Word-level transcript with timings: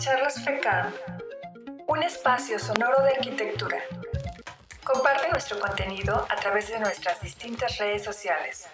Charlas 0.00 0.42
FECAM, 0.42 0.94
un 1.86 2.02
espacio 2.02 2.58
sonoro 2.58 3.02
de 3.02 3.10
arquitectura. 3.10 3.76
Comparte 4.82 5.28
nuestro 5.28 5.60
contenido 5.60 6.26
a 6.30 6.36
través 6.36 6.68
de 6.68 6.80
nuestras 6.80 7.20
distintas 7.20 7.76
redes 7.76 8.02
sociales. 8.02 8.64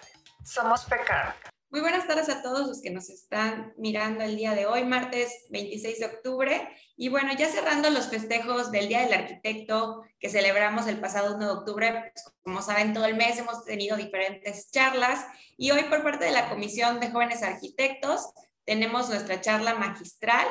Somos 0.45 0.85
FECAM. 0.85 1.33
Muy 1.69 1.81
buenas 1.81 2.07
tardes 2.07 2.29
a 2.29 2.41
todos 2.41 2.65
los 2.65 2.81
que 2.81 2.91
nos 2.91 3.09
están 3.09 3.73
mirando 3.77 4.23
el 4.23 4.37
día 4.37 4.55
de 4.55 4.67
hoy, 4.67 4.85
martes 4.85 5.47
26 5.49 5.99
de 5.99 6.05
octubre. 6.05 6.69
Y 6.95 7.09
bueno, 7.09 7.33
ya 7.37 7.49
cerrando 7.49 7.89
los 7.89 8.07
festejos 8.07 8.71
del 8.71 8.87
Día 8.87 9.01
del 9.01 9.13
Arquitecto 9.13 10.03
que 10.21 10.29
celebramos 10.29 10.87
el 10.87 11.01
pasado 11.01 11.35
1 11.35 11.45
de 11.45 11.51
octubre, 11.51 11.91
pues, 11.91 12.35
como 12.41 12.61
saben, 12.61 12.93
todo 12.93 13.05
el 13.05 13.17
mes 13.17 13.37
hemos 13.37 13.65
tenido 13.65 13.97
diferentes 13.97 14.71
charlas 14.71 15.25
y 15.57 15.71
hoy 15.71 15.83
por 15.83 16.03
parte 16.03 16.23
de 16.23 16.31
la 16.31 16.47
Comisión 16.47 17.01
de 17.01 17.11
Jóvenes 17.11 17.43
Arquitectos 17.43 18.29
tenemos 18.63 19.09
nuestra 19.09 19.41
charla 19.41 19.75
magistral. 19.75 20.47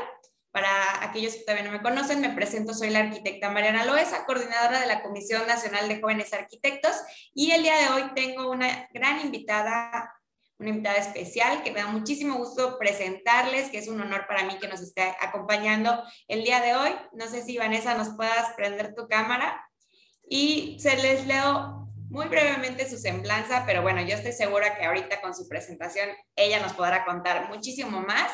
Para 0.57 1.05
aquellos 1.05 1.35
que 1.35 1.41
todavía 1.41 1.67
no 1.67 1.71
me 1.71 1.83
conocen, 1.83 2.23
me 2.23 2.31
presento, 2.31 2.73
soy 2.73 2.89
la 2.89 3.01
arquitecta 3.01 3.51
Mariana 3.51 3.85
Loesa, 3.85 4.25
coordinadora 4.25 4.81
de 4.81 4.87
la 4.87 5.03
Comisión 5.03 5.47
Nacional 5.47 5.87
de 5.87 6.01
Jóvenes 6.01 6.33
Arquitectos 6.33 6.93
y 7.35 7.51
el 7.51 7.63
día 7.63 7.77
de 7.77 7.89
hoy 7.91 8.05
tengo 8.15 8.51
una 8.51 8.89
gran 8.95 9.21
invitada 9.21 10.11
una 10.59 10.71
invitada 10.71 10.97
especial 10.97 11.63
que 11.63 11.73
me 11.73 11.81
da 11.81 11.89
muchísimo 11.89 12.39
gusto 12.39 12.79
presentarles, 12.79 13.69
que 13.69 13.77
es 13.77 13.89
un 13.89 14.01
honor 14.01 14.27
para 14.27 14.45
mí 14.45 14.57
que 14.59 14.67
nos 14.67 14.81
esté 14.81 15.15
acompañando 15.21 16.03
el 16.27 16.43
día 16.43 16.63
de 16.63 16.75
hoy. 16.75 16.91
No 17.13 17.27
sé 17.27 17.43
si 17.43 17.59
Vanessa 17.59 17.93
nos 17.93 18.17
puedas 18.17 18.55
prender 18.57 18.95
tu 18.95 19.09
cámara 19.09 19.63
y 20.27 20.79
se 20.81 20.97
les 20.97 21.27
leo 21.27 21.87
muy 22.09 22.29
brevemente 22.29 22.89
su 22.89 22.97
semblanza, 22.97 23.65
pero 23.67 23.83
bueno, 23.83 24.01
yo 24.01 24.15
estoy 24.15 24.33
segura 24.33 24.79
que 24.79 24.87
ahorita 24.87 25.21
con 25.21 25.35
su 25.35 25.47
presentación 25.49 26.09
ella 26.35 26.61
nos 26.61 26.73
podrá 26.73 27.05
contar 27.05 27.51
muchísimo 27.51 28.01
más. 28.01 28.33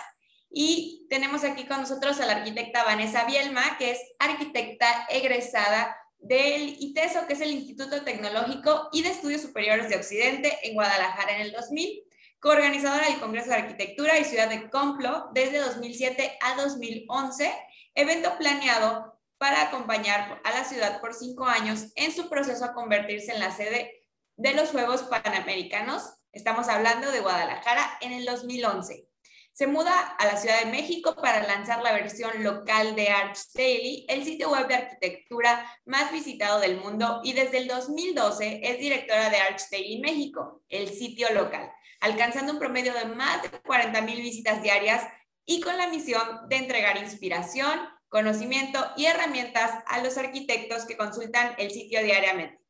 Y 0.53 1.07
tenemos 1.09 1.45
aquí 1.45 1.67
con 1.67 1.81
nosotros 1.81 2.21
a 2.21 2.27
la 2.27 2.37
arquitecta 2.37 2.85
Vanessa 2.85 3.25
Bielma, 3.25 3.79
que 3.79 3.93
es 3.93 4.01
arquitecta 4.19 5.07
egresada 5.11 5.97
del 6.19 6.77
ITESO, 6.79 7.27
que 7.27 7.33
es 7.33 7.41
el 7.41 7.53
Instituto 7.53 8.05
Tecnológico 8.05 8.89
y 8.93 9.03
de 9.03 9.11
Estudios 9.11 9.43
Superiores 9.43 9.89
de 9.89 9.97
Occidente 9.97 10.59
en 10.63 10.75
Guadalajara 10.75 11.37
en 11.37 11.43
el 11.43 11.53
2000 11.53 12.05
coorganizadora 12.43 13.07
del 13.07 13.21
Congreso 13.21 13.51
de 13.51 13.55
Arquitectura 13.55 14.19
y 14.19 14.25
Ciudad 14.25 14.49
de 14.49 14.69
Complo 14.69 15.31
desde 15.33 15.59
2007 15.59 16.39
a 16.43 16.61
2011, 16.61 17.55
evento 17.95 18.37
planeado 18.37 19.17
para 19.39 19.63
acompañar 19.63 20.41
a 20.43 20.51
la 20.51 20.65
ciudad 20.65 21.01
por 21.01 21.15
cinco 21.15 21.47
años 21.47 21.93
en 21.95 22.13
su 22.13 22.29
proceso 22.29 22.65
a 22.65 22.75
convertirse 22.75 23.31
en 23.31 23.39
la 23.39 23.53
sede 23.53 23.93
de 24.37 24.55
los 24.55 24.71
Juegos 24.71 25.05
Panamericanos. 25.05 26.15
Estamos 26.33 26.69
hablando 26.69 27.13
de 27.13 27.21
Guadalajara 27.21 27.99
en 28.01 28.11
el 28.11 28.25
2011. 28.25 29.12
Se 29.53 29.67
muda 29.67 29.99
a 30.19 30.27
la 30.27 30.37
Ciudad 30.37 30.61
de 30.65 30.71
México 30.71 31.15
para 31.15 31.47
lanzar 31.47 31.83
la 31.83 31.93
versión 31.93 32.43
local 32.43 32.97
de 32.97 33.09
Arch 33.09 33.39
Daily, 33.55 34.07
el 34.09 34.25
sitio 34.25 34.51
web 34.51 34.67
de 34.67 34.75
arquitectura 34.75 35.67
más 35.85 36.11
visitado 36.11 36.59
del 36.61 36.79
mundo, 36.79 37.21
y 37.23 37.35
desde 37.35 37.59
el 37.59 37.69
2012 37.69 38.61
es 38.63 38.79
directora 38.79 39.31
de 39.31 39.37
Arch 39.37 39.63
Daily 39.71 40.01
México, 40.01 40.63
el 40.69 40.89
sitio 40.89 41.33
local 41.35 41.71
alcanzando 42.03 42.53
un 42.53 42.59
promedio 42.59 42.93
de 42.93 43.07
más 43.07 43.43
de 43.43 43.49
40 43.49 44.03
mil 44.03 44.21
visitas 44.21 44.61
diarias 44.61 45.07
y 45.47 45.61
con 45.61 45.79
la 45.79 45.87
misión 45.87 46.49
de 46.49 46.57
entregar 46.57 46.99
inspiración, 46.99 47.81
conocimiento 48.09 48.79
y 48.97 49.07
herramientas 49.07 49.71
a 49.87 50.03
los 50.03 50.19
arquitectos 50.19 50.85
que 50.85 50.97
consultan 50.97 51.55
el 51.59 51.71
sitio 51.71 52.03
diariamente. 52.03 52.62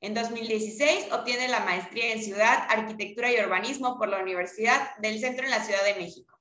En 0.00 0.14
2016 0.14 1.12
obtiene 1.12 1.48
la 1.48 1.60
maestría 1.60 2.12
en 2.12 2.22
Ciudad, 2.22 2.66
Arquitectura 2.68 3.32
y 3.32 3.40
Urbanismo 3.40 3.96
por 3.98 4.08
la 4.08 4.18
Universidad 4.18 4.94
del 4.98 5.18
Centro 5.20 5.44
en 5.44 5.50
la 5.50 5.64
Ciudad 5.64 5.84
de 5.84 5.94
México. 5.94 6.38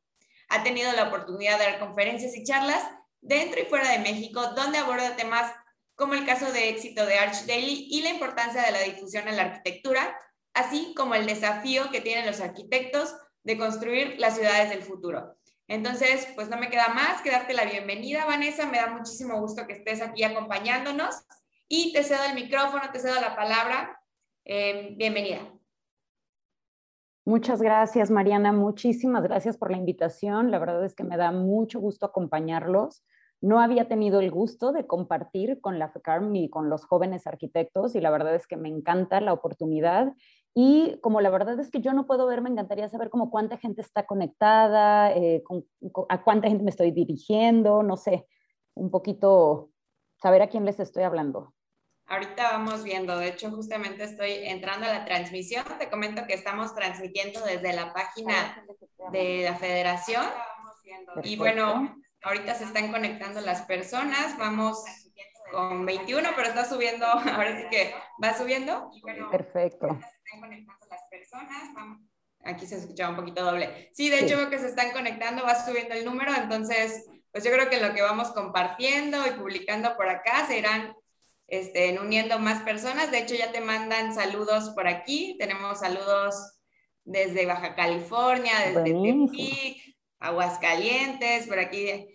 Ha 0.49 0.63
tenido 0.63 0.91
la 0.91 1.07
oportunidad 1.07 1.57
de 1.57 1.65
dar 1.65 1.79
conferencias 1.79 2.35
y 2.35 2.43
charlas 2.43 2.83
dentro 3.21 3.59
y 3.59 3.65
fuera 3.65 3.89
de 3.89 3.99
México, 3.99 4.41
donde 4.55 4.77
aborda 4.77 5.15
temas 5.15 5.51
como 5.95 6.13
el 6.13 6.25
caso 6.25 6.51
de 6.51 6.69
éxito 6.69 7.05
de 7.05 7.17
Arch 7.17 7.45
Daily 7.45 7.87
y 7.89 8.01
la 8.01 8.09
importancia 8.09 8.61
de 8.61 8.71
la 8.71 8.81
difusión 8.81 9.27
en 9.27 9.37
la 9.37 9.43
arquitectura, 9.43 10.19
así 10.53 10.93
como 10.95 11.15
el 11.15 11.25
desafío 11.25 11.89
que 11.89 12.01
tienen 12.01 12.25
los 12.25 12.41
arquitectos 12.41 13.15
de 13.43 13.57
construir 13.57 14.15
las 14.19 14.35
ciudades 14.35 14.69
del 14.69 14.83
futuro. 14.83 15.37
Entonces, 15.67 16.27
pues 16.35 16.49
no 16.49 16.57
me 16.57 16.69
queda 16.69 16.89
más 16.89 17.21
que 17.21 17.31
darte 17.31 17.53
la 17.53 17.65
bienvenida, 17.65 18.25
Vanessa. 18.25 18.67
Me 18.67 18.77
da 18.77 18.87
muchísimo 18.87 19.39
gusto 19.39 19.65
que 19.65 19.73
estés 19.73 20.01
aquí 20.01 20.23
acompañándonos 20.23 21.15
y 21.67 21.93
te 21.93 22.03
cedo 22.03 22.21
el 22.29 22.35
micrófono, 22.35 22.83
te 22.91 22.99
cedo 22.99 23.19
la 23.19 23.35
palabra. 23.35 23.99
Eh, 24.43 24.93
bienvenida. 24.97 25.39
Muchas 27.25 27.61
gracias, 27.61 28.11
Mariana. 28.11 28.51
Muchísimas 28.51 29.23
gracias 29.23 29.57
por 29.57 29.71
la 29.71 29.77
invitación. 29.77 30.51
La 30.51 30.59
verdad 30.59 30.85
es 30.85 30.93
que 30.93 31.03
me 31.03 31.17
da 31.17 31.31
mucho 31.31 31.79
gusto 31.79 32.05
acompañarlos. 32.05 33.03
No 33.41 33.59
había 33.59 33.87
tenido 33.87 34.19
el 34.19 34.29
gusto 34.29 34.71
de 34.71 34.85
compartir 34.85 35.59
con 35.59 35.79
la 35.79 35.89
FECARM 35.89 36.35
y 36.35 36.49
con 36.49 36.69
los 36.69 36.85
jóvenes 36.85 37.25
arquitectos 37.27 37.95
y 37.95 38.01
la 38.01 38.11
verdad 38.11 38.35
es 38.35 38.47
que 38.47 38.57
me 38.57 38.69
encanta 38.69 39.19
la 39.21 39.33
oportunidad 39.33 40.13
y 40.57 40.97
como 41.01 41.19
la 41.19 41.29
verdad 41.29 41.59
es 41.59 41.69
que 41.69 41.81
yo 41.81 41.91
no 41.91 42.07
puedo 42.07 42.27
ver, 42.27 42.41
me 42.41 42.49
encantaría 42.49 42.87
saber 42.87 43.09
como 43.09 43.29
cuánta 43.29 43.57
gente 43.57 43.81
está 43.81 44.05
conectada, 44.05 45.11
eh, 45.11 45.43
a 46.07 46.23
cuánta 46.23 46.47
gente 46.47 46.63
me 46.63 46.69
estoy 46.69 46.91
dirigiendo, 46.91 47.83
no 47.83 47.97
sé, 47.97 48.25
un 48.73 48.89
poquito 48.89 49.71
saber 50.21 50.41
a 50.41 50.47
quién 50.47 50.65
les 50.65 50.79
estoy 50.79 51.03
hablando. 51.03 51.53
Ahorita 52.07 52.51
vamos 52.51 52.83
viendo, 52.83 53.17
de 53.17 53.29
hecho 53.29 53.49
justamente 53.49 54.03
estoy 54.03 54.31
entrando 54.31 54.85
a 54.85 54.93
la 54.93 55.05
transmisión, 55.05 55.65
te 55.79 55.89
comento 55.89 56.27
que 56.27 56.35
estamos 56.35 56.75
transmitiendo 56.75 57.43
desde 57.43 57.73
la 57.73 57.93
página 57.93 58.63
de 59.11 59.45
la 59.45 59.55
federación 59.55 60.23
y 61.23 61.35
bueno, 61.35 61.95
ahorita 62.21 62.53
se 62.53 62.65
están 62.65 62.91
conectando 62.91 63.41
las 63.41 63.63
personas, 63.63 64.37
vamos 64.37 64.83
con 65.51 65.85
21, 65.85 66.29
pero 66.35 66.47
está 66.47 66.65
subiendo, 66.65 67.05
ahora 67.07 67.57
sí 67.57 67.67
que 67.69 67.93
va 68.23 68.37
subiendo. 68.37 68.91
Perfecto. 69.31 69.87
Se 69.87 69.93
están 69.93 70.41
conectando 70.41 70.85
las 70.89 71.01
personas. 71.09 71.97
Aquí 72.43 72.67
se 72.67 72.75
escuchaba 72.75 73.09
un 73.09 73.15
poquito 73.15 73.43
doble. 73.43 73.89
Sí, 73.93 74.09
de 74.09 74.19
hecho 74.19 74.37
veo 74.37 74.49
que 74.49 74.59
se 74.59 74.67
están 74.67 74.91
conectando, 74.91 75.43
va 75.43 75.55
subiendo 75.55 75.95
el 75.95 76.05
número, 76.05 76.31
entonces, 76.35 77.07
pues 77.35 77.43
yo 77.43 77.51
creo 77.51 77.69
que 77.69 77.81
lo 77.81 77.93
que 77.93 78.01
vamos 78.01 78.29
compartiendo 78.29 79.17
y 79.27 79.31
publicando 79.31 79.97
por 79.97 80.07
acá 80.07 80.47
se 80.47 80.57
irán 80.57 80.95
este, 81.47 81.99
uniendo 81.99 82.39
más 82.39 82.63
personas. 82.63 83.11
De 83.11 83.17
hecho, 83.17 83.35
ya 83.35 83.51
te 83.51 83.59
mandan 83.59 84.15
saludos 84.15 84.69
por 84.69 84.87
aquí. 84.87 85.35
Tenemos 85.37 85.81
saludos 85.81 86.61
desde 87.03 87.45
Baja 87.45 87.75
California, 87.75 88.53
desde 88.67 88.85
Tepic, 88.85 89.97
Aguascalientes, 90.17 91.47
por 91.47 91.59
aquí 91.59 92.07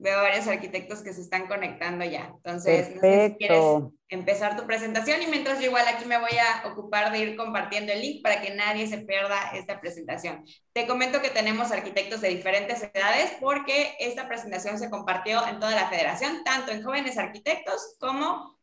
veo 0.00 0.22
varios 0.22 0.46
arquitectos 0.46 1.02
que 1.02 1.12
se 1.12 1.20
están 1.20 1.46
conectando 1.46 2.04
ya. 2.06 2.32
Entonces, 2.34 2.94
no 2.94 3.00
sé 3.02 3.28
si 3.28 3.36
quieres 3.36 3.64
empezar 4.08 4.56
tu 4.56 4.66
presentación 4.66 5.22
y 5.22 5.26
mientras 5.26 5.60
yo 5.60 5.66
igual 5.66 5.86
aquí 5.86 6.06
me 6.06 6.18
voy 6.18 6.32
a 6.38 6.66
ocupar 6.68 7.12
de 7.12 7.18
ir 7.18 7.36
compartiendo 7.36 7.92
el 7.92 8.00
link 8.00 8.22
para 8.22 8.40
que 8.40 8.54
nadie 8.54 8.86
se 8.86 8.98
pierda 8.98 9.50
esta 9.54 9.78
presentación. 9.80 10.44
Te 10.72 10.86
comento 10.86 11.20
que 11.20 11.28
tenemos 11.28 11.70
arquitectos 11.70 12.22
de 12.22 12.30
diferentes 12.30 12.82
edades 12.94 13.32
porque 13.40 13.94
esta 14.00 14.26
presentación 14.26 14.78
se 14.78 14.88
compartió 14.88 15.46
en 15.46 15.60
toda 15.60 15.74
la 15.74 15.88
federación, 15.88 16.42
tanto 16.44 16.72
en 16.72 16.82
jóvenes 16.82 17.18
arquitectos 17.18 17.96
como 18.00 18.58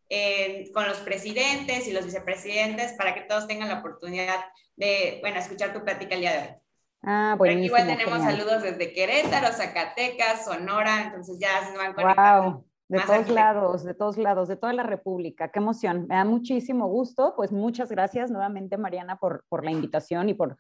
con 0.73 0.87
los 0.87 0.97
presidentes 0.99 1.87
y 1.87 1.91
los 1.91 2.05
vicepresidentes 2.05 2.93
para 2.93 3.13
que 3.13 3.21
todos 3.21 3.47
tengan 3.47 3.69
la 3.69 3.79
oportunidad 3.79 4.39
de, 4.75 5.19
bueno, 5.21 5.37
escuchar 5.39 5.71
tu 5.71 5.83
plática 5.83 6.15
el 6.15 6.21
día 6.21 6.31
de 6.31 6.39
hoy. 6.39 6.55
Ah, 7.03 7.35
bueno. 7.37 7.61
Igual 7.61 7.87
tenemos 7.87 8.19
saludos 8.19 8.63
desde 8.63 8.93
Querétaro, 8.93 9.53
Zacatecas, 9.53 10.45
Sonora, 10.45 11.05
entonces 11.05 11.37
ya 11.39 11.65
se 11.69 11.77
van 11.77 11.93
conectando. 11.93 12.51
Wow. 12.51 12.65
De 12.89 13.01
todos 13.01 13.29
lados, 13.29 13.83
de 13.83 13.93
todos 13.93 14.17
lados, 14.17 14.47
de 14.47 14.55
toda 14.55 14.71
la 14.71 14.83
República. 14.83 15.49
Qué 15.49 15.59
emoción. 15.59 16.07
Me 16.07 16.15
da 16.15 16.23
muchísimo 16.23 16.87
gusto. 16.87 17.33
Pues 17.35 17.51
muchas 17.51 17.89
gracias 17.89 18.31
nuevamente, 18.31 18.77
Mariana, 18.77 19.17
por, 19.17 19.43
por 19.49 19.65
la 19.65 19.71
invitación 19.71 20.29
y 20.29 20.33
por, 20.33 20.57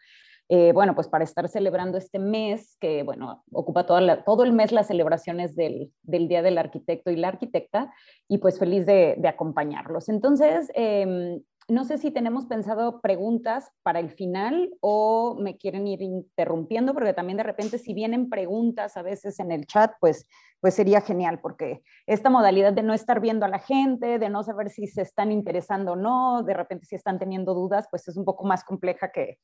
eh, 0.49 0.73
bueno, 0.73 0.93
pues 0.93 1.07
para 1.07 1.23
estar 1.23 1.47
celebrando 1.47 1.97
este 1.97 2.19
mes 2.19 2.75
que, 2.81 3.03
bueno, 3.03 3.45
ocupa 3.53 3.85
toda 3.85 4.25
todo 4.25 4.43
el 4.43 4.51
mes 4.51 4.73
las 4.73 4.87
celebraciones 4.87 5.55
del, 5.55 5.93
del, 6.03 6.27
Día 6.27 6.41
del 6.41 6.57
Arquitecto 6.57 7.11
y 7.11 7.15
la 7.15 7.29
Arquitecta 7.29 7.93
y 8.27 8.39
pues 8.39 8.59
feliz 8.59 8.85
de, 8.85 9.15
de 9.17 9.27
acompañarlos. 9.29 10.09
Entonces, 10.09 10.69
eh, 10.75 11.39
no 11.67 11.83
sé 11.83 11.97
si 11.97 12.11
tenemos 12.11 12.45
pensado 12.45 13.01
preguntas 13.01 13.71
para 13.83 13.99
el 13.99 14.09
final 14.09 14.71
o 14.79 15.37
me 15.39 15.57
quieren 15.57 15.85
ir 15.87 16.01
interrumpiendo, 16.01 16.93
porque 16.93 17.13
también 17.13 17.37
de 17.37 17.43
repente 17.43 17.77
si 17.77 17.93
vienen 17.93 18.29
preguntas 18.29 18.95
a 18.95 19.01
veces 19.01 19.39
en 19.39 19.51
el 19.51 19.65
chat, 19.65 19.91
pues, 19.99 20.27
pues 20.61 20.75
sería 20.75 21.01
genial, 21.01 21.39
porque 21.41 21.83
esta 22.05 22.29
modalidad 22.29 22.73
de 22.73 22.83
no 22.83 22.93
estar 22.93 23.19
viendo 23.19 23.45
a 23.45 23.49
la 23.49 23.59
gente, 23.59 24.19
de 24.19 24.29
no 24.29 24.43
saber 24.43 24.69
si 24.69 24.87
se 24.87 25.01
están 25.01 25.31
interesando 25.31 25.93
o 25.93 25.95
no, 25.95 26.43
de 26.43 26.53
repente 26.53 26.85
si 26.85 26.95
están 26.95 27.19
teniendo 27.19 27.53
dudas, 27.53 27.87
pues 27.89 28.07
es 28.07 28.15
un 28.17 28.25
poco 28.25 28.45
más 28.45 28.63
compleja 28.63 29.11
que 29.11 29.37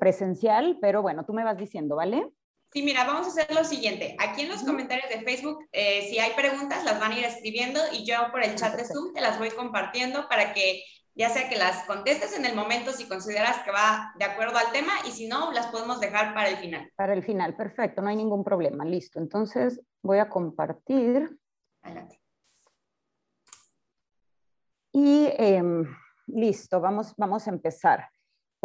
presencial, 0.00 0.78
pero 0.80 1.02
bueno, 1.02 1.26
tú 1.26 1.34
me 1.34 1.44
vas 1.44 1.58
diciendo, 1.58 1.96
¿vale? 1.96 2.30
Sí, 2.72 2.82
mira, 2.82 3.04
vamos 3.04 3.26
a 3.26 3.30
hacer 3.30 3.54
lo 3.54 3.64
siguiente. 3.64 4.16
Aquí 4.18 4.42
en 4.42 4.48
los 4.48 4.62
comentarios 4.62 5.08
de 5.08 5.20
Facebook, 5.20 5.66
eh, 5.72 6.06
si 6.10 6.18
hay 6.18 6.32
preguntas, 6.34 6.84
las 6.84 6.98
van 6.98 7.12
a 7.12 7.18
ir 7.18 7.24
escribiendo 7.24 7.80
y 7.92 8.04
yo 8.04 8.16
por 8.30 8.42
el 8.42 8.54
chat 8.56 8.76
de 8.76 8.84
Zoom 8.84 9.12
te 9.14 9.20
las 9.20 9.38
voy 9.38 9.50
compartiendo 9.50 10.28
para 10.28 10.52
que 10.52 10.82
ya 11.16 11.30
sea 11.30 11.48
que 11.48 11.56
las 11.56 11.84
contestes 11.84 12.36
en 12.36 12.44
el 12.44 12.54
momento 12.54 12.92
si 12.92 13.08
consideras 13.08 13.62
que 13.64 13.70
va 13.70 14.12
de 14.18 14.24
acuerdo 14.26 14.58
al 14.58 14.70
tema 14.70 14.92
y 15.06 15.10
si 15.10 15.26
no, 15.26 15.50
las 15.52 15.66
podemos 15.68 15.98
dejar 15.98 16.34
para 16.34 16.50
el 16.50 16.58
final. 16.58 16.92
Para 16.94 17.14
el 17.14 17.24
final, 17.24 17.56
perfecto, 17.56 18.02
no 18.02 18.08
hay 18.08 18.16
ningún 18.16 18.44
problema, 18.44 18.84
listo. 18.84 19.18
Entonces 19.18 19.80
voy 20.02 20.18
a 20.18 20.28
compartir. 20.28 21.38
Adelante. 21.82 22.20
Y 24.92 25.28
em, 25.38 25.86
listo, 26.26 26.80
vamos, 26.80 27.14
vamos 27.16 27.46
a 27.46 27.50
empezar. 27.50 28.08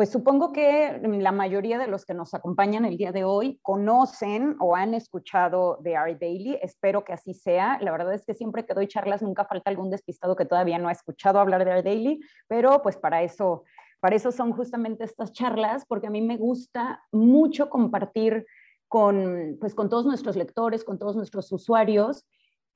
Pues 0.02 0.10
supongo 0.10 0.52
que 0.52 1.00
la 1.04 1.32
mayoría 1.32 1.78
de 1.78 1.86
los 1.86 2.06
que 2.06 2.16
nos 2.16 2.34
acompañan 2.34 2.86
el 2.86 2.98
día 2.98 3.12
de 3.12 3.24
hoy 3.24 3.60
conocen 3.62 4.56
o 4.60 4.76
han 4.76 4.96
escuchado 4.96 5.78
de 5.80 5.96
Art 5.96 6.20
Daily. 6.20 6.58
Espero 6.60 7.04
que 7.04 7.14
así 7.14 7.36
sea. 7.36 7.78
La 7.82 7.92
verdad 7.92 8.12
es 8.16 8.26
que 8.26 8.34
siempre 8.34 8.66
que 8.66 8.74
doy 8.74 8.88
charlas 8.88 9.22
nunca 9.22 9.46
falta 9.46 9.70
algún 9.70 9.92
despistado 9.92 10.36
que 10.36 10.46
todavía 10.46 10.80
no 10.80 10.88
ha 10.88 10.92
escuchado 10.92 11.40
hablar 11.40 11.66
de 11.66 11.72
Art 11.74 11.86
Daily, 11.86 12.20
pero 12.48 12.82
pues 12.82 12.98
para 12.98 13.22
eso, 13.22 13.64
para 14.00 14.16
eso 14.16 14.32
son 14.32 14.54
justamente 14.54 15.04
estas 15.04 15.34
charlas, 15.34 15.86
porque 15.88 16.08
a 16.08 16.10
mí 16.10 16.22
me 16.24 16.38
gusta 16.38 17.04
mucho 17.12 17.70
compartir 17.70 18.48
con, 18.88 19.60
pues, 19.60 19.76
con 19.76 19.88
todos 19.88 20.08
nuestros 20.08 20.36
lectores, 20.36 20.84
con 20.84 20.98
todos 20.98 21.16
nuestros 21.16 21.52
usuarios, 21.52 22.26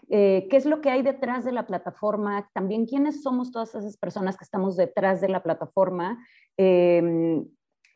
eh, 0.10 0.48
qué 0.50 0.58
es 0.58 0.66
lo 0.66 0.82
que 0.82 0.90
hay 0.90 1.02
detrás 1.02 1.46
de 1.46 1.52
la 1.52 1.66
plataforma, 1.66 2.50
también 2.54 2.86
quiénes 2.86 3.24
somos 3.24 3.52
todas 3.52 3.74
esas 3.76 3.98
personas 3.98 4.38
que 4.38 4.44
estamos 4.44 4.76
detrás 4.76 5.22
de 5.22 5.30
la 5.30 5.42
plataforma, 5.42 6.24
em, 6.58 7.46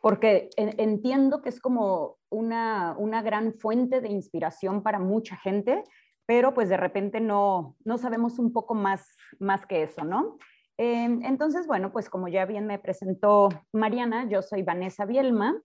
porque 0.02 0.50
entiendo 0.56 1.42
que 1.42 1.50
es 1.50 1.60
como 1.60 2.18
una, 2.30 2.96
una, 2.98 3.22
gran 3.22 3.54
fuente 3.54 4.00
de 4.00 4.10
inspiración 4.10 4.82
para 4.82 4.98
mucha 4.98 5.36
gente, 5.36 5.84
pero 6.26 6.54
pues 6.54 6.70
de 6.70 6.78
repente 6.78 7.20
no, 7.20 7.76
no 7.84 7.98
sabemos 7.98 8.40
un 8.40 8.54
poco 8.54 8.76
más, 8.76 9.06
más 9.40 9.66
que 9.66 9.84
eso, 9.84 10.06
¿no? 10.06 10.38
Em, 10.78 11.22
entonces, 11.26 11.68
bueno, 11.68 11.92
pues 11.92 12.10
como 12.10 12.30
ya 12.30 12.46
bien 12.46 12.66
me 12.66 12.80
presentó 12.80 13.50
Mariana, 13.74 14.30
yo 14.30 14.42
soy 14.42 14.64
Vanessa 14.64 15.06
Bielma 15.06 15.62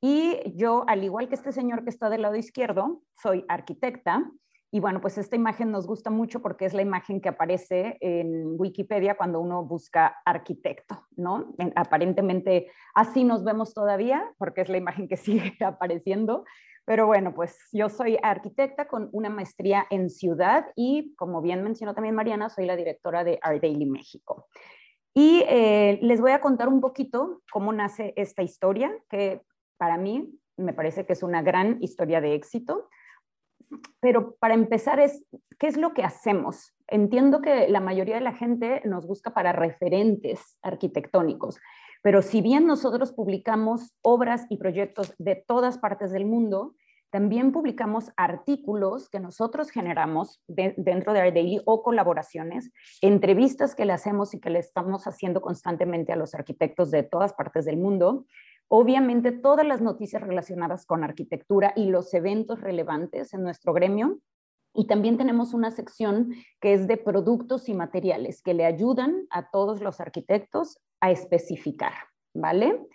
y 0.00 0.40
yo, 0.54 0.84
al 0.88 1.04
igual 1.04 1.28
que 1.28 1.34
este 1.34 1.52
señor 1.52 1.84
que 1.84 1.90
está 1.90 2.08
del 2.08 2.22
lado 2.22 2.36
izquierdo, 2.36 3.02
soy 3.20 3.44
arquitecta. 3.48 4.30
Y 4.72 4.80
bueno, 4.80 5.00
pues 5.00 5.16
esta 5.16 5.36
imagen 5.36 5.70
nos 5.70 5.86
gusta 5.86 6.10
mucho 6.10 6.42
porque 6.42 6.64
es 6.64 6.74
la 6.74 6.82
imagen 6.82 7.20
que 7.20 7.28
aparece 7.28 7.96
en 8.00 8.58
Wikipedia 8.58 9.16
cuando 9.16 9.40
uno 9.40 9.64
busca 9.64 10.16
arquitecto, 10.24 11.06
¿no? 11.16 11.54
Aparentemente 11.76 12.70
así 12.94 13.24
nos 13.24 13.44
vemos 13.44 13.74
todavía 13.74 14.28
porque 14.38 14.62
es 14.62 14.68
la 14.68 14.76
imagen 14.76 15.08
que 15.08 15.16
sigue 15.16 15.56
apareciendo. 15.64 16.44
Pero 16.84 17.06
bueno, 17.06 17.34
pues 17.34 17.58
yo 17.72 17.88
soy 17.88 18.16
arquitecta 18.22 18.86
con 18.86 19.08
una 19.12 19.28
maestría 19.28 19.86
en 19.90 20.08
ciudad 20.08 20.66
y 20.76 21.14
como 21.16 21.42
bien 21.42 21.62
mencionó 21.62 21.94
también 21.94 22.14
Mariana, 22.14 22.48
soy 22.48 22.66
la 22.66 22.76
directora 22.76 23.24
de 23.24 23.38
Art 23.42 23.60
Daily 23.60 23.86
México. 23.86 24.46
Y 25.12 25.42
eh, 25.48 25.98
les 26.02 26.20
voy 26.20 26.32
a 26.32 26.40
contar 26.40 26.68
un 26.68 26.80
poquito 26.80 27.40
cómo 27.50 27.72
nace 27.72 28.12
esta 28.16 28.42
historia, 28.42 28.92
que 29.08 29.40
para 29.78 29.96
mí 29.96 30.38
me 30.56 30.74
parece 30.74 31.06
que 31.06 31.14
es 31.14 31.22
una 31.22 31.42
gran 31.42 31.82
historia 31.82 32.20
de 32.20 32.34
éxito 32.34 32.88
pero 34.00 34.36
para 34.36 34.54
empezar 34.54 35.00
es, 35.00 35.24
¿qué 35.58 35.66
es 35.66 35.76
lo 35.76 35.94
que 35.94 36.04
hacemos? 36.04 36.74
Entiendo 36.86 37.42
que 37.42 37.68
la 37.68 37.80
mayoría 37.80 38.16
de 38.16 38.20
la 38.20 38.34
gente 38.34 38.82
nos 38.84 39.06
busca 39.06 39.34
para 39.34 39.52
referentes 39.52 40.58
arquitectónicos, 40.62 41.58
pero 42.02 42.22
si 42.22 42.40
bien 42.40 42.66
nosotros 42.66 43.12
publicamos 43.12 43.92
obras 44.02 44.46
y 44.48 44.58
proyectos 44.58 45.14
de 45.18 45.34
todas 45.34 45.78
partes 45.78 46.12
del 46.12 46.24
mundo, 46.24 46.74
también 47.10 47.52
publicamos 47.52 48.12
artículos 48.16 49.08
que 49.08 49.20
nosotros 49.20 49.70
generamos 49.70 50.42
dentro 50.46 51.12
de 51.12 51.20
Our 51.20 51.32
Daily 51.32 51.62
o 51.64 51.82
colaboraciones, 51.82 52.70
entrevistas 53.00 53.74
que 53.74 53.86
le 53.86 53.92
hacemos 53.92 54.34
y 54.34 54.40
que 54.40 54.50
le 54.50 54.58
estamos 54.58 55.06
haciendo 55.06 55.40
constantemente 55.40 56.12
a 56.12 56.16
los 56.16 56.34
arquitectos 56.34 56.90
de 56.90 57.04
todas 57.04 57.32
partes 57.32 57.64
del 57.64 57.76
mundo 57.76 58.26
Obviamente 58.68 59.32
todas 59.32 59.66
las 59.66 59.80
noticias 59.80 60.22
relacionadas 60.22 60.86
con 60.86 61.04
arquitectura 61.04 61.72
y 61.76 61.86
los 61.86 62.12
eventos 62.14 62.60
relevantes 62.60 63.32
en 63.32 63.42
nuestro 63.42 63.72
gremio. 63.72 64.18
Y 64.74 64.86
también 64.86 65.16
tenemos 65.16 65.54
una 65.54 65.70
sección 65.70 66.34
que 66.60 66.74
es 66.74 66.86
de 66.86 66.96
productos 66.96 67.68
y 67.68 67.74
materiales 67.74 68.42
que 68.42 68.54
le 68.54 68.66
ayudan 68.66 69.26
a 69.30 69.50
todos 69.50 69.80
los 69.80 70.00
arquitectos 70.00 70.78
a 71.00 71.10
especificar, 71.10 71.92
¿vale? 72.34 72.86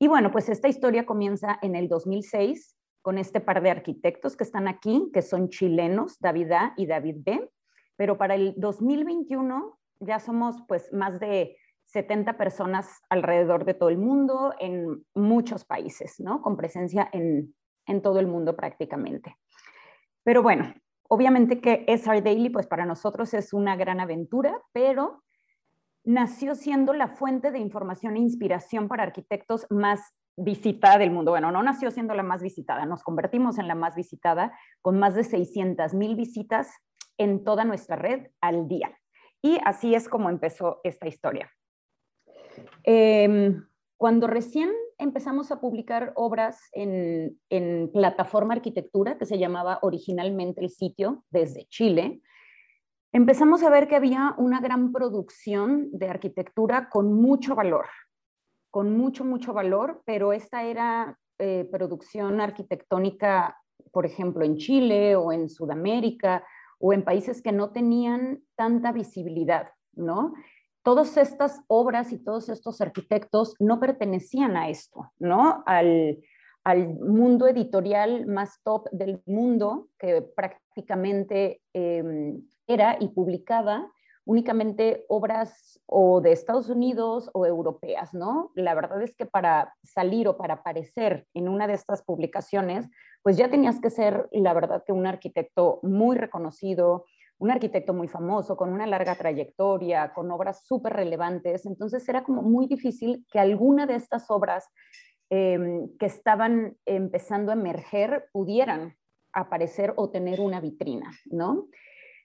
Y 0.00 0.08
bueno, 0.08 0.32
pues 0.32 0.48
esta 0.48 0.68
historia 0.68 1.06
comienza 1.06 1.58
en 1.62 1.76
el 1.76 1.88
2006 1.88 2.76
con 3.02 3.18
este 3.18 3.40
par 3.40 3.62
de 3.62 3.70
arquitectos 3.70 4.36
que 4.36 4.44
están 4.44 4.66
aquí, 4.66 5.10
que 5.12 5.22
son 5.22 5.48
chilenos, 5.48 6.18
David 6.18 6.52
A 6.52 6.74
y 6.76 6.86
David 6.86 7.16
B. 7.20 7.50
Pero 7.96 8.16
para 8.18 8.34
el 8.34 8.54
2021 8.56 9.78
ya 10.00 10.20
somos 10.20 10.56
pues 10.66 10.92
más 10.92 11.18
de 11.20 11.56
70 11.88 12.36
personas 12.36 13.00
alrededor 13.08 13.64
de 13.64 13.72
todo 13.72 13.88
el 13.88 13.96
mundo, 13.96 14.54
en 14.58 15.04
muchos 15.14 15.64
países, 15.64 16.20
¿no? 16.20 16.42
Con 16.42 16.56
presencia 16.56 17.08
en, 17.12 17.54
todo 18.02 18.20
el 18.20 18.26
mundo 18.26 18.54
prácticamente. 18.54 19.36
Pero 20.22 20.42
bueno, 20.42 20.74
obviamente 21.08 21.62
que 21.62 21.86
SR 21.88 22.20
Daily, 22.20 22.50
pues 22.50 22.66
para 22.66 22.84
nosotros 22.84 23.32
es 23.32 23.54
una 23.54 23.76
gran 23.76 24.00
aventura, 24.00 24.60
pero 24.72 25.24
nació 26.04 26.54
siendo 26.54 26.92
la 26.92 27.08
fuente 27.08 27.50
de 27.50 27.58
información 27.58 28.16
e 28.16 28.20
inspiración 28.20 28.88
para 28.88 29.04
arquitectos 29.04 29.66
más 29.70 30.00
visitada 30.36 30.98
del 30.98 31.10
mundo. 31.10 31.30
Bueno, 31.30 31.50
no 31.50 31.62
nació 31.62 31.90
siendo 31.90 32.12
la 32.12 32.22
más 32.22 32.42
visitada, 32.42 32.84
nos 32.84 33.02
convertimos 33.02 33.58
en 33.58 33.66
la 33.66 33.74
más 33.74 33.96
visitada 33.96 34.52
con 34.82 34.98
más 34.98 35.14
de 35.14 35.24
600 35.24 35.94
mil 35.94 36.14
visitas 36.14 36.70
en 37.16 37.42
toda 37.42 37.64
nuestra 37.64 37.96
red 37.96 38.26
al 38.42 38.68
día. 38.68 38.98
Y 39.40 39.58
así 39.64 39.94
es 39.94 40.10
como 40.10 40.28
empezó 40.28 40.80
esta 40.84 41.08
historia. 41.08 41.50
Em, 42.84 43.64
cuando 43.96 44.26
recién 44.26 44.70
empezamos 44.98 45.50
a 45.50 45.60
publicar 45.60 46.12
obras 46.16 46.60
en, 46.72 47.38
en, 47.50 47.90
plataforma 47.92 48.54
arquitectura, 48.54 49.18
que 49.18 49.26
se 49.26 49.38
llamaba 49.38 49.78
originalmente 49.82 50.60
el 50.60 50.70
sitio 50.70 51.24
desde 51.30 51.66
Chile, 51.66 52.20
empezamos 53.12 53.62
a 53.62 53.70
ver 53.70 53.88
que 53.88 53.96
había 53.96 54.34
una 54.38 54.60
gran 54.60 54.92
producción 54.92 55.88
de 55.92 56.08
arquitectura 56.08 56.88
con 56.88 57.12
mucho 57.12 57.54
valor, 57.54 57.86
con 58.70 58.96
mucho, 58.96 59.24
mucho 59.24 59.52
valor, 59.52 60.02
pero 60.04 60.32
esta 60.32 60.64
era 60.64 61.18
eh, 61.38 61.68
producción 61.70 62.40
arquitectónica, 62.40 63.56
por 63.92 64.04
ejemplo, 64.04 64.44
en 64.44 64.56
Chile 64.56 65.16
o 65.16 65.32
en 65.32 65.48
Sudamérica 65.48 66.44
o 66.80 66.92
en 66.92 67.04
países 67.04 67.42
que 67.42 67.52
no 67.52 67.70
tenían 67.70 68.42
tanta 68.56 68.92
visibilidad, 68.92 69.70
¿no? 69.92 70.34
Todas 70.88 71.18
estas 71.18 71.60
obras 71.66 72.12
y 72.12 72.18
todos 72.18 72.48
estos 72.48 72.80
arquitectos 72.80 73.54
no 73.58 73.78
pertenecían 73.78 74.56
a 74.56 74.70
esto, 74.70 75.12
¿no? 75.18 75.62
Al, 75.66 76.16
mundo 76.98 77.46
editorial 77.46 78.26
más 78.26 78.62
top 78.62 78.88
del 78.90 79.22
mundo, 79.26 79.88
que 79.98 80.22
prácticamente 80.22 81.60
em, 81.74 82.42
era 82.66 82.96
y 83.00 83.08
publicaba 83.08 83.90
únicamente 84.24 85.04
obras 85.08 85.78
o 85.84 86.22
de 86.22 86.32
Estados 86.32 86.70
Unidos 86.70 87.30
o 87.34 87.44
europeas, 87.44 88.14
¿no? 88.14 88.50
La 88.54 88.74
verdad 88.74 89.02
es 89.02 89.14
que 89.14 89.26
para 89.26 89.74
salir 89.82 90.26
o 90.26 90.38
para 90.38 90.54
aparecer 90.54 91.26
en 91.34 91.48
una 91.48 91.66
de 91.66 91.74
estas 91.74 92.02
publicaciones, 92.02 92.88
pues 93.22 93.36
ya 93.36 93.50
tenías 93.50 93.78
que 93.78 93.90
ser, 93.90 94.26
la 94.32 94.54
verdad, 94.54 94.84
que 94.86 94.92
un 94.92 95.06
arquitecto 95.06 95.80
muy 95.82 96.16
reconocido, 96.16 97.04
un 97.38 97.50
arquitecto 97.50 97.94
muy 97.94 98.08
famoso, 98.08 98.56
con 98.56 98.72
una 98.72 98.86
larga 98.86 99.14
trayectoria, 99.14 100.12
con 100.12 100.30
obras 100.30 100.64
súper 100.66 100.94
relevantes. 100.94 101.66
Entonces 101.66 102.08
era 102.08 102.24
como 102.24 102.42
muy 102.42 102.66
difícil 102.66 103.24
que 103.30 103.38
alguna 103.38 103.86
de 103.86 103.94
estas 103.94 104.30
obras 104.30 104.68
em, 105.30 105.88
que 105.98 106.06
estaban 106.06 106.76
empezando 106.84 107.52
a 107.52 107.54
emerger 107.54 108.28
pudieran 108.32 108.96
aparecer 109.32 109.92
o 109.96 110.10
tener 110.10 110.40
una 110.40 110.60
vitrina, 110.60 111.10
¿no? 111.26 111.68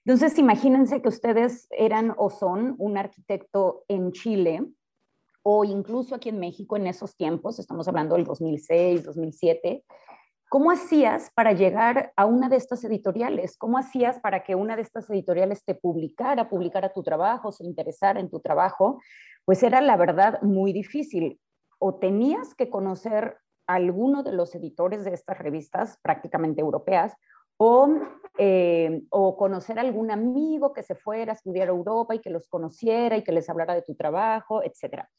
Entonces, 0.06 0.38
imagínense 0.38 1.00
que 1.00 1.08
ustedes 1.08 1.66
eran 1.70 2.14
o 2.18 2.28
son 2.28 2.74
un 2.78 2.98
arquitecto 2.98 3.84
en 3.88 4.12
Chile 4.12 4.66
o 5.42 5.64
incluso 5.64 6.14
aquí 6.14 6.30
en 6.30 6.40
México 6.40 6.76
en 6.76 6.86
esos 6.86 7.16
tiempos, 7.16 7.58
estamos 7.58 7.86
hablando 7.86 8.14
del 8.14 8.24
2006, 8.24 9.04
2007, 9.04 9.84
¿Cómo 10.54 10.70
hacías 10.70 11.32
para 11.34 11.52
llegar 11.52 12.12
a 12.14 12.26
una 12.26 12.48
de 12.48 12.54
estas 12.54 12.84
editoriales? 12.84 13.56
¿Cómo 13.58 13.76
hacías 13.76 14.20
para 14.20 14.44
que 14.44 14.54
una 14.54 14.76
de 14.76 14.82
estas 14.82 15.10
editoriales 15.10 15.64
te 15.64 15.74
publicara, 15.74 16.48
publicara 16.48 16.92
tu 16.92 17.02
trabajo, 17.02 17.50
se 17.50 17.64
interesara 17.64 18.20
en 18.20 18.30
tu 18.30 18.38
trabajo? 18.38 19.00
Pues 19.44 19.64
era 19.64 19.80
la 19.80 19.96
verdad 19.96 20.40
muy 20.42 20.72
difícil. 20.72 21.40
O 21.80 21.96
tenías 21.96 22.54
que 22.54 22.70
conocer 22.70 23.36
a 23.66 23.74
alguno 23.74 24.22
de 24.22 24.30
los 24.30 24.54
editores 24.54 25.04
de 25.04 25.14
estas 25.14 25.38
revistas 25.38 25.98
prácticamente 26.02 26.60
europeas, 26.60 27.16
o, 27.56 27.88
eh, 28.38 29.02
o, 29.10 29.36
conocer 29.36 29.80
a 29.80 29.82
algún 29.82 30.12
amigo 30.12 30.72
que 30.72 30.84
se 30.84 30.94
fuera 30.94 31.32
a 31.32 31.34
estudiar 31.34 31.66
a 31.66 31.72
Europa 31.72 32.14
y 32.14 32.20
que 32.20 32.30
los 32.30 32.46
conociera 32.46 33.16
y 33.16 33.24
que 33.24 33.32
les 33.32 33.50
hablara 33.50 33.74
de 33.74 33.82
tu 33.82 33.96
trabajo, 33.96 34.62
etcétera. 34.62 35.10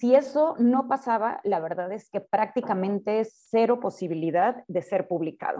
Si 0.00 0.14
eso 0.14 0.54
no 0.58 0.88
pasaba, 0.88 1.40
la 1.44 1.60
verdad 1.60 1.92
es 1.92 2.08
que 2.08 2.22
prácticamente 2.22 3.20
es 3.20 3.34
cero 3.50 3.80
posibilidad 3.80 4.64
de 4.66 4.80
ser 4.80 5.06
publicado. 5.06 5.58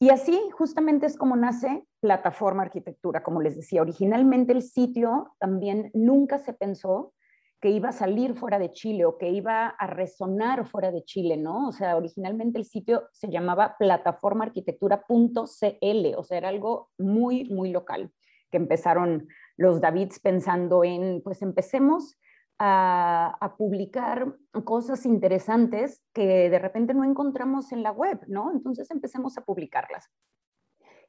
Y 0.00 0.08
así 0.08 0.40
justamente 0.56 1.04
es 1.04 1.18
como 1.18 1.36
nace 1.36 1.84
Plataforma 2.00 2.62
Arquitectura, 2.62 3.22
como 3.22 3.42
les 3.42 3.54
decía, 3.54 3.82
originalmente 3.82 4.54
el 4.54 4.62
sitio 4.62 5.34
también 5.38 5.90
nunca 5.92 6.38
se 6.38 6.54
pensó 6.54 7.12
que 7.60 7.68
iba 7.68 7.90
a 7.90 7.92
salir 7.92 8.34
fuera 8.34 8.58
de 8.58 8.72
Chile 8.72 9.04
o 9.04 9.18
que 9.18 9.28
iba 9.28 9.66
a 9.66 9.86
resonar 9.88 10.66
fuera 10.66 10.90
de 10.90 11.04
Chile, 11.04 11.36
¿no? 11.36 11.68
O 11.68 11.72
sea, 11.72 11.98
originalmente 11.98 12.58
el 12.58 12.64
sitio 12.64 13.08
se 13.12 13.28
llamaba 13.28 13.76
plataformaarquitectura.cl, 13.78 16.14
o 16.16 16.24
sea, 16.24 16.38
era 16.38 16.48
algo 16.48 16.88
muy, 16.96 17.44
muy 17.50 17.72
local, 17.72 18.10
que 18.50 18.56
empezaron 18.56 19.28
los 19.58 19.82
Davids 19.82 20.18
pensando 20.18 20.82
en, 20.82 21.20
pues 21.22 21.42
empecemos 21.42 22.16
a, 22.58 23.54
publicar 23.58 24.36
cosas 24.64 25.06
interesantes 25.06 26.02
que 26.12 26.50
de 26.50 26.58
repente 26.58 26.94
no 26.94 27.04
encontramos 27.04 27.72
en 27.72 27.82
la 27.82 27.92
web, 27.92 28.20
¿no? 28.26 28.52
Entonces 28.52 28.90
empecemos 28.90 29.36
a 29.38 29.42
publicarlas. 29.42 30.10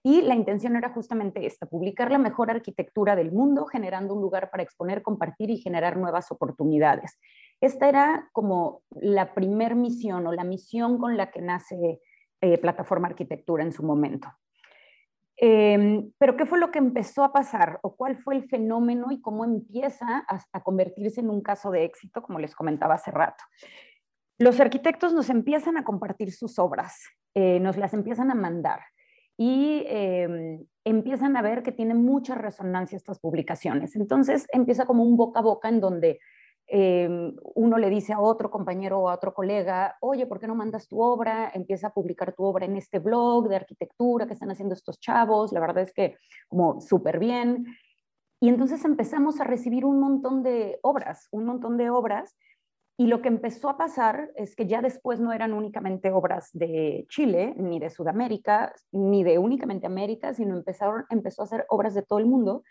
Y 0.04 0.22
la 0.22 0.36
intención 0.36 0.76
era 0.76 0.94
justamente 0.94 1.46
esta, 1.48 1.66
publicar 1.66 2.12
la 2.12 2.20
mejor 2.20 2.52
arquitectura 2.52 3.16
del 3.16 3.32
mundo, 3.32 3.66
generando 3.66 4.14
un 4.14 4.22
lugar 4.22 4.52
para 4.52 4.62
exponer, 4.62 5.02
compartir 5.02 5.50
y 5.50 5.58
generar 5.58 5.98
nuevas 5.98 6.32
oportunidades. 6.32 7.18
Esta 7.60 7.90
era 7.90 8.30
como 8.32 8.84
la 8.92 9.34
primer 9.34 9.76
misión 9.76 10.28
o 10.28 10.32
la 10.32 10.44
misión 10.44 11.00
con 11.00 11.18
la 11.18 11.32
que 11.32 11.42
nace 11.42 12.02
eh, 12.42 12.58
Plataforma 12.60 13.08
Arquitectura 13.08 13.64
en 13.64 13.72
su 13.72 13.82
momento. 13.82 14.28
Eh, 15.38 16.04
pero 16.18 16.38
¿qué 16.38 16.46
fue 16.46 16.60
lo 16.60 16.72
que 16.72 16.80
empezó 16.80 17.24
a 17.24 17.34
pasar 17.34 17.80
o 17.84 17.96
cuál 17.96 18.18
fue 18.18 18.36
el 18.36 18.48
fenómeno 18.48 19.08
y 19.12 19.22
cómo 19.22 19.44
empieza 19.44 20.26
a, 20.28 20.64
convertirse 20.64 21.20
en 21.20 21.30
un 21.30 21.42
caso 21.42 21.72
de 21.72 21.84
éxito, 21.84 22.22
como 22.22 22.40
les 22.40 22.56
comentaba 22.56 22.96
hace 22.96 23.12
rato? 23.12 23.44
Los 24.38 24.60
arquitectos 24.60 25.14
nos 25.14 25.30
empiezan 25.30 25.78
a 25.78 25.84
compartir 25.84 26.32
sus 26.32 26.60
obras, 26.60 27.04
eh, 27.34 27.60
nos 27.60 27.78
las 27.78 27.94
empiezan 27.94 28.32
a 28.32 28.36
mandar 28.36 28.82
y 29.38 29.84
eh, 29.88 30.60
empiezan 30.86 31.36
a 31.36 31.42
ver 31.42 31.64
que 31.64 31.72
tienen 31.72 32.04
mucha 32.04 32.36
resonancia 32.36 32.96
estas 32.96 33.20
publicaciones. 33.20 33.96
Entonces 33.96 34.48
empieza 34.52 34.86
como 34.86 35.04
un 35.04 35.18
boca 35.18 35.40
a 35.40 35.44
boca 35.44 35.68
en 35.68 35.82
donde 35.82 36.20
eh, 36.68 37.34
uno 37.56 37.78
le 37.78 37.90
dice 37.90 38.14
a 38.14 38.20
otro 38.20 38.50
compañero 38.50 39.00
o 39.00 39.10
a 39.10 39.16
otro 39.16 39.34
colega, 39.34 39.98
oye, 40.02 40.26
¿por 40.26 40.40
qué 40.40 40.48
no 40.48 40.56
mandas 40.56 40.88
tu 40.88 41.02
obra? 41.02 41.52
Empieza 41.54 41.88
a 41.88 41.94
publicar 41.94 42.34
tu 42.34 42.44
obra 42.44 42.66
en 42.66 42.76
este 42.78 43.00
blog 43.00 43.50
de 43.50 43.56
arquitectura 43.56 44.26
que 44.26 44.34
están 44.34 44.52
haciendo 44.52 44.74
estos 44.74 45.00
chavos. 45.00 45.52
La 45.52 45.60
verdad 45.60 45.84
es 45.84 45.94
que 45.94 46.18
como 46.48 46.82
súper 46.82 47.20
bien. 47.20 47.66
Y 48.40 48.50
entonces 48.50 48.84
empezamos 48.86 49.40
a 49.40 49.44
recibir 49.44 49.86
un 49.86 50.00
montón 50.00 50.44
de 50.44 50.80
obras, 50.82 51.28
un 51.32 51.46
montón 51.46 51.78
de 51.78 51.90
obras 51.90 52.36
y 52.98 53.08
lo 53.08 53.22
que 53.22 53.28
empezó 53.28 53.70
a 53.70 53.78
pasar 53.78 54.32
es 54.36 54.56
que 54.56 54.68
ya 54.68 54.82
después 54.82 55.20
no 55.20 55.34
eran 55.34 55.52
únicamente 55.52 56.12
obras 56.12 56.50
de 56.54 57.06
Chile, 57.10 57.54
ni 57.58 57.78
de 57.78 57.90
Sudamérica, 57.90 58.74
ni 58.92 59.24
de 59.24 59.38
únicamente 59.38 59.86
América, 59.86 60.34
sino 60.34 60.56
empezaron, 60.56 61.06
empezó 61.10 61.42
a 61.42 61.46
hacer 61.46 61.66
obras 61.68 61.94
de 61.94 62.04
todo 62.04 62.20
el 62.20 62.26
mundo. 62.26 62.64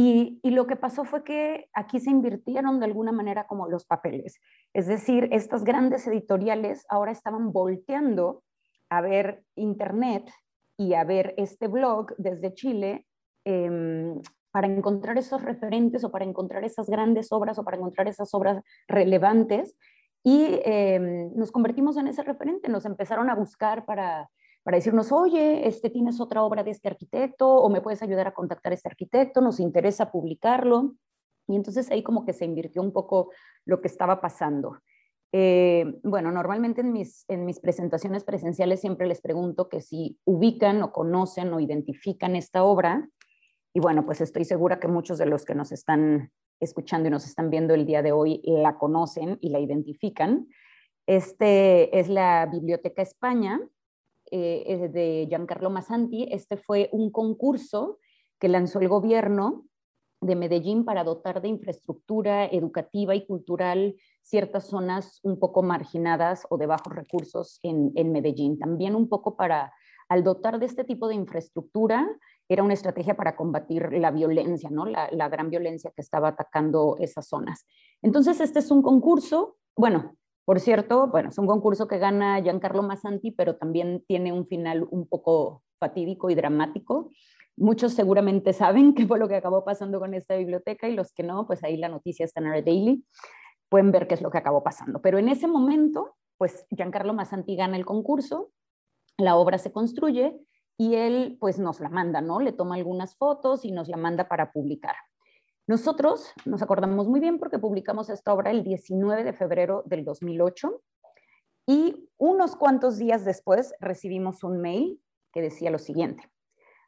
Y, 0.00 0.38
lo 0.44 0.68
que 0.68 0.76
pasó 0.76 1.04
fue 1.04 1.24
que 1.24 1.68
aquí 1.72 1.98
se 1.98 2.12
invirtieron 2.12 2.78
de 2.78 2.86
alguna 2.86 3.10
manera 3.10 3.48
como 3.48 3.66
los 3.66 3.84
papeles. 3.84 4.38
Es 4.72 4.86
decir, 4.86 5.28
estas 5.32 5.64
grandes 5.64 6.06
editoriales 6.06 6.86
ahora 6.88 7.10
estaban 7.10 7.50
volteando 7.52 8.44
a 8.90 9.00
ver 9.00 9.42
Internet 9.56 10.30
y 10.76 10.94
a 10.94 11.02
ver 11.02 11.34
este 11.36 11.66
blog 11.66 12.14
desde 12.16 12.54
Chile 12.54 13.06
eh, 13.44 14.14
para 14.52 14.68
encontrar 14.68 15.18
esos 15.18 15.42
referentes 15.42 16.04
o 16.04 16.12
para 16.12 16.24
encontrar 16.24 16.62
esas 16.62 16.88
grandes 16.88 17.32
obras 17.32 17.58
o 17.58 17.64
para 17.64 17.78
encontrar 17.78 18.06
esas 18.06 18.32
obras 18.34 18.62
relevantes 18.86 19.76
y 20.22 20.60
eh, 20.64 21.28
nos 21.34 21.50
convertimos 21.50 21.96
en 21.96 22.06
ese 22.06 22.22
referente, 22.22 22.68
nos 22.68 22.84
empezaron 22.84 23.30
a 23.30 23.34
buscar 23.34 23.84
para, 23.84 24.30
para 24.68 24.76
decirnos, 24.76 25.12
oye, 25.12 25.66
este, 25.66 25.88
tienes 25.88 26.20
otra 26.20 26.42
obra 26.42 26.62
de 26.62 26.72
este 26.72 26.88
arquitecto 26.88 27.48
o 27.48 27.70
me 27.70 27.80
puedes 27.80 28.02
ayudar 28.02 28.26
a 28.26 28.34
contactar 28.34 28.70
a 28.70 28.74
este 28.74 28.90
arquitecto, 28.90 29.40
nos 29.40 29.60
interesa 29.60 30.12
publicarlo. 30.12 30.94
Y 31.46 31.56
entonces 31.56 31.90
ahí 31.90 32.02
como 32.02 32.26
que 32.26 32.34
se 32.34 32.44
invirtió 32.44 32.82
un 32.82 32.92
poco 32.92 33.30
lo 33.64 33.80
que 33.80 33.88
estaba 33.88 34.20
pasando. 34.20 34.76
Eh, 35.32 35.86
bueno, 36.02 36.30
normalmente 36.32 36.82
en 36.82 36.92
mis, 36.92 37.24
en 37.28 37.46
mis 37.46 37.60
presentaciones 37.60 38.24
presenciales 38.24 38.82
siempre 38.82 39.06
les 39.06 39.22
pregunto 39.22 39.70
que 39.70 39.80
si 39.80 40.18
ubican 40.26 40.82
o 40.82 40.92
conocen 40.92 41.50
o 41.54 41.60
identifican 41.60 42.36
esta 42.36 42.62
obra 42.62 43.08
y 43.72 43.80
bueno, 43.80 44.04
pues 44.04 44.20
estoy 44.20 44.44
segura 44.44 44.78
que 44.78 44.88
muchos 44.88 45.16
de 45.16 45.24
los 45.24 45.46
que 45.46 45.54
nos 45.54 45.72
están 45.72 46.30
escuchando 46.60 47.08
y 47.08 47.10
nos 47.10 47.24
están 47.24 47.48
viendo 47.48 47.72
el 47.72 47.86
día 47.86 48.02
de 48.02 48.12
hoy 48.12 48.42
la 48.44 48.76
conocen 48.76 49.38
y 49.40 49.48
la 49.48 49.60
identifican. 49.60 50.46
Este 51.06 51.98
es 51.98 52.10
la 52.10 52.44
Biblioteca 52.44 53.00
España 53.00 53.62
eh, 54.30 54.88
de 54.92 55.26
Giancarlo 55.28 55.70
Massanti. 55.70 56.28
Este 56.30 56.56
fue 56.56 56.88
un 56.92 57.10
concurso 57.10 57.98
que 58.38 58.48
lanzó 58.48 58.80
el 58.80 58.88
gobierno 58.88 59.64
de 60.20 60.36
Medellín 60.36 60.84
para 60.84 61.04
dotar 61.04 61.40
de 61.40 61.48
infraestructura 61.48 62.46
educativa 62.46 63.14
y 63.14 63.26
cultural 63.26 63.94
ciertas 64.22 64.66
zonas 64.66 65.20
un 65.22 65.38
poco 65.38 65.62
marginadas 65.62 66.46
o 66.50 66.58
de 66.58 66.66
bajos 66.66 66.94
recursos 66.94 67.60
en, 67.62 67.92
en 67.94 68.12
Medellín. 68.12 68.58
También 68.58 68.94
un 68.94 69.08
poco 69.08 69.36
para, 69.36 69.72
al 70.08 70.24
dotar 70.24 70.58
de 70.58 70.66
este 70.66 70.84
tipo 70.84 71.08
de 71.08 71.14
infraestructura, 71.14 72.08
era 72.48 72.62
una 72.62 72.74
estrategia 72.74 73.16
para 73.16 73.36
combatir 73.36 73.92
la 73.92 74.10
violencia, 74.10 74.70
¿no? 74.70 74.86
La, 74.86 75.08
la, 75.12 75.28
gran 75.28 75.50
violencia 75.50 75.92
que 75.94 76.02
estaba 76.02 76.28
atacando 76.28 76.96
esas 76.98 77.28
zonas. 77.28 77.66
Entonces, 78.02 78.40
este 78.40 78.60
es 78.60 78.70
un 78.70 78.82
concurso, 78.82 79.58
bueno, 79.76 80.16
por 80.48 80.60
cierto, 80.60 81.08
bueno, 81.08 81.28
es 81.28 81.36
un 81.36 81.46
concurso 81.46 81.86
que 81.86 81.98
gana 81.98 82.40
Giancarlo 82.40 82.82
Massanti, 82.82 83.32
pero 83.32 83.56
también 83.56 84.02
tiene 84.08 84.32
un 84.32 84.46
final 84.46 84.88
un 84.90 85.06
poco 85.06 85.62
fatídico 85.78 86.30
y 86.30 86.34
dramático. 86.34 87.10
Muchos 87.58 87.92
seguramente 87.92 88.54
saben 88.54 88.94
qué 88.94 89.06
fue 89.06 89.18
lo 89.18 89.28
que 89.28 89.34
acabó 89.34 89.62
pasando 89.62 90.00
con 90.00 90.14
esta 90.14 90.36
biblioteca 90.36 90.88
y 90.88 90.94
los 90.94 91.12
que 91.12 91.22
no, 91.22 91.46
pues 91.46 91.62
ahí 91.64 91.76
la 91.76 91.90
noticia 91.90 92.24
está 92.24 92.40
en 92.40 92.46
Our 92.46 92.64
Daily, 92.64 93.04
pueden 93.68 93.92
ver 93.92 94.08
qué 94.08 94.14
es 94.14 94.22
lo 94.22 94.30
que 94.30 94.38
acabó 94.38 94.62
pasando. 94.62 95.02
Pero 95.02 95.18
en 95.18 95.28
ese 95.28 95.46
momento, 95.46 96.16
pues 96.38 96.66
Giancarlo 96.70 97.12
Massanti 97.12 97.54
gana 97.54 97.76
el 97.76 97.84
concurso, 97.84 98.50
la 99.18 99.36
obra 99.36 99.58
se 99.58 99.70
construye 99.70 100.40
y 100.78 100.94
él 100.94 101.36
pues 101.38 101.58
nos 101.58 101.78
la 101.78 101.90
manda, 101.90 102.22
¿no? 102.22 102.40
Le 102.40 102.52
toma 102.52 102.76
algunas 102.76 103.16
fotos 103.18 103.66
y 103.66 103.70
nos 103.70 103.88
la 103.88 103.98
manda 103.98 104.28
para 104.28 104.50
publicar. 104.50 104.94
Nosotros 105.68 106.32
nos 106.46 106.62
acordamos 106.62 107.08
muy 107.08 107.20
bien 107.20 107.38
porque 107.38 107.58
publicamos 107.58 108.08
esta 108.08 108.32
obra 108.32 108.50
el 108.50 108.64
19 108.64 109.22
de 109.22 109.34
febrero 109.34 109.82
del 109.84 110.02
2008 110.02 110.82
y 111.66 112.08
unos 112.16 112.56
cuantos 112.56 112.96
días 112.96 113.26
después 113.26 113.74
recibimos 113.78 114.42
un 114.42 114.62
mail 114.62 114.98
que 115.30 115.42
decía 115.42 115.70
lo 115.70 115.78
siguiente. 115.78 116.22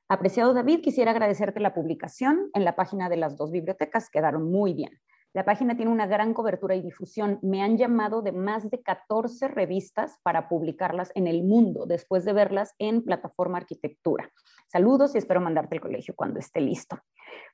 Apreciado 0.08 0.54
David, 0.54 0.80
quisiera 0.80 1.10
agradecerte 1.10 1.60
la 1.60 1.75
publicación 1.75 2.50
en 2.54 2.64
la 2.64 2.75
página 2.75 3.10
de 3.10 3.18
las 3.18 3.37
dos 3.37 3.50
bibliotecas, 3.50 4.08
quedaron 4.08 4.50
muy 4.50 4.72
bien. 4.72 4.99
La 5.32 5.44
página 5.44 5.76
tiene 5.76 5.92
una 5.92 6.06
gran 6.06 6.34
cobertura 6.34 6.75
y 6.75 6.82
difusión. 6.82 7.38
Me 7.40 7.62
han 7.62 7.76
llamado 7.76 8.20
de 8.20 8.32
más 8.32 8.68
de 8.68 8.82
14 8.82 9.46
revistas 9.46 10.18
para 10.25 10.49
publicarlas 10.49 11.12
en 11.14 11.28
el 11.28 11.44
mundo, 11.44 11.87
después 11.87 12.25
de 12.25 12.32
verlas 12.32 12.75
en 12.78 13.04
plataforma 13.04 13.58
arquitectura. 13.58 14.28
Saludos 14.66 15.14
y 15.14 15.18
espero 15.18 15.40
mandarte 15.40 15.76
el 15.76 15.80
colegio 15.80 16.14
cuando 16.16 16.40
esté 16.40 16.60
listo. 16.60 16.99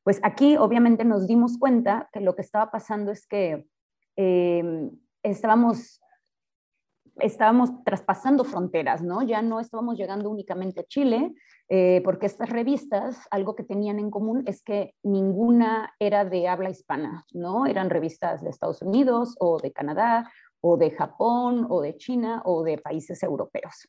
Pues 0.02 0.20
aquí 0.22 0.56
obviamente 0.56 1.04
nos 1.04 1.26
dimos 1.26 1.58
cuenta 1.58 2.08
que 2.12 2.20
lo 2.20 2.34
que 2.34 2.42
estaba 2.42 2.70
pasando 2.70 3.12
es 3.12 3.26
que 3.26 3.66
eh, 4.16 4.90
estábamos 5.22 6.00
estábamos 7.20 7.70
traspasando 7.84 8.44
fronteras, 8.44 9.02
¿no? 9.02 9.22
Ya 9.22 9.42
no 9.42 9.60
estábamos 9.60 9.96
llegando 9.96 10.30
únicamente 10.30 10.80
a 10.80 10.84
Chile, 10.84 11.34
eh, 11.68 12.00
porque 12.04 12.26
estas 12.26 12.50
revistas, 12.50 13.18
algo 13.30 13.56
que 13.56 13.64
tenían 13.64 13.98
en 13.98 14.10
común 14.10 14.44
es 14.46 14.62
que 14.62 14.94
ninguna 15.02 15.94
era 15.98 16.24
de 16.24 16.48
habla 16.48 16.70
hispana, 16.70 17.24
¿no? 17.32 17.66
Eran 17.66 17.90
revistas 17.90 18.42
de 18.42 18.50
Estados 18.50 18.82
Unidos 18.82 19.34
o 19.40 19.58
de 19.58 19.72
Canadá 19.72 20.30
o 20.60 20.76
de 20.76 20.90
Japón 20.90 21.66
o 21.68 21.80
de 21.80 21.96
China 21.96 22.42
o 22.44 22.62
de 22.62 22.78
países 22.78 23.22
europeos. 23.22 23.88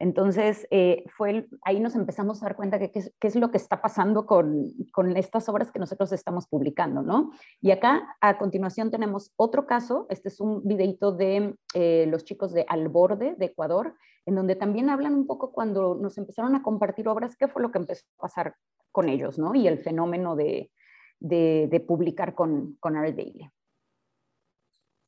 Entonces, 0.00 0.66
eh, 0.70 1.04
fue 1.16 1.48
ahí 1.62 1.80
nos 1.80 1.96
empezamos 1.96 2.40
a 2.40 2.46
dar 2.46 2.56
cuenta 2.56 2.78
que 2.78 2.92
qué 2.92 3.26
es, 3.26 3.34
lo 3.34 3.50
que 3.50 3.56
está 3.56 3.82
pasando 3.82 4.26
con, 4.26 4.72
con, 4.92 5.16
estas 5.16 5.48
obras 5.48 5.72
que 5.72 5.80
nosotros 5.80 6.12
estamos 6.12 6.46
publicando, 6.46 7.02
¿no? 7.02 7.32
Y 7.60 7.72
acá, 7.72 8.16
a 8.20 8.38
continuación, 8.38 8.90
tenemos 8.92 9.32
otro 9.36 9.66
caso. 9.66 10.06
Este 10.08 10.28
es 10.28 10.40
un 10.40 10.62
videito 10.64 11.12
de 11.12 11.56
eh, 11.74 12.06
los 12.08 12.24
chicos 12.24 12.52
de 12.52 12.64
Al 12.68 12.88
Borde, 12.88 13.34
de 13.36 13.46
Ecuador, 13.46 13.94
en 14.24 14.36
donde 14.36 14.54
también 14.54 14.88
hablan 14.88 15.14
un 15.14 15.26
poco 15.26 15.52
cuando 15.52 15.96
nos 15.96 16.16
empezaron 16.16 16.54
a 16.54 16.62
compartir 16.62 17.08
obras, 17.08 17.36
qué 17.36 17.48
fue 17.48 17.62
lo 17.62 17.72
que 17.72 17.78
empezó 17.78 18.06
a 18.18 18.22
pasar 18.22 18.54
con 18.92 19.08
ellos, 19.08 19.38
¿no? 19.38 19.54
Y 19.54 19.66
el 19.66 19.78
fenómeno 19.78 20.36
de, 20.36 20.70
de, 21.18 21.68
de 21.70 21.80
publicar 21.80 22.34
con, 22.34 22.76
con 22.78 22.96
Art 22.96 23.16
Daily. 23.16 23.50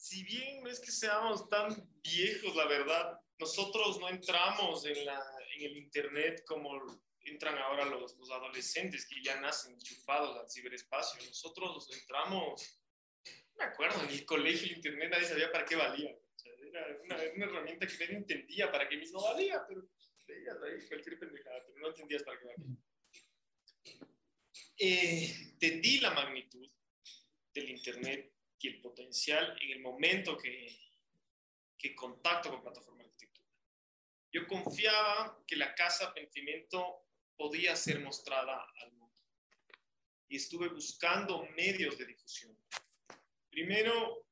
Si 0.01 0.25
bien 0.25 0.63
no 0.63 0.71
es 0.71 0.81
que 0.81 0.91
seamos 0.91 1.47
tan 1.51 1.77
viejos, 2.03 2.57
la 2.57 2.65
verdad, 2.67 3.21
nosotros 3.39 4.01
no 4.01 4.09
entramos 4.09 4.87
en, 4.87 5.05
la, 5.05 5.23
en 5.55 5.63
el 5.63 5.77
Internet 5.77 6.43
como 6.47 6.81
entran 7.21 7.59
ahora 7.59 7.85
los, 7.85 8.17
los, 8.17 8.31
adolescentes 8.31 9.07
que 9.07 9.23
ya 9.23 9.39
nacen 9.43 9.75
enchufados 9.75 10.39
al 10.39 10.51
ciberespacio. 10.51 11.23
Nosotros 11.27 11.87
entramos, 11.93 12.81
no 13.27 13.59
me 13.59 13.65
acuerdo, 13.65 14.03
en 14.05 14.09
el 14.09 14.25
colegio 14.25 14.69
el 14.69 14.77
Internet 14.77 15.11
nadie 15.11 15.27
sabía 15.27 15.53
para 15.53 15.67
qué 15.67 15.77
valía. 15.77 16.17
O 16.17 16.39
sea, 16.39 16.53
era 16.67 16.87
una, 17.05 17.17
una, 17.35 17.45
herramienta 17.45 17.87
que 17.87 17.99
nadie 17.99 18.17
entendía 18.17 18.73
para 18.73 18.89
qué 18.89 18.97
mismo 18.97 19.23
valía, 19.23 19.63
pero 19.69 19.87
veías 20.27 20.57
ahí 20.63 20.89
cualquier 20.89 21.19
pendejada, 21.19 21.63
pero 21.67 21.79
no 21.79 21.89
entendías 21.89 22.23
para 22.23 22.41
qué 22.41 22.47
valía. 22.47 22.77
Eh, 24.79 25.35
entendí 25.53 26.01
la 26.01 26.13
magnitud 26.13 26.67
del 27.53 27.69
Internet 27.69 28.33
y 28.61 28.69
el 28.69 28.81
potencial 28.81 29.57
en 29.61 29.71
el 29.71 29.81
momento 29.81 30.37
que, 30.37 30.79
que 31.79 31.95
contacto 31.95 32.51
con 32.51 32.63
plataforma 32.63 33.03
de 33.03 33.09
arquitectura. 33.09 33.49
Yo 34.33 34.47
confiaba 34.47 35.43
que 35.47 35.57
la 35.57 35.75
casa 35.75 36.13
Pentimento 36.13 37.07
podía 37.37 37.75
ser 37.75 38.01
mostrada 38.01 38.67
al 38.83 38.93
mundo 38.93 39.17
y 40.29 40.37
estuve 40.37 40.69
buscando 40.69 41.45
medios 41.57 41.99
de 41.99 42.07
difusión. 42.07 42.57
Primero, 43.51 44.27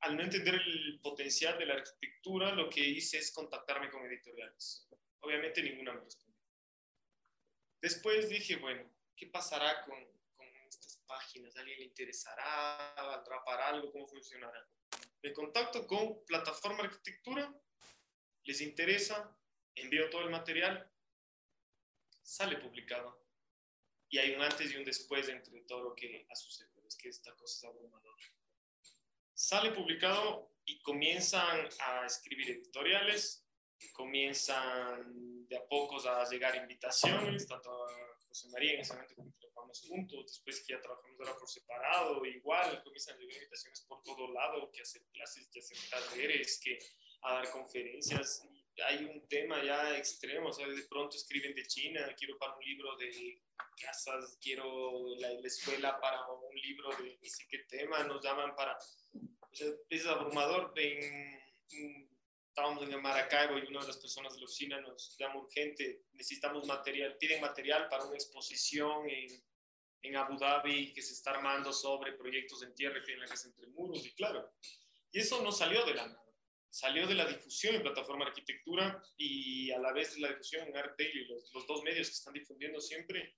al 0.00 0.16
no 0.16 0.22
entender 0.22 0.54
el 0.54 1.00
potencial 1.02 1.58
de 1.58 1.66
la 1.66 1.74
arquitectura, 1.74 2.54
lo 2.54 2.70
que 2.70 2.80
hice 2.80 3.18
es 3.18 3.32
contactarme 3.32 3.90
con 3.90 4.06
editoriales. 4.06 4.88
Obviamente 5.20 5.62
ninguna 5.62 5.92
me 5.92 6.00
respondió. 6.00 6.40
Después 7.80 8.28
dije, 8.28 8.56
bueno, 8.56 8.90
¿qué 9.16 9.26
pasará 9.26 9.84
con, 9.84 10.17
páginas? 11.08 11.56
¿A 11.56 11.60
alguien 11.60 11.80
le 11.80 11.86
interesará 11.86 13.14
atrapar 13.14 13.60
algo? 13.62 13.90
¿Cómo 13.90 14.06
funcionará? 14.06 14.64
Me 15.22 15.32
contacto 15.32 15.84
con 15.86 16.24
Plataforma 16.24 16.84
Arquitectura, 16.84 17.52
les 18.44 18.60
interesa, 18.60 19.36
envío 19.74 20.08
todo 20.10 20.22
el 20.22 20.30
material, 20.30 20.88
sale 22.22 22.58
publicado. 22.58 23.26
Y 24.10 24.18
hay 24.18 24.34
un 24.36 24.42
antes 24.42 24.70
y 24.72 24.76
un 24.76 24.84
después 24.84 25.28
entre 25.28 25.60
todo 25.62 25.82
lo 25.82 25.94
que 25.96 26.24
ha 26.30 26.36
sucedido. 26.36 26.86
Es 26.86 26.96
que 26.96 27.08
esta 27.08 27.34
cosa 27.34 27.56
es 27.56 27.64
abrumadora 27.64 28.08
sale 29.38 29.70
publicado 29.70 30.50
y 30.64 30.80
comienzan 30.82 31.68
a 31.78 32.04
escribir 32.04 32.50
editoriales, 32.50 33.46
comienzan 33.92 35.46
de 35.46 35.56
a 35.56 35.64
pocos 35.68 36.06
a 36.06 36.28
llegar 36.28 36.56
invitaciones, 36.56 37.46
tanto 37.46 37.70
a 37.70 38.07
José 38.38 38.50
María 38.50 38.74
en 38.74 38.80
ese 38.80 38.94
momento 38.94 39.14
que 39.16 39.48
trabajamos 39.48 39.80
juntos, 39.88 40.26
después 40.26 40.64
que 40.64 40.72
ya 40.74 40.80
trabajamos 40.80 41.18
ahora 41.18 41.36
por 41.36 41.48
separado, 41.48 42.24
igual 42.24 42.82
comienzan 42.84 43.16
a 43.16 43.18
llegar 43.18 43.36
invitaciones 43.36 43.80
por 43.88 44.02
todo 44.04 44.32
lado, 44.32 44.70
que 44.70 44.82
hacer 44.82 45.02
clases, 45.12 45.48
que 45.48 45.58
hacer 45.58 45.76
talleres, 45.90 46.60
que 46.62 46.78
a 47.22 47.34
dar 47.34 47.50
conferencias. 47.50 48.46
Hay 48.86 49.04
un 49.04 49.26
tema 49.26 49.64
ya 49.64 49.98
extremo, 49.98 50.50
o 50.50 50.52
sea, 50.52 50.68
de 50.68 50.82
pronto 50.84 51.16
escriben 51.16 51.52
de 51.52 51.66
China, 51.66 52.14
quiero 52.16 52.38
para 52.38 52.54
un 52.54 52.64
libro 52.64 52.96
de 52.96 53.42
casas, 53.80 54.38
quiero 54.40 55.16
la, 55.16 55.30
la 55.32 55.46
escuela 55.46 55.98
para 56.00 56.24
un 56.30 56.54
libro 56.54 56.90
de 56.96 57.18
no 57.20 57.28
sé 57.28 57.44
qué 57.50 57.58
tema, 57.68 58.04
nos 58.04 58.22
llaman 58.22 58.54
para 58.54 58.78
es 59.90 60.06
abrumador. 60.06 60.72
Estábamos 62.58 62.82
en 62.82 63.00
Maracaibo 63.00 63.56
y 63.56 63.68
una 63.68 63.80
de 63.82 63.86
las 63.86 63.98
personas 63.98 64.32
de 64.32 64.40
la 64.40 64.46
oficina 64.46 64.80
nos 64.80 65.16
llama 65.16 65.36
urgente, 65.36 66.02
necesitamos 66.12 66.66
material, 66.66 67.16
piden 67.16 67.40
material 67.40 67.88
para 67.88 68.04
una 68.04 68.16
exposición 68.16 69.08
en, 69.08 69.28
en 70.02 70.16
Abu 70.16 70.36
Dhabi 70.36 70.92
que 70.92 71.00
se 71.00 71.12
está 71.12 71.30
armando 71.30 71.72
sobre 71.72 72.14
proyectos 72.14 72.64
en 72.64 72.74
tierra 72.74 73.00
que 73.04 73.12
en 73.12 73.20
la 73.20 73.26
casa 73.26 73.46
entre 73.46 73.68
muros, 73.68 74.04
y 74.04 74.12
claro, 74.12 74.52
y 75.12 75.20
eso 75.20 75.40
no 75.40 75.52
salió 75.52 75.84
de 75.84 75.94
la 75.94 76.08
nada, 76.08 76.24
salió 76.68 77.06
de 77.06 77.14
la 77.14 77.26
difusión 77.26 77.76
en 77.76 77.82
plataforma 77.82 78.26
arquitectura 78.26 79.00
y 79.16 79.70
a 79.70 79.78
la 79.78 79.92
vez 79.92 80.16
de 80.16 80.20
la 80.20 80.30
difusión 80.30 80.66
en 80.66 80.76
Art 80.76 80.98
Daily, 80.98 81.26
los, 81.26 81.52
los 81.54 81.64
dos 81.64 81.84
medios 81.84 82.08
que 82.08 82.14
están 82.14 82.34
difundiendo 82.34 82.80
siempre, 82.80 83.36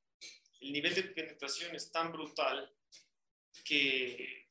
el 0.61 0.73
nivel 0.73 0.95
de 0.95 1.03
penetración 1.03 1.77
es 1.77 1.93
tan 1.93 2.11
brutal 2.11 2.75
que 3.67 4.47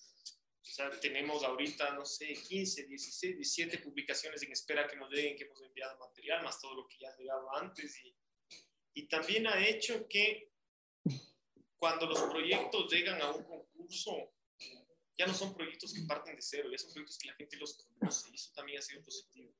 tenemos 1.02 1.44
ahorita, 1.44 1.94
no 1.94 2.06
sé, 2.06 2.34
15, 2.34 2.86
16, 2.86 3.36
17 3.36 3.80
publicaciones 3.80 4.44
en 4.44 4.52
espera 4.52 4.88
que 4.88 4.96
nos 4.96 5.10
lleguen, 5.10 5.38
que 5.38 5.46
hemos 5.46 5.62
enviado 5.62 5.98
material, 5.98 6.44
más 6.44 6.60
todo 6.60 6.76
lo 6.76 6.88
que 6.88 6.98
ya 7.00 7.10
ha 7.10 7.18
llegado 7.18 7.56
antes. 7.56 8.00
Y, 8.04 8.16
y 8.94 9.08
también 9.08 9.48
ha 9.48 9.66
hecho 9.66 10.08
que 10.08 10.52
cuando 11.78 12.06
los 12.06 12.22
proyectos 12.24 12.92
llegan 12.92 13.22
a 13.22 13.32
un 13.32 13.44
concurso, 13.44 14.34
ya 15.18 15.26
no 15.26 15.34
son 15.34 15.54
proyectos 15.54 15.94
que 15.94 16.02
parten 16.02 16.36
de 16.36 16.42
cero, 16.42 16.70
ya 16.72 16.78
son 16.78 16.92
proyectos 16.92 17.18
que 17.18 17.28
la 17.28 17.36
gente 17.36 17.58
los 17.58 17.74
conoce 17.76 18.30
y 18.32 18.36
eso 18.36 18.52
también 18.54 18.80
ha 18.80 18.82
sido 18.82 19.04
positivo. 19.04 19.54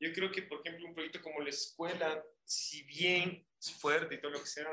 Yo 0.00 0.12
creo 0.12 0.30
que, 0.30 0.42
por 0.42 0.60
ejemplo, 0.60 0.86
un 0.86 0.94
proyecto 0.94 1.20
como 1.20 1.40
la 1.40 1.50
escuela, 1.50 2.24
si 2.44 2.82
bien 2.84 3.46
es 3.58 3.72
fuerte 3.72 4.14
y 4.14 4.20
todo 4.20 4.30
lo 4.30 4.40
que 4.40 4.46
sea, 4.46 4.68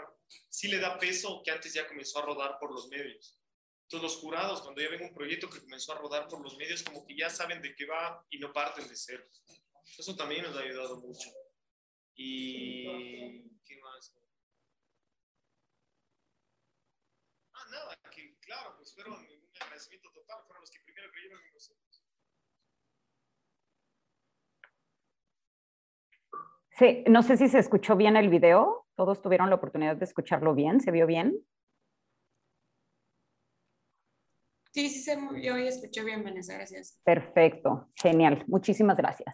sí 0.50 0.68
le 0.68 0.80
da 0.80 1.00
peso 1.00 1.42
que 1.44 1.52
antes 1.52 1.74
ya 1.74 1.88
comenzó 1.88 2.20
a 2.20 2.26
rodar 2.26 2.60
por 2.60 2.72
los 2.72 2.88
medios. 2.88 3.40
Todos 3.88 4.04
los 4.04 4.18
jurados, 4.18 4.62
cuando 4.62 4.82
ya 4.82 4.90
ven 4.90 5.04
un 5.04 5.14
proyecto 5.14 5.50
que 5.50 5.62
comenzó 5.62 5.94
a 5.94 6.00
rodar 6.00 6.28
por 6.28 6.42
los 6.42 6.58
medios, 6.58 6.82
como 6.84 7.06
que 7.06 7.16
ya 7.16 7.30
saben 7.30 7.62
de 7.62 7.76
qué 7.76 7.86
va 7.86 8.26
y 8.30 8.40
no 8.40 8.52
parten 8.52 8.88
de 8.88 8.96
cero. 8.96 9.24
Eso 9.98 10.16
también 10.16 10.44
nos 10.44 10.56
ha 10.58 10.62
ayudado 10.62 11.00
mucho. 11.00 11.30
Y. 12.16 13.48
¿Qué 13.64 13.80
más? 13.82 14.16
Ah, 17.54 17.66
nada, 17.70 17.98
que 18.12 18.38
claro, 18.40 18.76
pues 18.78 18.94
fueron 18.94 19.14
un 19.14 19.52
agradecimiento 19.62 20.12
total, 20.12 20.44
fueron 20.48 20.62
los 20.62 20.72
que 20.72 20.80
primero 20.80 21.12
creyeron 21.12 21.42
en 21.42 21.54
nosotros. 21.54 22.04
Sí, 26.78 27.04
no 27.08 27.24
sé 27.24 27.38
si 27.38 27.48
se 27.48 27.60
escuchó 27.60 27.96
bien 27.96 28.18
el 28.18 28.30
video. 28.30 28.86
¿Todos 28.96 29.22
tuvieron 29.22 29.50
la 29.50 29.56
oportunidad 29.56 29.96
de 29.96 30.06
escucharlo 30.06 30.54
bien? 30.56 30.82
¿Se 30.82 30.92
vio 30.92 31.06
bien? 31.06 31.40
Sí, 34.76 34.90
sí 34.90 35.00
se 35.00 35.16
movió 35.16 35.58
y 35.58 35.68
escuchó 35.68 36.04
bien, 36.04 36.22
Vanessa, 36.22 36.56
gracias. 36.56 37.00
Perfecto, 37.06 37.88
genial, 37.96 38.44
muchísimas 38.48 38.98
gracias. 38.98 39.34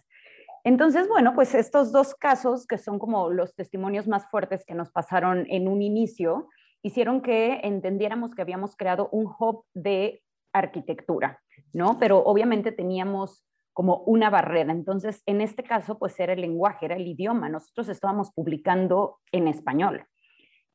Entonces, 0.63 1.07
bueno, 1.07 1.33
pues 1.33 1.55
estos 1.55 1.91
dos 1.91 2.13
casos, 2.13 2.67
que 2.67 2.77
son 2.77 2.99
como 2.99 3.31
los 3.31 3.55
testimonios 3.55 4.07
más 4.07 4.29
fuertes 4.29 4.63
que 4.63 4.75
nos 4.75 4.91
pasaron 4.91 5.47
en 5.49 5.67
un 5.67 5.81
inicio, 5.81 6.47
hicieron 6.83 7.23
que 7.23 7.59
entendiéramos 7.63 8.35
que 8.35 8.43
habíamos 8.43 8.75
creado 8.75 9.09
un 9.11 9.33
hub 9.39 9.65
de 9.73 10.21
arquitectura, 10.53 11.41
¿no? 11.73 11.97
Pero 11.97 12.19
obviamente 12.19 12.71
teníamos 12.71 13.43
como 13.73 14.03
una 14.05 14.29
barrera. 14.29 14.71
Entonces, 14.71 15.23
en 15.25 15.41
este 15.41 15.63
caso, 15.63 15.97
pues 15.97 16.19
era 16.19 16.33
el 16.33 16.41
lenguaje, 16.41 16.85
era 16.85 16.97
el 16.97 17.07
idioma. 17.07 17.49
Nosotros 17.49 17.89
estábamos 17.89 18.31
publicando 18.31 19.17
en 19.31 19.47
español. 19.47 20.05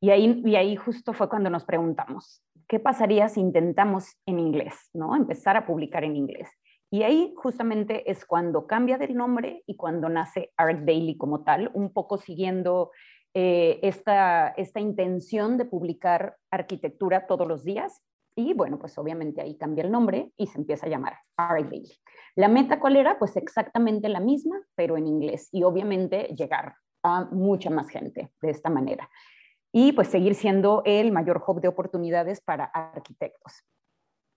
Y 0.01 0.09
ahí, 0.09 0.41
y 0.45 0.57
ahí 0.57 0.75
justo 0.75 1.13
fue 1.13 1.29
cuando 1.29 1.49
nos 1.49 1.63
preguntamos, 1.63 2.43
¿qué 2.67 2.79
pasaría 2.79 3.29
si 3.29 3.39
intentamos 3.39 4.17
en 4.25 4.39
inglés, 4.39 4.89
¿no? 4.93 5.15
Empezar 5.15 5.57
a 5.57 5.65
publicar 5.65 6.03
en 6.03 6.15
inglés. 6.15 6.49
Y 6.89 7.03
ahí 7.03 7.33
justamente 7.35 8.09
es 8.09 8.25
cuando 8.25 8.65
cambia 8.65 8.97
del 8.97 9.15
nombre 9.15 9.63
y 9.65 9.75
cuando 9.75 10.07
nace 10.09 10.51
Art 10.55 10.79
Daily 10.85 11.17
como 11.17 11.43
tal, 11.43 11.69
un 11.73 11.91
poco 11.91 12.17
siguiendo 12.17 12.91
eh, 13.33 13.79
esta, 13.83 14.49
esta 14.49 14.79
intención 14.79 15.57
de 15.57 15.65
publicar 15.65 16.37
arquitectura 16.49 17.27
todos 17.27 17.47
los 17.47 17.63
días. 17.63 18.01
Y 18.35 18.53
bueno, 18.53 18.79
pues 18.79 18.97
obviamente 18.97 19.41
ahí 19.41 19.57
cambia 19.57 19.83
el 19.83 19.91
nombre 19.91 20.31
y 20.37 20.47
se 20.47 20.59
empieza 20.59 20.85
a 20.85 20.89
llamar 20.89 21.17
Art 21.35 21.69
Daily. 21.69 21.91
La 22.35 22.47
meta 22.47 22.79
cuál 22.79 22.95
era? 22.95 23.17
Pues 23.17 23.35
exactamente 23.35 24.07
la 24.09 24.19
misma, 24.19 24.61
pero 24.75 24.95
en 24.95 25.07
inglés. 25.07 25.49
Y 25.51 25.63
obviamente 25.63 26.33
llegar 26.37 26.75
a 27.03 27.25
mucha 27.25 27.69
más 27.69 27.89
gente 27.89 28.31
de 28.41 28.49
esta 28.49 28.69
manera 28.69 29.09
y 29.71 29.91
pues 29.91 30.07
seguir 30.07 30.35
siendo 30.35 30.81
el 30.85 31.11
mayor 31.11 31.43
hub 31.45 31.61
de 31.61 31.67
oportunidades 31.67 32.41
para 32.41 32.65
arquitectos. 32.65 33.63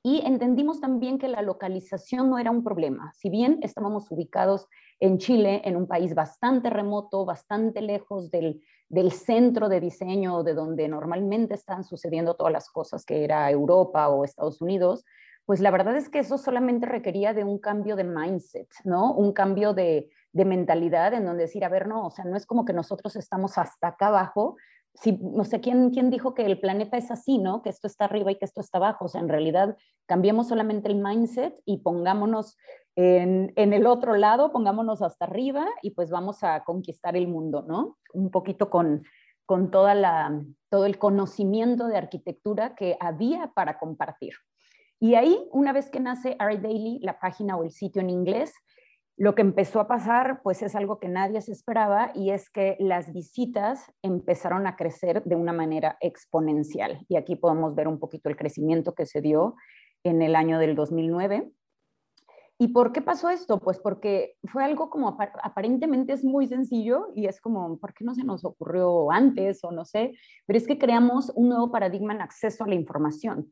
Y 0.02 0.22
entendimos 0.24 0.80
también 0.80 1.18
que 1.18 1.28
la 1.28 1.42
localización 1.42 2.30
no 2.30 2.38
era 2.38 2.50
un 2.50 2.64
problema. 2.64 3.12
Si 3.12 3.28
bien 3.28 3.58
estábamos 3.62 4.10
ubicados 4.10 4.66
en 4.98 5.18
Chile, 5.18 5.60
en 5.64 5.76
un 5.76 5.86
país 5.86 6.14
bastante 6.14 6.70
remoto, 6.70 7.26
bastante 7.26 7.82
lejos 7.82 8.30
del, 8.30 8.62
del 8.88 9.12
centro 9.12 9.68
de 9.68 9.80
diseño 9.80 10.42
de 10.42 10.54
donde 10.54 10.88
normalmente 10.88 11.54
están 11.54 11.84
sucediendo 11.84 12.34
todas 12.34 12.52
las 12.52 12.70
cosas, 12.70 13.04
que 13.04 13.24
era 13.24 13.50
Europa 13.50 14.08
o 14.08 14.24
Estados 14.24 14.62
Unidos, 14.62 15.04
pues 15.44 15.60
la 15.60 15.70
verdad 15.70 15.96
es 15.96 16.08
que 16.08 16.20
eso 16.20 16.38
solamente 16.38 16.86
requería 16.86 17.34
de 17.34 17.44
un 17.44 17.58
cambio 17.58 17.96
de 17.96 18.04
mindset, 18.04 18.68
¿no? 18.84 19.12
Un 19.12 19.32
cambio 19.32 19.74
de, 19.74 20.08
de 20.32 20.44
mentalidad 20.44 21.12
en 21.12 21.24
donde 21.24 21.42
decir, 21.42 21.64
a 21.64 21.68
ver, 21.68 21.88
no, 21.88 22.06
o 22.06 22.10
sea, 22.10 22.24
no 22.24 22.36
es 22.36 22.46
como 22.46 22.64
que 22.64 22.72
nosotros 22.72 23.16
estamos 23.16 23.58
hasta 23.58 23.88
acá 23.88 24.08
abajo, 24.08 24.56
si, 24.94 25.12
no 25.12 25.44
sé 25.44 25.61
quién, 25.61 25.90
quién 25.90 26.11
dijo 26.11 26.35
que 26.35 26.44
el 26.44 26.61
planeta 26.61 26.96
es 26.96 27.11
así, 27.11 27.38
¿no? 27.38 27.62
Que 27.62 27.70
esto 27.70 27.87
está 27.87 28.05
arriba 28.07 28.33
y 28.33 28.37
que 28.37 28.44
esto 28.44 28.61
está 28.61 28.79
abajo. 28.79 29.07
O 29.07 29.09
sea, 29.09 29.20
en 29.20 29.29
realidad 29.29 29.76
cambiemos 30.07 30.48
solamente 30.48 30.88
el 30.88 30.96
mindset 30.96 31.55
y 31.64 31.79
pongámonos 31.79 32.57
en, 32.96 33.53
el 33.57 33.87
otro 33.87 34.16
lado, 34.16 34.53
pongámonos 34.53 35.00
hasta 35.03 35.24
arriba 35.24 35.66
y 35.83 35.90
pues 35.92 36.11
vamos 36.11 36.42
a 36.42 36.64
conquistar 36.64 37.16
el 37.16 37.29
mundo, 37.29 37.64
¿no? 37.66 37.98
Un 38.12 38.31
poquito 38.31 38.68
con, 38.68 39.05
con 39.46 39.70
toda 39.70 39.94
la, 39.94 40.44
todo 40.68 40.87
el 40.87 40.98
conocimiento 40.98 41.87
de 41.87 41.96
arquitectura 41.96 42.74
que 42.74 42.96
había 43.00 43.53
para 43.55 43.79
compartir. 43.79 44.35
Y 44.98 45.14
ahí, 45.14 45.48
una 45.53 45.72
vez 45.72 45.88
que 45.88 46.00
nace 46.00 46.37
Art 46.38 46.61
Daily, 46.61 46.98
la 47.00 47.18
página 47.18 47.57
o 47.57 47.64
el 47.64 47.70
sitio 47.70 48.03
en 48.03 48.11
inglés, 48.11 48.53
lo 49.20 49.35
que 49.35 49.42
empezó 49.42 49.80
a 49.80 49.87
pasar, 49.87 50.40
pues 50.42 50.62
es 50.62 50.74
algo 50.74 50.98
que 50.98 51.06
nadie 51.06 51.42
se 51.42 51.52
esperaba 51.52 52.11
y 52.14 52.30
es 52.30 52.48
que 52.48 52.78
las 52.80 53.12
visitas 53.12 53.92
empezaron 54.00 54.66
a 54.66 54.76
crecer 54.76 55.22
de 55.24 55.37
una 55.37 55.52
manera 55.52 55.98
exponencial. 56.00 57.04
Y 57.06 57.16
aquí 57.16 57.37
podemos 57.37 57.74
ver 57.74 57.87
un 57.87 57.98
poquito 57.98 58.30
el 58.30 58.37
crecimiento 58.37 58.94
que 58.94 59.04
se 59.04 59.20
dio 59.20 59.56
en 60.04 60.22
el 60.22 60.35
año 60.35 60.59
del 60.59 60.74
2009. 60.74 61.52
¿Y 62.56 62.68
por 62.68 62.92
qué 62.92 63.02
pasó 63.02 63.28
esto? 63.28 63.61
Pues 63.61 63.78
porque 63.78 64.37
fue 64.50 64.64
algo 64.64 64.88
como 64.88 65.18
aparentemente 65.42 66.14
es 66.14 66.24
muy 66.24 66.46
sencillo 66.46 67.09
y 67.14 67.26
es 67.26 67.42
como, 67.42 67.78
¿por 67.78 67.92
qué 67.92 68.06
no 68.06 68.14
se 68.14 68.24
nos 68.24 68.42
ocurrió 68.46 69.11
antes 69.11 69.62
o 69.64 69.70
no 69.70 69.85
sé? 69.85 70.14
Pero 70.46 70.56
es 70.56 70.66
que 70.66 70.78
creamos 70.78 71.30
un 71.35 71.50
nuevo 71.50 71.70
paradigma 71.70 72.14
en 72.14 72.22
acceso 72.22 72.64
a 72.64 72.68
la 72.68 72.74
información. 72.74 73.50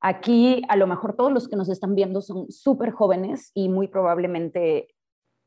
Aquí 0.00 0.62
a 0.68 0.76
lo 0.76 0.86
mejor 0.86 1.16
todos 1.16 1.32
los 1.32 1.48
que 1.48 1.56
nos 1.56 1.68
están 1.68 1.96
viendo 1.96 2.22
son 2.22 2.48
súper 2.48 2.92
jóvenes 2.92 3.50
y 3.54 3.68
muy 3.68 3.88
probablemente 3.88 4.94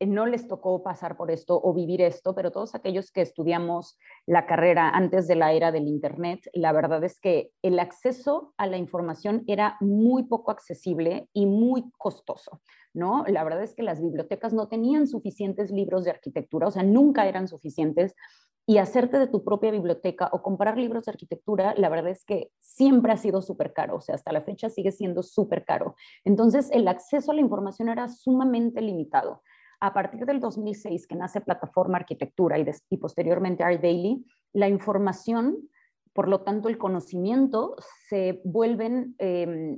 no 0.06 0.26
les 0.26 0.48
tocó 0.48 0.84
pasar 0.84 1.18
por 1.18 1.32
esto 1.32 1.60
o 1.62 1.74
vivir 1.74 2.02
esto, 2.02 2.36
pero 2.36 2.52
todos 2.52 2.76
aquellos 2.76 3.12
que 3.12 3.22
estudiamos 3.22 3.98
la 4.26 4.46
carrera 4.46 4.90
antes 4.90 5.28
de 5.28 5.36
la 5.36 5.54
era 5.54 5.72
del 5.72 5.88
Internet, 5.88 6.50
la 6.54 6.72
verdad 6.72 7.04
es 7.04 7.20
que 7.20 7.52
el 7.62 7.80
acceso 7.80 8.54
a 8.58 8.68
la 8.68 8.78
información 8.78 9.44
era 9.48 9.78
muy 9.82 10.24
poco 10.24 10.52
accesible 10.52 11.30
y 11.34 11.46
muy 11.46 11.92
costoso, 11.98 12.62
¿no? 12.94 13.24
La 13.28 13.44
verdad 13.44 13.64
es 13.64 13.74
que 13.76 13.84
las 13.84 14.02
bibliotecas 14.02 14.54
no 14.54 14.68
tenían 14.68 15.08
suficientes 15.08 15.72
libros 15.72 16.06
de 16.06 16.12
arquitectura, 16.12 16.68
o 16.68 16.72
sea, 16.72 16.84
nunca 16.84 17.28
eran 17.28 17.48
suficientes. 17.48 18.16
Y 18.66 18.78
hacerte 18.78 19.20
de 19.20 19.28
tu 19.28 19.44
propia 19.44 19.72
biblioteca 19.72 20.30
o 20.32 20.42
comprar 20.42 20.78
libros 20.78 21.04
de 21.04 21.12
arquitectura, 21.12 21.74
la 21.76 21.90
verdad 21.90 22.12
es 22.12 22.24
que 22.24 22.50
siempre 22.60 23.12
ha 23.12 23.18
sido 23.18 23.42
súper 23.42 23.74
caro, 23.74 23.98
o 23.98 24.02
sea, 24.02 24.16
hasta 24.16 24.32
la 24.32 24.42
fecha 24.42 24.70
sigue 24.70 24.94
siendo 24.94 25.22
súper 25.22 25.66
caro. 25.66 25.96
Entonces, 26.24 26.72
el 26.72 26.88
acceso 26.88 27.32
a 27.32 27.36
la 27.36 27.42
información 27.42 27.90
era 27.90 28.08
sumamente 28.08 28.80
limitado 28.80 29.42
a 29.84 29.94
partir 29.94 30.26
del 30.26 30.40
2006, 30.40 31.08
que 31.08 31.16
nace 31.18 31.42
Plataforma 31.42 31.98
Arquitectura 31.98 32.58
y, 32.58 32.98
posteriormente 32.98 33.66
Art 33.66 33.82
Daily, 33.82 34.26
la 34.54 34.70
información, 34.70 35.58
por 36.14 36.30
lo 36.30 36.40
tanto 36.40 36.70
el 36.70 36.78
conocimiento, 36.78 37.76
se 38.08 38.40
vuelven 38.46 39.14
eh, 39.20 39.78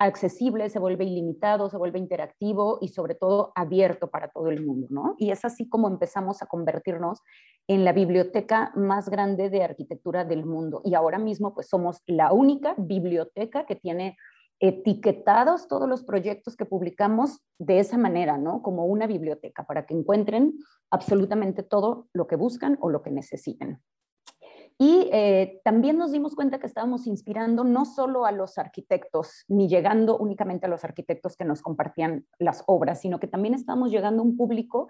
accesibles, 0.00 0.72
se 0.72 0.80
vuelve 0.80 1.04
ilimitado, 1.04 1.70
se 1.70 1.76
vuelve 1.76 2.00
interactivo 2.00 2.78
y 2.80 2.88
sobre 2.88 3.14
todo 3.14 3.52
abierto 3.54 4.10
para 4.10 4.30
todo 4.30 4.50
el 4.50 4.66
mundo, 4.66 4.88
¿no? 4.90 5.14
Y 5.16 5.30
es 5.30 5.44
así 5.44 5.68
como 5.68 5.86
empezamos 5.86 6.42
a 6.42 6.46
convertirnos 6.46 7.22
en 7.68 7.84
la 7.84 7.92
biblioteca 7.92 8.72
más 8.74 9.08
grande 9.08 9.48
de 9.48 9.62
arquitectura 9.62 10.24
del 10.24 10.44
mundo. 10.44 10.80
Y 10.84 10.94
ahora 10.94 11.20
mismo, 11.20 11.54
pues 11.54 11.68
somos 11.68 12.02
la 12.06 12.32
única 12.32 12.74
biblioteca 12.78 13.64
que 13.64 13.76
tiene 13.76 14.16
etiquetados 14.60 15.68
todos 15.68 15.88
los 15.88 16.02
proyectos 16.02 16.56
que 16.56 16.64
publicamos 16.64 17.40
de 17.58 17.78
esa 17.78 17.98
manera, 17.98 18.38
¿no? 18.38 18.62
Como 18.62 18.86
una 18.86 19.06
biblioteca, 19.06 19.64
para 19.64 19.86
que 19.86 19.94
encuentren 19.94 20.54
absolutamente 20.90 21.62
todo 21.62 22.08
lo 22.12 22.26
que 22.26 22.36
buscan 22.36 22.78
o 22.80 22.90
lo 22.90 23.02
que 23.02 23.10
necesiten. 23.10 23.82
Y 24.78 25.08
eh, 25.10 25.60
también 25.64 25.96
nos 25.96 26.12
dimos 26.12 26.34
cuenta 26.34 26.58
que 26.58 26.66
estábamos 26.66 27.06
inspirando 27.06 27.64
no 27.64 27.86
solo 27.86 28.26
a 28.26 28.32
los 28.32 28.58
arquitectos, 28.58 29.44
ni 29.48 29.68
llegando 29.68 30.18
únicamente 30.18 30.66
a 30.66 30.68
los 30.68 30.84
arquitectos 30.84 31.36
que 31.36 31.46
nos 31.46 31.62
compartían 31.62 32.26
las 32.38 32.62
obras, 32.66 33.00
sino 33.00 33.18
que 33.18 33.26
también 33.26 33.54
estábamos 33.54 33.90
llegando 33.90 34.22
a 34.22 34.26
un 34.26 34.36
público 34.36 34.88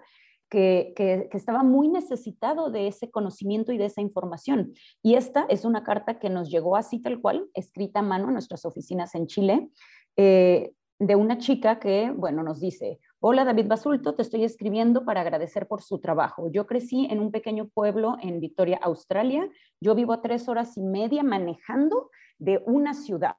que, 0.49 1.29
estaba 1.33 1.63
muy 1.63 1.87
necesitado 1.87 2.69
de 2.69 2.87
ese 2.87 3.11
conocimiento 3.11 3.71
y 3.71 3.77
de 3.77 3.85
esa 3.85 4.01
información. 4.01 4.73
Y 5.03 5.15
esta 5.15 5.45
es 5.49 5.65
una 5.65 5.83
carta 5.83 6.19
que 6.19 6.29
nos 6.29 6.49
llegó 6.49 6.75
así 6.75 6.99
tal 6.99 7.21
cual, 7.21 7.49
escrita 7.53 7.99
a 7.99 8.03
mano 8.03 8.27
en 8.27 8.33
nuestras 8.33 8.65
oficinas 8.65 9.15
en 9.15 9.27
Chile, 9.27 9.69
eh, 10.15 10.73
de 10.99 11.15
una 11.15 11.37
chica 11.37 11.79
que, 11.79 12.11
bueno, 12.11 12.41
nos 12.41 12.59
dice, 12.59 12.99
hola 13.19 13.45
David 13.45 13.67
Basulto, 13.67 14.15
te 14.15 14.23
estoy 14.23 14.43
escribiendo 14.43 15.05
para 15.05 15.21
agradecer 15.21 15.67
por 15.67 15.83
su 15.83 15.99
trabajo. 15.99 16.49
Yo 16.51 16.65
crecí 16.65 17.05
en 17.09 17.19
un 17.19 17.31
pequeño 17.31 17.67
pueblo 17.67 18.17
en 18.21 18.39
Victoria, 18.39 18.79
Australia. 18.81 19.47
Yo 19.79 19.93
vivo 19.93 20.13
a 20.13 20.21
tres 20.21 20.49
horas 20.49 20.75
y 20.77 20.81
media 20.81 21.21
manejando 21.23 22.09
de 22.39 22.63
una 22.65 22.93
ciudad 22.93 23.35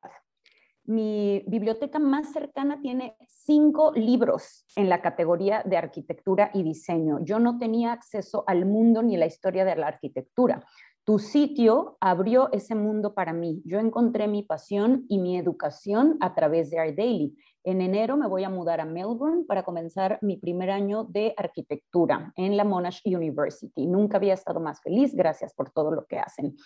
mi 0.88 1.44
biblioteca 1.46 1.98
más 1.98 2.32
cercana 2.32 2.80
tiene 2.80 3.14
cinco 3.28 3.92
libros 3.94 4.64
en 4.74 4.88
la 4.88 5.02
categoría 5.02 5.62
de 5.62 5.76
arquitectura 5.76 6.50
y 6.54 6.62
diseño. 6.62 7.18
Yo 7.22 7.38
no 7.38 7.58
tenía 7.58 7.92
acceso 7.92 8.42
al 8.46 8.64
mundo 8.64 9.02
ni 9.02 9.18
la 9.18 9.26
historia 9.26 9.66
de 9.66 9.76
la 9.76 9.88
arquitectura. 9.88 10.64
Tu 11.04 11.18
sitio 11.18 11.98
abrió 12.00 12.50
ese 12.52 12.74
mundo 12.74 13.14
para 13.14 13.34
mí. 13.34 13.62
Yo 13.66 13.78
encontré 13.78 14.28
mi 14.28 14.42
pasión 14.42 15.04
y 15.08 15.18
mi 15.18 15.38
educación 15.38 16.16
a 16.20 16.34
través 16.34 16.70
de 16.70 16.78
Art 16.78 16.96
Daily. 16.96 17.36
En 17.64 17.82
enero 17.82 18.16
me 18.16 18.26
voy 18.26 18.44
a 18.44 18.50
mudar 18.50 18.80
a 18.80 18.86
Melbourne 18.86 19.44
para 19.46 19.64
comenzar 19.64 20.18
mi 20.22 20.38
primer 20.38 20.70
año 20.70 21.04
de 21.04 21.34
arquitectura 21.36 22.32
en 22.36 22.56
la 22.56 22.64
Monash 22.64 23.00
University. 23.04 23.86
Nunca 23.86 24.16
había 24.16 24.34
estado 24.34 24.58
más 24.58 24.80
feliz. 24.80 25.14
Gracias 25.14 25.52
por 25.52 25.70
todo 25.70 25.90
lo 25.90 26.06
que 26.06 26.18
hacen. 26.18 26.56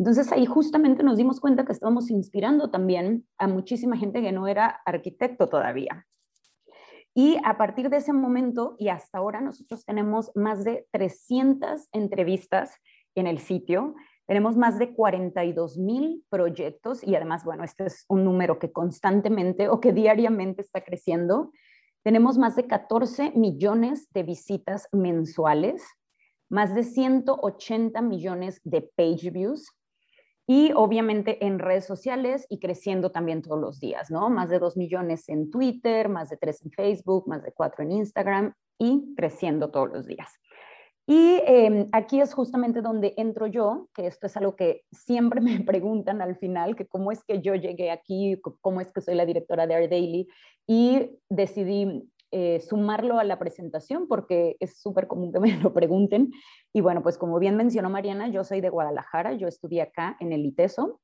Entonces 0.00 0.32
ahí 0.32 0.46
justamente 0.46 1.02
nos 1.02 1.18
dimos 1.18 1.40
cuenta 1.40 1.66
que 1.66 1.72
estábamos 1.72 2.10
inspirando 2.10 2.70
también 2.70 3.26
a 3.36 3.46
muchísima 3.46 3.98
gente 3.98 4.22
que 4.22 4.32
no 4.32 4.48
era 4.48 4.80
arquitecto 4.86 5.50
todavía. 5.50 6.06
Y 7.14 7.36
a 7.44 7.58
partir 7.58 7.90
de 7.90 7.98
ese 7.98 8.14
momento 8.14 8.76
y 8.78 8.88
hasta 8.88 9.18
ahora 9.18 9.42
nosotros 9.42 9.84
tenemos 9.84 10.32
más 10.34 10.64
de 10.64 10.86
300 10.92 11.88
entrevistas 11.92 12.78
en 13.14 13.26
el 13.26 13.40
sitio, 13.40 13.94
tenemos 14.26 14.56
más 14.56 14.78
de 14.78 14.94
42 14.94 15.76
mil 15.76 16.24
proyectos 16.30 17.06
y 17.06 17.14
además, 17.14 17.44
bueno, 17.44 17.62
este 17.62 17.84
es 17.84 18.06
un 18.08 18.24
número 18.24 18.58
que 18.58 18.72
constantemente 18.72 19.68
o 19.68 19.82
que 19.82 19.92
diariamente 19.92 20.62
está 20.62 20.82
creciendo. 20.82 21.52
Tenemos 22.02 22.38
más 22.38 22.56
de 22.56 22.66
14 22.66 23.32
millones 23.32 24.08
de 24.14 24.22
visitas 24.22 24.88
mensuales, 24.92 25.84
más 26.48 26.74
de 26.74 26.84
180 26.84 28.00
millones 28.00 28.62
de 28.64 28.80
page 28.96 29.30
views, 29.30 29.70
y 30.50 30.72
obviamente 30.74 31.46
en 31.46 31.60
redes 31.60 31.84
sociales 31.84 32.44
y 32.48 32.58
creciendo 32.58 33.12
también 33.12 33.40
todos 33.40 33.60
los 33.60 33.78
días, 33.78 34.10
¿no? 34.10 34.28
Más 34.30 34.50
de 34.50 34.58
2 34.58 34.76
millones 34.76 35.28
en 35.28 35.48
Twitter, 35.48 36.08
más 36.08 36.28
de 36.28 36.38
3 36.38 36.64
en 36.64 36.70
Facebook, 36.72 37.28
más 37.28 37.44
de 37.44 37.52
4 37.52 37.84
en 37.84 37.92
Instagram 37.92 38.54
y 38.76 39.14
creciendo 39.16 39.70
todos 39.70 39.92
los 39.92 40.08
días. 40.08 40.28
Y 41.06 41.40
em, 41.46 41.88
aquí 41.92 42.20
es 42.20 42.34
justamente 42.34 42.82
donde 42.82 43.14
entro 43.16 43.46
yo, 43.46 43.86
que 43.94 44.08
esto 44.08 44.26
es 44.26 44.36
algo 44.36 44.56
que 44.56 44.82
siempre 44.90 45.40
me 45.40 45.60
preguntan 45.60 46.20
al 46.20 46.34
final, 46.34 46.74
que 46.74 46.88
cómo 46.88 47.12
es 47.12 47.22
que 47.22 47.40
yo 47.40 47.54
llegué 47.54 47.92
aquí, 47.92 48.36
cómo 48.60 48.80
es 48.80 48.90
que 48.90 49.02
soy 49.02 49.14
la 49.14 49.26
directora 49.26 49.68
de 49.68 49.74
Air 49.74 49.88
Daily, 49.88 50.26
y 50.66 51.12
decidí 51.28 52.10
eh, 52.32 52.60
sumarlo 52.60 53.18
a 53.18 53.24
la 53.24 53.38
presentación 53.38 54.06
porque 54.06 54.56
es 54.60 54.80
súper 54.80 55.06
común 55.06 55.32
que 55.32 55.40
me 55.40 55.56
lo 55.62 55.72
pregunten. 55.72 56.32
Y 56.72 56.80
bueno, 56.80 57.02
pues 57.02 57.18
como 57.18 57.38
bien 57.38 57.56
mencionó 57.56 57.90
Mariana, 57.90 58.28
yo 58.28 58.44
soy 58.44 58.60
de 58.60 58.70
Guadalajara, 58.70 59.34
yo 59.34 59.48
estudié 59.48 59.82
acá 59.82 60.16
en 60.20 60.32
el 60.32 60.46
ITESO 60.46 61.00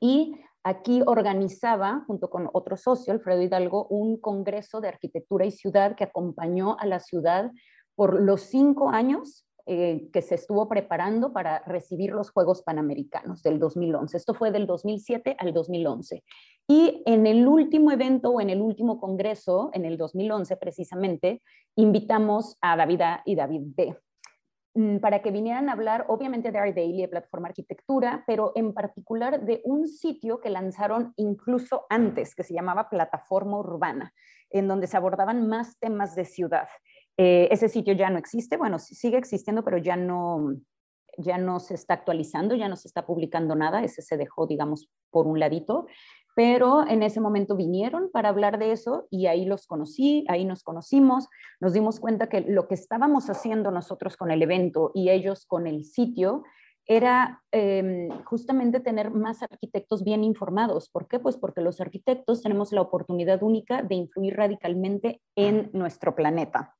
y 0.00 0.34
aquí 0.62 1.02
organizaba, 1.06 2.04
junto 2.06 2.30
con 2.30 2.48
otro 2.52 2.76
socio, 2.76 3.12
Alfredo 3.12 3.42
Hidalgo, 3.42 3.86
un 3.88 4.18
congreso 4.18 4.80
de 4.80 4.88
arquitectura 4.88 5.44
y 5.44 5.50
ciudad 5.50 5.94
que 5.96 6.04
acompañó 6.04 6.76
a 6.78 6.86
la 6.86 7.00
ciudad 7.00 7.50
por 7.94 8.20
los 8.20 8.42
cinco 8.42 8.88
años 8.88 9.46
eh, 9.66 10.10
que 10.12 10.20
se 10.20 10.34
estuvo 10.34 10.68
preparando 10.68 11.32
para 11.32 11.60
recibir 11.60 12.12
los 12.12 12.30
Juegos 12.30 12.62
Panamericanos 12.62 13.42
del 13.42 13.58
2011. 13.58 14.14
Esto 14.14 14.34
fue 14.34 14.50
del 14.50 14.66
2007 14.66 15.36
al 15.38 15.54
2011. 15.54 16.22
Y 16.68 17.02
en 17.06 17.26
el 17.26 17.48
último 17.48 17.90
evento 17.90 18.28
o 18.30 18.42
en 18.42 18.50
el 18.50 18.60
último 18.60 19.00
congreso, 19.00 19.70
en 19.72 19.86
el 19.86 19.96
2011 19.96 20.58
precisamente, 20.58 21.40
invitamos 21.76 22.58
a 22.60 22.76
David 22.76 23.00
A 23.00 23.22
y 23.24 23.36
David 23.36 23.62
B 23.64 23.96
mm, 24.74 24.98
para 24.98 25.22
que 25.22 25.30
vinieran 25.30 25.70
a 25.70 25.72
hablar, 25.72 26.04
obviamente, 26.08 26.52
de 26.52 26.58
Art 26.58 26.74
Daily, 26.74 27.00
de 27.00 27.08
Plataforma 27.08 27.48
Arquitectura, 27.48 28.22
pero 28.26 28.52
en 28.56 28.74
particular 28.74 29.46
de 29.46 29.62
un 29.64 29.88
sitio 29.88 30.40
que 30.42 30.50
lanzaron 30.50 31.14
incluso 31.16 31.86
antes, 31.88 32.34
que 32.34 32.44
se 32.44 32.52
llamaba 32.52 32.90
Plataforma 32.90 33.58
Urbana, 33.58 34.12
en 34.50 34.68
donde 34.68 34.88
se 34.88 34.98
abordaban 34.98 35.48
más 35.48 35.78
temas 35.78 36.14
de 36.14 36.26
ciudad. 36.26 36.68
Eh, 37.16 37.48
ese 37.50 37.68
sitio 37.68 37.94
ya 37.94 38.10
no 38.10 38.18
existe, 38.18 38.56
bueno, 38.56 38.78
sigue 38.78 39.18
existiendo, 39.18 39.62
pero 39.62 39.78
ya 39.78 39.96
no, 39.96 40.56
ya 41.16 41.38
no 41.38 41.60
se 41.60 41.74
está 41.74 41.94
actualizando, 41.94 42.54
ya 42.54 42.68
no 42.68 42.76
se 42.76 42.88
está 42.88 43.06
publicando 43.06 43.54
nada, 43.54 43.82
ese 43.82 44.02
se 44.02 44.16
dejó, 44.16 44.46
digamos, 44.46 44.88
por 45.10 45.26
un 45.26 45.38
ladito, 45.38 45.86
pero 46.34 46.86
en 46.86 47.02
ese 47.02 47.20
momento 47.20 47.56
vinieron 47.56 48.10
para 48.10 48.28
hablar 48.28 48.58
de 48.58 48.72
eso 48.72 49.06
y 49.10 49.26
ahí 49.26 49.44
los 49.44 49.66
conocí, 49.66 50.24
ahí 50.28 50.44
nos 50.44 50.64
conocimos, 50.64 51.28
nos 51.60 51.72
dimos 51.72 52.00
cuenta 52.00 52.28
que 52.28 52.40
lo 52.40 52.66
que 52.66 52.74
estábamos 52.74 53.30
haciendo 53.30 53.70
nosotros 53.70 54.16
con 54.16 54.32
el 54.32 54.42
evento 54.42 54.90
y 54.94 55.10
ellos 55.10 55.46
con 55.46 55.68
el 55.68 55.84
sitio 55.84 56.42
era 56.86 57.42
em, 57.50 58.10
justamente 58.24 58.80
tener 58.80 59.10
más 59.10 59.42
arquitectos 59.42 60.04
bien 60.04 60.22
informados. 60.22 60.90
¿Por 60.90 61.08
qué? 61.08 61.18
Pues 61.18 61.36
porque 61.36 61.62
los 61.62 61.80
arquitectos 61.80 62.42
tenemos 62.42 62.72
la 62.72 62.82
oportunidad 62.82 63.42
única 63.42 63.82
de 63.82 63.94
influir 63.94 64.36
radicalmente 64.36 65.22
en 65.34 65.70
nuestro 65.72 66.14
planeta. 66.14 66.74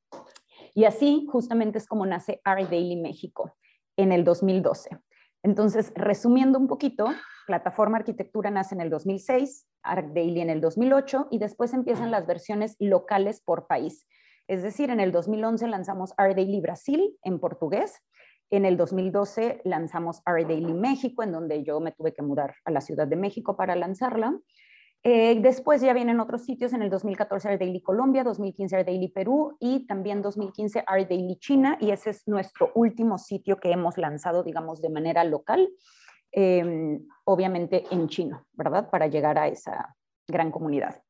Y 0.74 0.84
así 0.84 1.26
justamente 1.30 1.78
es 1.78 1.86
como 1.86 2.04
nace 2.04 2.40
Art 2.44 2.68
Daily 2.68 2.96
México 2.96 3.56
en 3.96 4.12
el 4.12 4.24
2012. 4.24 4.98
Entonces, 5.42 5.92
resumiendo 5.94 6.58
un 6.58 6.66
poquito, 6.66 7.06
Plataforma 7.46 7.98
Arquitectura 7.98 8.50
nace 8.50 8.74
en 8.74 8.80
el 8.80 8.90
2006, 8.90 9.66
Art 9.82 10.08
Daily 10.14 10.40
en 10.40 10.50
el 10.50 10.60
2008 10.60 11.28
y 11.30 11.38
después 11.38 11.74
empiezan 11.74 12.10
las 12.10 12.26
versiones 12.26 12.76
locales 12.78 13.40
por 13.40 13.66
país. 13.66 14.06
Es 14.48 14.62
decir, 14.62 14.90
en 14.90 15.00
el 15.00 15.12
2011 15.12 15.68
lanzamos 15.68 16.12
Art 16.16 16.36
Daily 16.36 16.60
Brasil 16.60 17.16
en 17.22 17.38
portugués, 17.38 18.02
en 18.50 18.64
el 18.64 18.76
2012 18.76 19.62
lanzamos 19.64 20.22
Art 20.24 20.46
Daily 20.46 20.74
México, 20.74 21.22
en 21.22 21.32
donde 21.32 21.64
yo 21.64 21.80
me 21.80 21.92
tuve 21.92 22.12
que 22.12 22.22
mudar 22.22 22.54
a 22.64 22.70
la 22.70 22.80
Ciudad 22.80 23.06
de 23.06 23.16
México 23.16 23.56
para 23.56 23.74
lanzarla. 23.74 24.38
Eh, 25.06 25.38
después 25.42 25.82
ya 25.82 25.92
vienen 25.92 26.18
otros 26.18 26.44
sitios, 26.44 26.72
en 26.72 26.80
el 26.80 26.88
2014 26.88 27.50
Art 27.50 27.60
Daily 27.60 27.82
Colombia, 27.82 28.24
2015 28.24 28.76
Art 28.76 28.86
Daily 28.86 29.08
Perú 29.08 29.54
y 29.60 29.86
también 29.86 30.22
2015 30.22 30.82
Art 30.86 31.10
Daily 31.10 31.36
China 31.36 31.76
y 31.78 31.90
ese 31.90 32.08
es 32.08 32.26
nuestro 32.26 32.72
último 32.74 33.18
sitio 33.18 33.58
que 33.58 33.70
hemos 33.70 33.98
lanzado, 33.98 34.42
digamos, 34.42 34.80
de 34.80 34.88
manera 34.88 35.22
local, 35.24 35.68
em, 36.32 37.06
obviamente 37.24 37.84
en 37.90 38.08
chino, 38.08 38.46
¿verdad? 38.54 38.88
Para 38.88 39.06
llegar 39.06 39.38
a 39.38 39.46
esa, 39.46 39.94
gran 40.26 40.50
comunidad. 40.50 41.02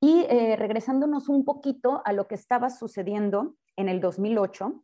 Y 0.00 0.24
eh, 0.30 0.56
regresándonos 0.56 1.28
un 1.28 1.44
poquito 1.44 2.00
a 2.06 2.14
lo 2.14 2.26
que 2.26 2.34
estaba 2.34 2.70
sucediendo 2.70 3.56
en 3.76 3.90
el 3.90 4.00
2008, 4.00 4.82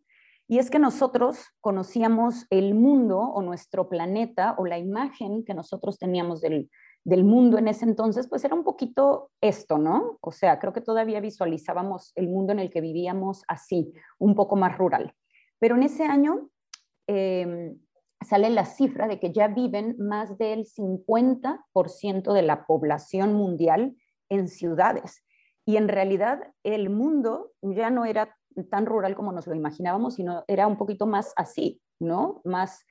y 0.49 0.59
es 0.59 0.69
que 0.69 0.79
nosotros 0.79 1.47
conocíamos 1.63 2.47
el 2.51 2.75
mundo 2.75 3.21
o 3.21 3.41
nuestro 3.41 3.89
planeta 3.89 4.55
o 4.59 4.67
la 4.67 4.77
imagen 4.77 5.45
que 5.47 5.55
nosotros 5.55 5.99
teníamos 5.99 6.43
del, 6.43 6.69
del 7.05 7.25
mundo 7.25 7.59
en 7.59 7.69
ese 7.69 7.85
entonces, 7.85 8.29
pues 8.29 8.45
era 8.45 8.55
un 8.55 8.65
poquito 8.65 9.31
esto, 9.41 9.79
¿no? 9.79 10.19
O 10.21 10.31
sea, 10.31 10.59
creo 10.59 10.73
que 10.73 10.81
todavía 10.81 11.21
visualizábamos 11.21 12.13
el 12.15 12.29
mundo 12.29 12.53
en 12.53 12.61
el 12.61 12.71
que 12.71 12.81
vivíamos 12.81 13.43
así, 13.49 13.93
un 14.19 14.35
poco 14.35 14.57
más 14.57 14.77
rural. 14.79 15.15
Pero 15.59 15.77
en 15.77 15.83
ese 15.83 16.05
año 16.05 16.49
em, 17.09 17.79
sale 18.25 18.51
la 18.51 18.65
cifra 18.65 19.09
de 19.09 19.19
que 19.19 19.33
ya 19.33 19.49
viven 19.49 19.97
más 19.99 20.39
del 20.39 20.65
50% 20.65 22.33
de 22.33 22.43
la 22.43 22.67
población 22.67 23.35
mundial 23.35 23.97
en 24.29 24.49
ciudades. 24.49 25.25
Y 25.65 25.77
en 25.77 25.89
realidad 25.89 26.53
el 26.63 26.91
mundo 26.91 27.53
ya 27.63 27.91
no 27.91 28.05
era 28.05 28.37
tan 28.71 28.87
rural 28.87 29.15
como 29.15 29.33
nos 29.33 29.47
lo 29.47 29.55
imaginábamos, 29.55 30.15
sino 30.15 30.45
era 30.47 30.67
un 30.67 30.77
poquito 30.77 31.07
más 31.07 31.33
así, 31.37 31.81
¿no? 31.99 32.41
Más, 32.45 32.85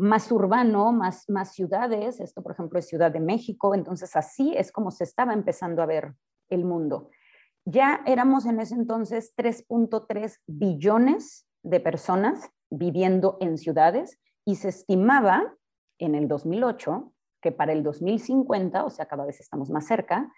más 0.00 0.32
urbano, 0.32 0.92
más, 0.92 1.28
más 1.28 1.52
ciudades. 1.52 2.20
Esto, 2.20 2.42
por 2.42 2.52
ejemplo, 2.52 2.78
es 2.78 2.88
Ciudad 2.88 3.10
de 3.10 3.20
México. 3.20 3.74
Entonces, 3.74 4.16
así 4.16 4.54
es 4.56 4.72
como 4.72 4.90
se 4.90 5.04
estaba 5.04 5.34
empezando 5.34 5.82
a 5.82 5.86
ver 5.86 6.14
el 6.48 6.64
mundo. 6.64 7.10
Ya 7.66 8.00
éramos 8.06 8.46
en 8.46 8.60
ese 8.60 8.74
entonces 8.74 9.34
3.3 9.36 10.38
billones 10.46 11.46
de 11.62 11.80
personas 11.80 12.50
viviendo 12.70 13.36
en 13.40 13.58
ciudades 13.58 14.18
y 14.46 14.56
se 14.56 14.70
estimaba 14.70 15.54
en 15.98 16.14
el 16.14 16.28
2008 16.28 17.12
que 17.42 17.52
para 17.52 17.72
el 17.72 17.82
2050, 17.82 18.84
o 18.84 18.90
sea, 18.90 19.06
cada 19.06 19.26
vez 19.26 19.40
estamos 19.40 19.70
más 19.70 19.86
cerca, 19.86 20.32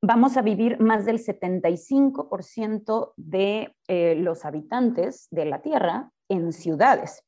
vamos 0.00 0.36
a 0.36 0.42
vivir 0.42 0.80
más 0.80 1.04
del 1.04 1.18
75% 1.18 3.12
de 3.16 3.76
eh, 3.88 4.14
los 4.16 4.44
habitantes 4.44 5.26
de 5.30 5.44
la 5.44 5.62
Tierra 5.62 6.12
en 6.28 6.52
ciudades. 6.52 7.24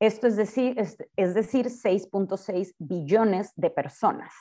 Esto 0.00 0.26
es 0.26 0.36
decir, 0.36 0.78
es, 0.78 0.98
es 1.16 1.34
decir 1.34 1.66
6.6 1.66 2.74
billones 2.78 3.52
de 3.56 3.70
personas. 3.70 4.32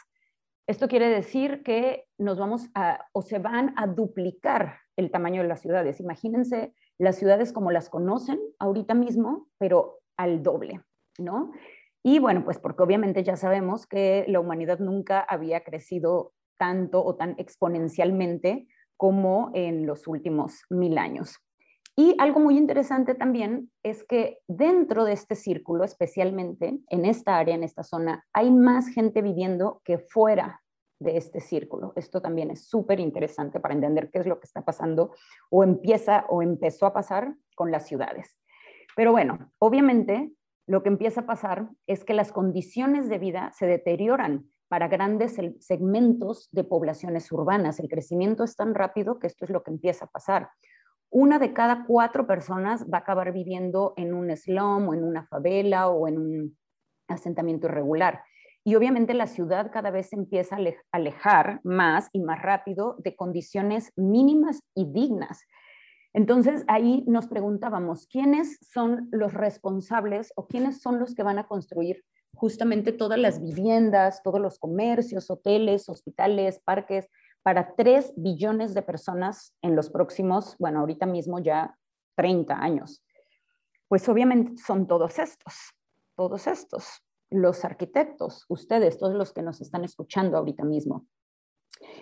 Esto 0.68 0.88
quiere 0.88 1.10
decir 1.10 1.62
que 1.64 2.06
nos 2.18 2.40
vamos 2.40 2.70
a, 2.74 3.06
o 3.12 3.22
se 3.22 3.40
van 3.40 3.74
a 3.78 3.86
duplicar 3.88 4.80
el 4.96 5.12
tamaño 5.12 5.42
de 5.42 5.48
las 5.48 5.62
ciudades. 5.62 6.00
Imagínense 6.00 6.74
las 6.98 7.18
ciudades 7.18 7.52
como 7.52 7.72
las 7.72 7.90
conocen 7.90 8.40
ahorita 8.60 8.94
mismo, 8.94 9.50
pero 9.58 10.00
al 10.18 10.42
doble, 10.42 10.82
¿no? 11.18 11.52
Y 12.02 12.20
bueno, 12.20 12.44
pues 12.44 12.60
porque 12.60 12.84
obviamente 12.84 13.24
ya 13.24 13.36
sabemos 13.36 13.88
que 13.88 14.26
la 14.28 14.40
humanidad 14.40 14.80
nunca 14.80 15.20
había 15.20 15.64
crecido 15.64 16.34
tanto 16.58 17.04
o 17.04 17.16
tan 17.16 17.36
exponencialmente 17.38 18.68
como 18.98 19.52
en 19.54 19.86
los 19.86 20.08
últimos 20.08 20.64
mil 20.70 20.98
años. 20.98 21.40
Y 21.96 22.16
algo 22.18 22.40
muy 22.40 22.58
interesante 22.58 23.14
también 23.14 23.72
es 23.84 24.04
que 24.04 24.40
dentro 24.48 25.06
de 25.06 25.14
este 25.14 25.36
círculo, 25.36 25.84
especialmente 25.84 26.80
en 26.90 27.06
esta 27.06 27.38
área, 27.38 27.54
en 27.54 27.64
esta 27.64 27.84
zona, 27.84 28.26
hay 28.34 28.50
más 28.50 28.88
gente 28.88 29.22
viviendo 29.22 29.82
que 29.86 30.00
fuera 30.00 30.62
de 31.00 31.18
este 31.18 31.40
círculo. 31.40 31.94
Esto 31.96 32.22
también 32.22 32.50
es 32.50 32.68
súper 32.68 33.00
interesante 33.00 33.60
para 33.60 33.76
entender 33.76 34.10
qué 34.10 34.20
es 34.20 34.26
lo 34.26 34.40
que 34.40 34.46
está 34.46 34.64
pasando 34.64 35.14
o 35.52 35.64
empieza 35.64 36.26
o 36.30 36.42
empezó 36.42 36.88
a 36.88 36.94
pasar 36.94 37.36
con 37.56 37.72
las 37.72 37.86
ciudades. 37.86 38.40
Pero 38.96 39.12
bueno, 39.12 39.52
obviamente 39.60 40.32
lo 40.66 40.82
que 40.82 40.90
empieza 40.90 41.22
a 41.22 41.26
pasar 41.26 41.70
es 41.88 42.04
que 42.04 42.14
las 42.14 42.32
condiciones 42.32 43.10
de 43.10 43.20
vida 43.20 43.52
se 43.54 43.68
deterioran 43.68 44.50
para 44.68 44.88
grandes 44.88 45.38
segmentos 45.60 46.50
de 46.52 46.64
poblaciones 46.64 47.32
urbanas. 47.32 47.80
El 47.80 47.90
crecimiento 47.90 48.44
es 48.44 48.56
tan 48.56 48.74
rápido 48.74 49.20
que 49.20 49.28
esto 49.28 49.46
es 49.46 49.52
lo 49.52 49.62
que 49.62 49.72
empieza 49.72 50.06
a 50.06 50.10
pasar. 50.10 50.50
Una 51.16 51.38
de 51.38 51.54
cada 51.54 51.86
cuatro 51.86 52.26
personas 52.26 52.88
va 52.92 52.98
a 52.98 53.02
acabar 53.02 53.32
viviendo 53.32 53.94
en 53.98 54.16
un 54.16 54.36
slum 54.36 54.88
o 54.88 54.94
en 54.96 55.04
una 55.04 55.28
favela 55.28 55.88
o 55.88 56.08
en 56.08 56.18
un 56.18 56.58
asentamiento 57.08 57.68
irregular. 57.68 58.24
Y 58.64 58.74
obviamente 58.74 59.14
la 59.14 59.28
ciudad 59.28 59.70
cada 59.72 59.92
vez 59.92 60.10
se 60.10 60.16
empieza 60.16 60.56
a 60.56 60.60
alejar 60.92 61.62
más 61.64 62.10
y 62.14 62.20
más 62.20 62.42
rápido 62.42 62.96
de 62.98 63.16
condiciones 63.16 63.92
mínimas 63.96 64.64
y 64.74 64.92
dignas. 64.92 65.44
Entonces 66.14 66.66
ahí 66.68 67.04
nos 67.06 67.28
preguntábamos, 67.28 68.08
¿quiénes 68.08 68.58
son 68.62 69.08
los 69.12 69.36
responsables 69.36 70.34
o 70.36 70.48
quiénes 70.48 70.82
son 70.82 70.98
los 70.98 71.14
que 71.14 71.22
van 71.22 71.38
a 71.38 71.46
construir 71.46 72.04
justamente 72.34 72.92
todas 72.92 73.20
las 73.20 73.40
viviendas, 73.40 74.24
todos 74.24 74.42
los 74.42 74.58
comercios, 74.58 75.30
hoteles, 75.30 75.90
hospitales, 75.90 76.60
parques, 76.66 77.08
para 77.44 77.76
3 77.76 78.14
billones 78.16 78.74
de 78.74 78.82
personas 78.82 79.56
en 79.62 79.76
los 79.76 79.90
próximos, 79.90 80.56
bueno, 80.58 80.80
ahorita 80.80 81.06
mismo 81.06 81.40
ya 81.40 81.78
30 82.16 82.56
años. 82.56 83.04
Pues 83.88 84.08
obviamente 84.10 84.62
son 84.62 84.88
todos 84.88 85.20
estos, 85.20 85.54
todos 86.16 86.48
estos, 86.48 87.04
los 87.30 87.66
arquitectos, 87.66 88.46
ustedes, 88.50 88.98
todos 88.98 89.14
los 89.14 89.34
que 89.34 89.42
nos 89.42 89.62
están 89.62 89.84
escuchando 89.84 90.38
ahorita 90.38 90.64
mismo. 90.64 91.06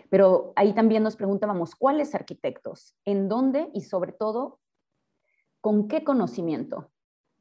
Pero 0.10 0.54
ahí 0.56 0.74
también 0.74 1.04
nos 1.04 1.16
preguntábamos, 1.16 1.76
¿cuáles 1.76 2.14
arquitectos? 2.14 2.96
¿En 3.06 3.28
dónde? 3.28 3.70
Y 3.74 3.82
sobre 3.82 4.12
todo, 4.12 4.60
¿con 5.60 5.88
qué 5.88 6.04
conocimiento? 6.04 6.92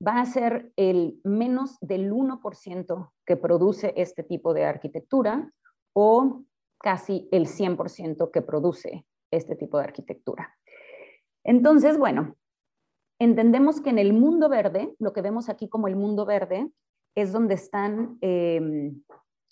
va 0.07 0.21
a 0.21 0.27
ser 0.27 0.73
el 0.77 1.21
menos 1.25 1.79
del 1.81 2.11
1% 2.11 3.13
que 3.27 3.37
produce 3.37 3.93
este 3.97 4.23
tipo 4.23 4.55
de 4.55 4.65
arquitectura 4.65 5.53
o 5.93 6.43
casi 6.81 7.29
el 7.31 7.47
100% 7.47 8.31
que 8.31 8.43
produce 8.43 9.07
este 9.31 9.57
tipo 9.57 9.79
de 9.79 9.85
arquitectura. 9.85 10.57
Entonces, 11.45 11.99
bueno, 11.99 12.37
entendemos 13.19 13.81
que 13.81 13.91
en 13.91 13.99
el 13.99 14.13
mundo 14.13 14.49
verde, 14.49 14.95
lo 14.99 15.13
que 15.13 15.23
vemos 15.23 15.49
aquí 15.49 15.69
como 15.69 15.89
el 15.89 15.97
mundo 15.97 16.27
verde, 16.27 16.71
es 17.15 17.33
donde 17.33 17.55
están 17.55 18.19
em, 18.21 19.03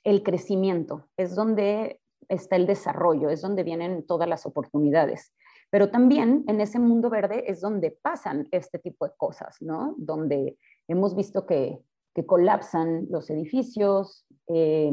el 0.05 0.23
crecimiento, 0.23 1.09
es 1.17 1.35
donde 1.35 2.01
está 2.29 2.57
el 2.57 2.67
desarrollo, 2.67 3.31
es 3.31 3.41
donde 3.41 3.62
vienen 3.62 4.07
todas 4.07 4.29
las 4.29 4.47
oportunidades. 4.47 5.33
Pero 5.71 5.91
también 5.91 6.45
en 6.47 6.61
ese 6.61 6.79
mundo 6.79 7.11
verde 7.11 7.45
es 7.47 7.61
donde 7.61 7.91
pasan 7.91 8.49
este 8.51 8.79
tipo 8.79 9.07
de 9.07 9.12
cosas, 9.17 9.57
¿no? 9.61 9.95
Donde 9.99 10.57
hemos 10.88 11.14
visto 11.14 11.47
que, 11.47 11.81
colapsan 12.27 13.07
los 13.11 13.31
edificios 13.31 14.27
eh, 14.49 14.91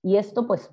y 0.00 0.16
esto 0.16 0.46
pues 0.46 0.70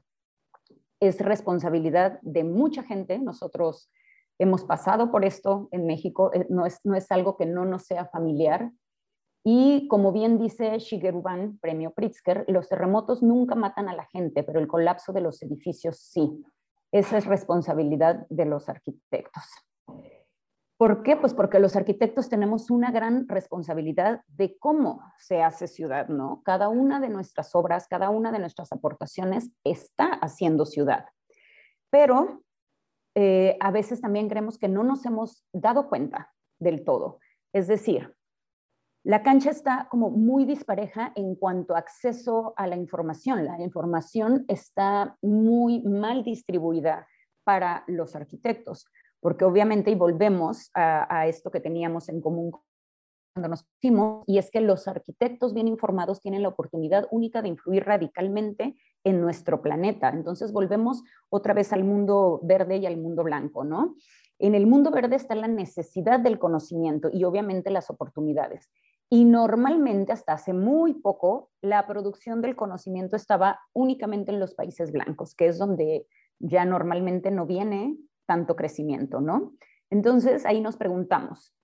es 0.99 1.19
responsabilidad 1.19 2.19
de 2.21 2.43
mucha 2.43 2.83
gente. 2.83 3.19
Nosotros 3.19 3.91
hemos 4.39 4.63
pasado 4.63 5.11
por 5.11 5.25
esto 5.25 5.67
en 5.71 5.85
México, 5.85 6.31
eh, 6.33 6.45
no 6.49 6.65
es, 6.65 6.79
no 6.83 6.95
es 6.95 7.11
algo 7.11 7.37
que 7.37 7.45
no 7.45 7.65
nos 7.65 7.83
sea 7.83 8.05
familiar. 8.05 8.71
Y 9.43 9.87
como 9.87 10.11
bien 10.11 10.37
dice 10.37 10.77
Shigeru 10.79 11.21
Ban, 11.21 11.57
premio 11.59 11.91
Pritzker, 11.91 12.45
los 12.47 12.67
terremotos 12.69 13.23
nunca 13.23 13.55
matan 13.55 13.87
a 13.87 13.95
la 13.95 14.05
gente, 14.05 14.43
pero 14.43 14.59
el 14.59 14.67
colapso 14.67 15.13
de 15.13 15.21
los 15.21 15.41
edificios 15.41 15.99
sí. 15.99 16.43
Esa 16.91 17.17
es 17.17 17.25
responsabilidad 17.25 18.25
de 18.29 18.45
los 18.45 18.67
arquitectos. 18.67 19.43
¿Por 20.79 21.03
qué? 21.03 21.17
Pues 21.17 21.33
porque 21.33 21.59
los 21.59 21.75
arquitectos 21.75 22.29
tenemos 22.29 22.71
una 22.71 22.89
gran 22.89 23.27
responsabilidad 23.27 24.21
de 24.29 24.57
cómo 24.59 25.01
se 25.17 25.43
hace 25.43 25.67
ciudad, 25.67 26.07
¿no? 26.07 26.41
Cada 26.45 26.69
una 26.69 27.01
de 27.01 27.09
nuestras 27.09 27.53
obras, 27.53 27.85
cada 27.89 28.09
una 28.09 28.31
de 28.31 28.39
nuestras 28.39 28.71
aportaciones 28.71 29.51
está 29.65 30.05
haciendo 30.05 30.65
ciudad. 30.65 31.07
Pero 31.89 32.43
eh, 33.13 33.57
a 33.59 33.71
veces 33.71 33.99
también 33.99 34.29
creemos 34.29 34.57
que 34.57 34.69
no 34.69 34.85
nos 34.85 35.05
hemos 35.05 35.45
dado 35.51 35.89
cuenta 35.89 36.33
del 36.59 36.85
todo. 36.85 37.19
Es 37.51 37.67
decir, 37.67 38.15
la 39.03 39.21
cancha 39.21 39.49
está 39.49 39.89
como 39.91 40.09
muy 40.09 40.45
dispareja 40.45 41.11
en 41.15 41.35
cuanto 41.35 41.75
a 41.75 41.79
acceso 41.79 42.53
a 42.55 42.67
la 42.67 42.77
información. 42.77 43.43
La 43.43 43.59
información 43.59 44.45
está 44.47 45.17
muy 45.21 45.81
mal 45.81 46.23
distribuida 46.23 47.05
para 47.43 47.83
los 47.87 48.15
arquitectos, 48.15 48.85
porque 49.21 49.45
obviamente, 49.45 49.91
y 49.91 49.95
volvemos 49.95 50.71
a, 50.73 51.27
esto 51.27 51.51
que 51.51 51.59
teníamos 51.59 52.09
en 52.09 52.21
común 52.21 52.51
cuando 53.33 53.49
nos 53.49 53.63
pusimos, 53.63 54.23
y 54.27 54.37
es 54.37 54.49
que 54.49 54.61
los 54.61 54.87
arquitectos 54.87 55.53
bien 55.53 55.67
informados 55.67 56.21
tienen 56.21 56.41
la 56.41 56.49
oportunidad 56.49 57.07
única 57.11 57.41
de 57.41 57.49
influir 57.49 57.85
radicalmente 57.85 58.75
en 59.03 59.21
nuestro 59.21 59.61
planeta. 59.61 60.09
Entonces 60.09 60.51
volvemos 60.51 61.03
otra 61.29 61.53
vez 61.53 61.71
al 61.71 61.83
mundo 61.83 62.39
verde 62.43 62.77
y 62.77 62.85
al 62.85 62.97
mundo 62.97 63.23
blanco, 63.23 63.63
¿no? 63.63 63.95
En 64.39 64.55
el 64.55 64.67
mundo 64.67 64.89
verde 64.89 65.17
está 65.17 65.35
la 65.35 65.47
necesidad 65.47 66.19
del 66.19 66.39
conocimiento 66.39 67.09
y 67.11 67.25
obviamente 67.25 67.69
las 67.69 67.89
oportunidades. 67.89 68.69
Y 69.09 69.25
normalmente, 69.25 70.11
hasta 70.11 70.33
hace 70.33 70.53
muy 70.53 70.93
poco, 70.93 71.49
la 71.61 71.87
producción 71.87 72.41
del 72.41 72.55
conocimiento 72.55 73.15
estaba 73.15 73.59
únicamente 73.73 74.31
en 74.31 74.39
los 74.39 74.53
países 74.53 74.91
blancos, 74.91 75.33
que 75.35 75.47
es 75.47 75.57
donde 75.57 76.07
ya 76.39 76.63
normalmente 76.63 77.31
no 77.31 77.45
viene 77.45 77.97
tanto 78.29 78.55
crecimiento, 78.55 79.21
¿no? 79.21 79.53
Entonces, 79.89 80.45
ahí 80.45 80.61
nos 80.61 80.77
preguntamos 80.77 81.57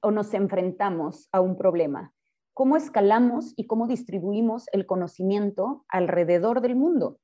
o 0.00 0.12
nos 0.12 0.32
enfrentamos 0.34 1.28
a 1.32 1.40
un 1.40 1.58
problema. 1.58 2.14
¿Cómo 2.54 2.76
escalamos 2.76 3.54
y 3.56 3.66
cómo 3.66 3.88
distribuimos 3.88 4.66
el 4.72 4.86
conocimiento 4.86 5.84
alrededor 5.88 6.60
del 6.60 6.76
mundo? 6.76 7.18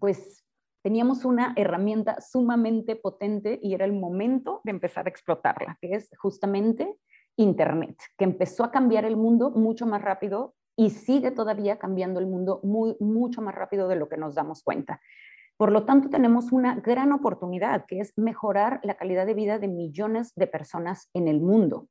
pues 0.00 0.44
teníamos 0.82 1.24
una 1.24 1.52
herramienta 1.56 2.20
sumamente 2.20 2.96
potente 2.96 3.60
y 3.62 3.74
era 3.74 3.84
el 3.84 3.92
momento 3.92 4.60
de 4.64 4.70
empezar 4.70 5.06
a 5.06 5.10
explotarla, 5.10 5.78
que 5.80 5.94
es 5.94 6.10
justamente 6.18 6.96
Internet, 7.36 7.96
que 8.18 8.24
empezó 8.24 8.64
a 8.64 8.70
cambiar 8.70 9.04
el 9.04 9.16
mundo 9.16 9.50
mucho 9.50 9.86
más 9.86 10.02
rápido 10.02 10.54
y 10.76 10.90
sigue 10.90 11.30
todavía 11.30 11.78
cambiando 11.78 12.18
el 12.18 12.26
mundo 12.26 12.60
muy, 12.62 12.96
mucho 12.98 13.42
más 13.42 13.54
rápido 13.54 13.88
de 13.88 13.96
lo 13.96 14.08
que 14.08 14.16
nos 14.16 14.34
damos 14.34 14.62
cuenta. 14.62 15.00
Por 15.60 15.72
lo 15.72 15.84
tanto, 15.84 16.08
tenemos 16.08 16.52
una 16.52 16.76
gran 16.76 17.12
oportunidad, 17.12 17.84
que 17.84 18.00
es 18.00 18.16
mejorar 18.16 18.80
la 18.82 18.94
calidad 18.94 19.26
de 19.26 19.34
vida 19.34 19.58
de 19.58 19.68
millones 19.68 20.32
de 20.34 20.46
personas 20.46 21.10
en 21.12 21.28
el 21.28 21.42
mundo. 21.42 21.86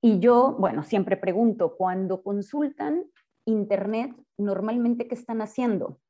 Y 0.00 0.20
yo, 0.20 0.56
bueno, 0.58 0.82
siempre 0.82 1.18
pregunto, 1.18 1.76
cuando 1.76 2.22
consultan 2.22 3.04
Internet, 3.44 4.16
normalmente, 4.38 5.06
¿qué 5.06 5.14
están 5.14 5.42
haciendo? 5.42 6.00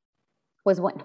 Pues 0.63 0.79
bueno, 0.79 1.03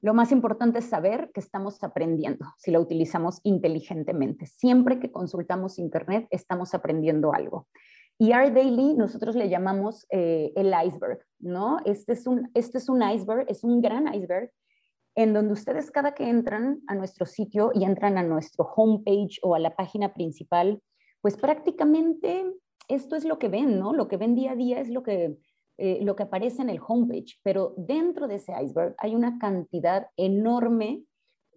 lo 0.00 0.14
más 0.14 0.32
importante 0.32 0.78
es 0.78 0.86
saber 0.86 1.32
que 1.34 1.40
estamos 1.40 1.84
aprendiendo 1.84 2.46
si 2.56 2.70
lo 2.70 2.80
utilizamos 2.80 3.40
inteligentemente. 3.42 4.46
Siempre 4.46 4.98
que 5.00 5.12
consultamos 5.12 5.78
Internet, 5.78 6.28
estamos 6.30 6.72
aprendiendo 6.72 7.34
algo. 7.34 7.68
Y 8.16 8.32
R 8.32 8.52
Daily 8.52 8.94
nosotros 8.94 9.36
le 9.36 9.50
llamamos 9.50 10.06
eh, 10.08 10.50
el 10.56 10.72
iceberg, 10.86 11.20
¿no? 11.40 11.76
Este 11.84 12.14
es, 12.14 12.26
un, 12.26 12.50
este 12.54 12.78
es 12.78 12.88
un 12.88 13.02
iceberg, 13.02 13.44
es 13.50 13.64
un 13.64 13.82
gran 13.82 14.14
iceberg 14.14 14.50
en 15.18 15.34
donde 15.34 15.52
ustedes 15.52 15.90
cada 15.90 16.14
que 16.14 16.28
entran 16.28 16.80
a 16.86 16.94
nuestro 16.94 17.26
sitio 17.26 17.72
y 17.74 17.82
entran 17.82 18.18
a 18.18 18.22
nuestro 18.22 18.64
homepage 18.64 19.40
o 19.42 19.56
a 19.56 19.58
la 19.58 19.74
página 19.74 20.14
principal, 20.14 20.80
pues 21.20 21.36
prácticamente 21.36 22.44
esto 22.86 23.16
es 23.16 23.24
lo 23.24 23.36
que 23.40 23.48
ven, 23.48 23.80
¿no? 23.80 23.92
Lo 23.92 24.06
que 24.06 24.16
ven 24.16 24.36
día 24.36 24.52
a 24.52 24.54
día 24.54 24.78
es 24.78 24.88
lo 24.88 25.02
que 25.02 25.36
eh, 25.76 25.98
lo 26.02 26.14
que 26.14 26.22
aparece 26.22 26.62
en 26.62 26.70
el 26.70 26.80
homepage, 26.86 27.40
pero 27.42 27.74
dentro 27.76 28.28
de 28.28 28.36
ese 28.36 28.52
iceberg 28.62 28.94
hay 28.98 29.16
una 29.16 29.40
cantidad 29.40 30.06
enorme 30.16 31.02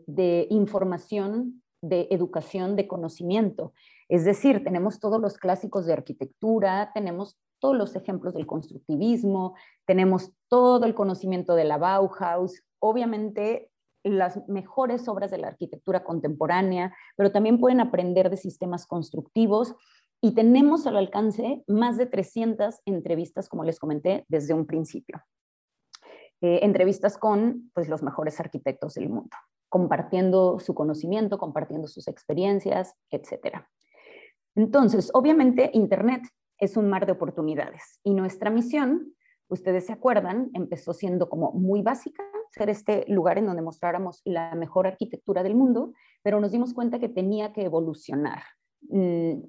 de 0.07 0.47
información, 0.49 1.61
de 1.83 2.07
educación, 2.09 2.75
de 2.75 2.87
conocimiento. 2.87 3.73
Es 4.09 4.25
decir, 4.25 4.63
tenemos 4.63 4.99
todos 4.99 5.21
los 5.21 5.37
clásicos 5.37 5.85
de 5.85 5.93
arquitectura, 5.93 6.89
tenemos 6.95 7.37
todos 7.59 7.77
los 7.77 7.95
ejemplos 7.95 8.33
del 8.33 8.47
constructivismo, 8.47 9.53
tenemos 9.85 10.31
todo 10.47 10.83
el 10.85 10.95
conocimiento 10.95 11.53
de 11.53 11.65
la 11.65 11.77
Bauhaus, 11.77 12.63
obviamente 12.81 13.71
las 14.03 14.47
mejores 14.47 15.07
obras 15.07 15.31
de 15.31 15.37
la 15.37 15.47
arquitectura 15.47 16.03
contemporánea, 16.03 16.93
pero 17.15 17.31
también 17.31 17.59
pueden 17.59 17.79
aprender 17.79 18.29
de 18.29 18.37
sistemas 18.37 18.87
constructivos 18.87 19.75
y 20.21 20.33
tenemos 20.33 20.85
al 20.87 20.97
alcance 20.97 21.63
más 21.67 21.97
de 21.97 22.05
300 22.05 22.81
entrevistas, 22.85 23.49
como 23.49 23.63
les 23.63 23.79
comenté, 23.79 24.25
desde 24.27 24.53
un 24.53 24.65
principio. 24.65 25.21
Eh, 26.41 26.59
entrevistas 26.63 27.17
con 27.17 27.71
pues, 27.73 27.87
los 27.87 28.01
mejores 28.01 28.39
arquitectos 28.39 28.95
del 28.95 29.09
mundo, 29.09 29.35
compartiendo 29.69 30.59
su 30.59 30.73
conocimiento, 30.73 31.37
compartiendo 31.37 31.87
sus 31.87 32.07
experiencias, 32.07 32.95
etc. 33.11 33.57
Entonces, 34.55 35.11
obviamente, 35.13 35.69
Internet 35.73 36.23
es 36.57 36.77
un 36.77 36.89
mar 36.89 37.05
de 37.05 37.13
oportunidades 37.13 37.99
y 38.03 38.13
nuestra 38.13 38.49
misión, 38.49 39.15
ustedes 39.49 39.87
se 39.87 39.93
acuerdan, 39.93 40.49
empezó 40.53 40.93
siendo 40.93 41.29
como 41.29 41.51
muy 41.51 41.81
básica, 41.81 42.23
ser 42.51 42.69
este 42.69 43.05
lugar 43.07 43.37
en 43.37 43.45
donde 43.47 43.61
mostráramos 43.61 44.21
la 44.25 44.55
mejor 44.55 44.87
arquitectura 44.87 45.43
del 45.43 45.55
mundo, 45.55 45.93
pero 46.21 46.39
nos 46.39 46.51
dimos 46.51 46.73
cuenta 46.73 46.99
que 46.99 47.09
tenía 47.09 47.53
que 47.53 47.63
evolucionar. 47.63 48.43
Mm, 48.89 49.41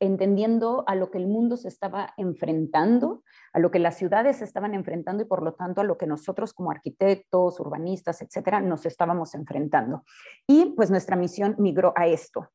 entendiendo 0.00 0.84
a 0.86 0.94
lo 0.94 1.10
que 1.10 1.18
el 1.18 1.26
mundo 1.26 1.56
se 1.56 1.68
estaba 1.68 2.14
enfrentando, 2.16 3.24
a 3.52 3.58
lo 3.58 3.70
que 3.70 3.78
las 3.78 3.96
ciudades 3.96 4.36
se 4.36 4.44
estaban 4.44 4.74
enfrentando 4.74 5.22
y 5.22 5.26
por 5.26 5.42
lo 5.42 5.54
tanto 5.54 5.80
a 5.80 5.84
lo 5.84 5.98
que 5.98 6.06
nosotros 6.06 6.52
como 6.52 6.70
arquitectos, 6.70 7.58
urbanistas, 7.58 8.22
etcétera, 8.22 8.60
nos 8.60 8.86
estábamos 8.86 9.34
enfrentando. 9.34 10.04
Y 10.46 10.74
pues 10.76 10.90
nuestra 10.90 11.16
misión 11.16 11.56
migró 11.58 11.92
a 11.96 12.06
esto. 12.06 12.48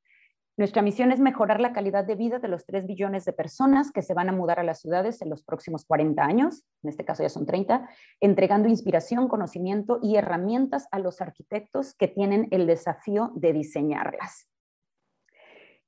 Nuestra 0.55 0.83
misión 0.83 1.11
es 1.11 1.19
mejorar 1.19 1.59
la 1.59 1.73
calidad 1.73 2.05
de 2.05 2.13
vida 2.13 2.37
de 2.37 2.47
los 2.47 2.67
3 2.67 2.85
billones 2.85 3.25
de 3.25 3.33
personas 3.33 3.91
que 3.91 4.03
se 4.03 4.13
van 4.13 4.29
a 4.29 4.33
mudar 4.33 4.59
a 4.59 4.63
las 4.63 4.81
ciudades 4.81 5.19
en 5.23 5.31
los 5.31 5.43
próximos 5.43 5.83
40 5.83 6.23
años, 6.23 6.63
en 6.83 6.89
este 6.89 7.03
caso 7.03 7.23
ya 7.23 7.29
son 7.29 7.47
30, 7.47 7.89
entregando 8.19 8.69
inspiración, 8.69 9.27
conocimiento 9.27 9.99
y 10.03 10.15
herramientas 10.15 10.87
a 10.91 10.99
los 10.99 11.21
arquitectos 11.21 11.95
que 11.95 12.07
tienen 12.07 12.49
el 12.51 12.67
desafío 12.67 13.31
de 13.33 13.51
diseñarlas. 13.51 14.47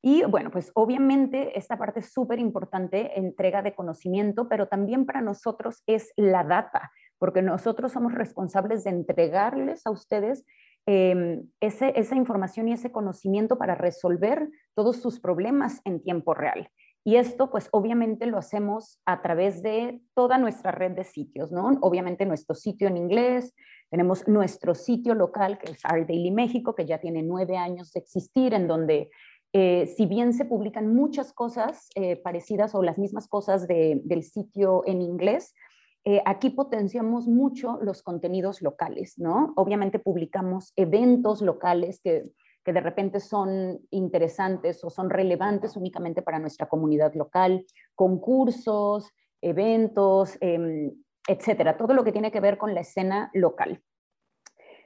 Y 0.02 0.24
bueno, 0.24 0.50
pues 0.50 0.72
obviamente 0.74 1.58
esta 1.58 1.78
parte 1.78 2.00
es 2.00 2.12
súper 2.12 2.40
importante, 2.40 3.20
entrega 3.20 3.62
de 3.62 3.76
conocimiento, 3.76 4.50
pero 4.50 4.68
también 4.68 5.06
para 5.06 5.22
nosotros 5.22 5.84
es 5.86 6.12
la 6.16 6.44
data, 6.44 6.92
porque 7.20 7.44
nosotros 7.44 7.92
somos 7.92 8.14
responsables 8.14 8.84
de 8.84 8.92
entregarles 8.92 9.86
a 9.86 9.92
ustedes 9.92 10.44
em, 10.86 11.48
esa 11.60 12.16
información 12.16 12.68
y 12.68 12.74
ese 12.74 12.92
conocimiento 12.92 13.58
para 13.58 13.76
resolver 13.76 14.50
todos 14.76 14.98
sus 14.98 15.20
problemas 15.20 15.82
en 15.86 16.02
tiempo 16.02 16.34
real. 16.34 16.70
Y 17.08 17.18
esto, 17.18 17.52
pues 17.52 17.70
obviamente 17.72 18.26
lo 18.26 18.40
hacemos 18.40 19.00
a 19.06 19.22
través 19.22 19.62
de 19.62 20.02
toda 20.16 20.40
nuestra 20.40 20.72
red 20.72 20.94
de 20.94 21.04
sitios, 21.04 21.52
¿no? 21.52 21.78
Obviamente 21.82 22.26
nuestro 22.26 22.56
sitio 22.56 22.88
en 22.88 22.98
inglés, 22.98 23.54
tenemos 23.92 24.28
nuestro 24.28 24.74
sitio 24.74 25.14
local, 25.14 25.60
que 25.60 25.72
es 25.72 25.86
Art 25.86 26.08
Daily 26.08 26.32
México, 26.32 26.74
que 26.74 26.86
ya 26.86 26.98
tiene 26.98 27.22
nueve 27.22 27.58
años 27.58 27.92
de 27.94 28.00
existir, 28.00 28.56
en 28.56 28.68
donde 28.68 29.12
eh, 29.54 29.86
si 29.96 30.08
bien 30.08 30.34
se 30.34 30.46
publican 30.46 30.96
muchas 30.96 31.32
cosas 31.32 31.90
eh, 31.96 32.18
parecidas 32.18 32.74
o 32.74 32.82
las 32.82 32.98
mismas 32.98 33.28
cosas 33.28 33.68
del 33.68 34.24
sitio 34.24 34.82
en 34.88 35.02
inglés, 35.02 35.54
eh, 36.06 36.22
aquí 36.24 36.52
potenciamos 36.52 37.28
mucho 37.28 37.80
los 37.82 38.04
contenidos 38.04 38.62
locales, 38.62 39.18
¿no? 39.18 39.54
Obviamente 39.56 39.98
publicamos 39.98 40.72
eventos 40.76 41.42
locales 41.42 42.00
que, 42.00 42.24
que 42.64 42.74
de 42.74 42.82
repente 42.82 43.20
son 43.20 43.80
interesantes 43.90 44.84
o 44.84 44.90
son 44.90 45.10
relevantes 45.10 45.76
únicamente 45.76 46.22
para 46.22 46.40
nuestra 46.40 46.68
comunidad 46.68 47.14
local, 47.16 47.66
concursos, 47.96 49.12
eventos, 49.42 50.38
em, 50.42 50.92
etcétera, 51.28 51.78
todo 51.78 51.94
lo 51.94 52.04
que 52.04 52.12
tiene 52.12 52.32
que 52.32 52.40
ver 52.40 52.58
con 52.58 52.74
la 52.74 52.82
escena 52.82 53.30
local. 53.34 53.82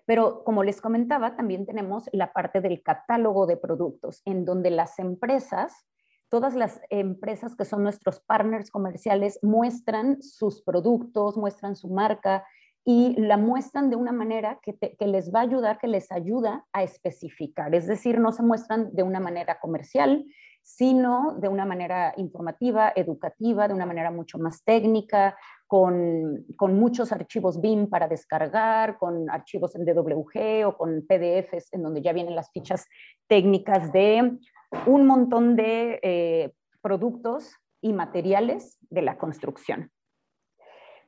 Pero 0.06 0.44
como 0.44 0.64
les 0.64 0.82
comentaba, 0.82 1.36
también 1.36 1.66
tenemos 1.66 2.10
la 2.12 2.34
parte 2.34 2.62
del 2.62 2.82
catálogo 2.82 3.46
de 3.46 3.58
productos, 3.58 4.22
en 4.26 4.44
donde 4.44 4.72
las 4.72 5.00
empresas, 5.00 5.86
todas 6.30 6.56
las 6.56 6.82
empresas 6.89 7.56
que 7.56 7.65
son 7.65 7.84
nuestros 7.84 8.20
partners 8.20 8.72
comerciales, 8.72 9.39
muestran 9.42 10.22
sus 10.22 10.62
productos, 10.62 11.38
muestran 11.38 11.76
su 11.76 11.89
marca 11.89 12.46
y 12.86 13.15
la 13.20 13.38
muestran 13.38 13.89
de 13.89 13.96
una 13.96 14.12
manera 14.12 14.60
que, 14.62 14.76
les 15.06 15.34
va 15.34 15.39
a 15.39 15.44
ayudar, 15.44 15.78
que 15.80 15.88
les 15.88 16.12
ayuda 16.12 16.65
a 16.74 16.84
especificar. 16.84 17.76
Es 17.76 17.88
decir, 17.88 18.20
no 18.20 18.32
se 18.32 18.44
muestran 18.44 18.94
de 18.94 19.04
una 19.04 19.20
manera 19.20 19.60
comercial, 19.60 20.26
sino 20.62 21.36
de 21.39 21.50
una 21.50 21.65
manera 21.65 22.13
informativa, 22.18 22.92
educativa, 22.96 23.68
de 23.68 23.74
una 23.74 23.86
manera 23.86 24.12
mucho 24.12 24.38
más 24.38 24.63
técnica, 24.63 25.36
con, 25.68 26.46
muchos 26.60 27.12
archivos 27.12 27.62
BIM 27.62 27.89
para 27.89 28.08
descargar, 28.08 28.98
con 28.98 29.30
archivos 29.30 29.76
en 29.76 29.86
DWG 29.86 30.65
o 30.65 30.76
con 30.76 31.06
PDFs 31.08 31.72
en 31.74 31.84
donde 31.84 32.02
ya 32.02 32.12
vienen 32.12 32.36
las 32.36 32.52
fichas 32.52 32.88
técnicas 33.28 33.92
de 33.92 34.39
un 34.86 35.06
montón 35.06 35.56
de 35.56 36.00
eh, 36.04 36.52
productos 36.82 37.54
y 37.82 37.94
materiales 37.94 38.78
de 38.90 39.02
la 39.02 39.18
construcción. 39.18 39.92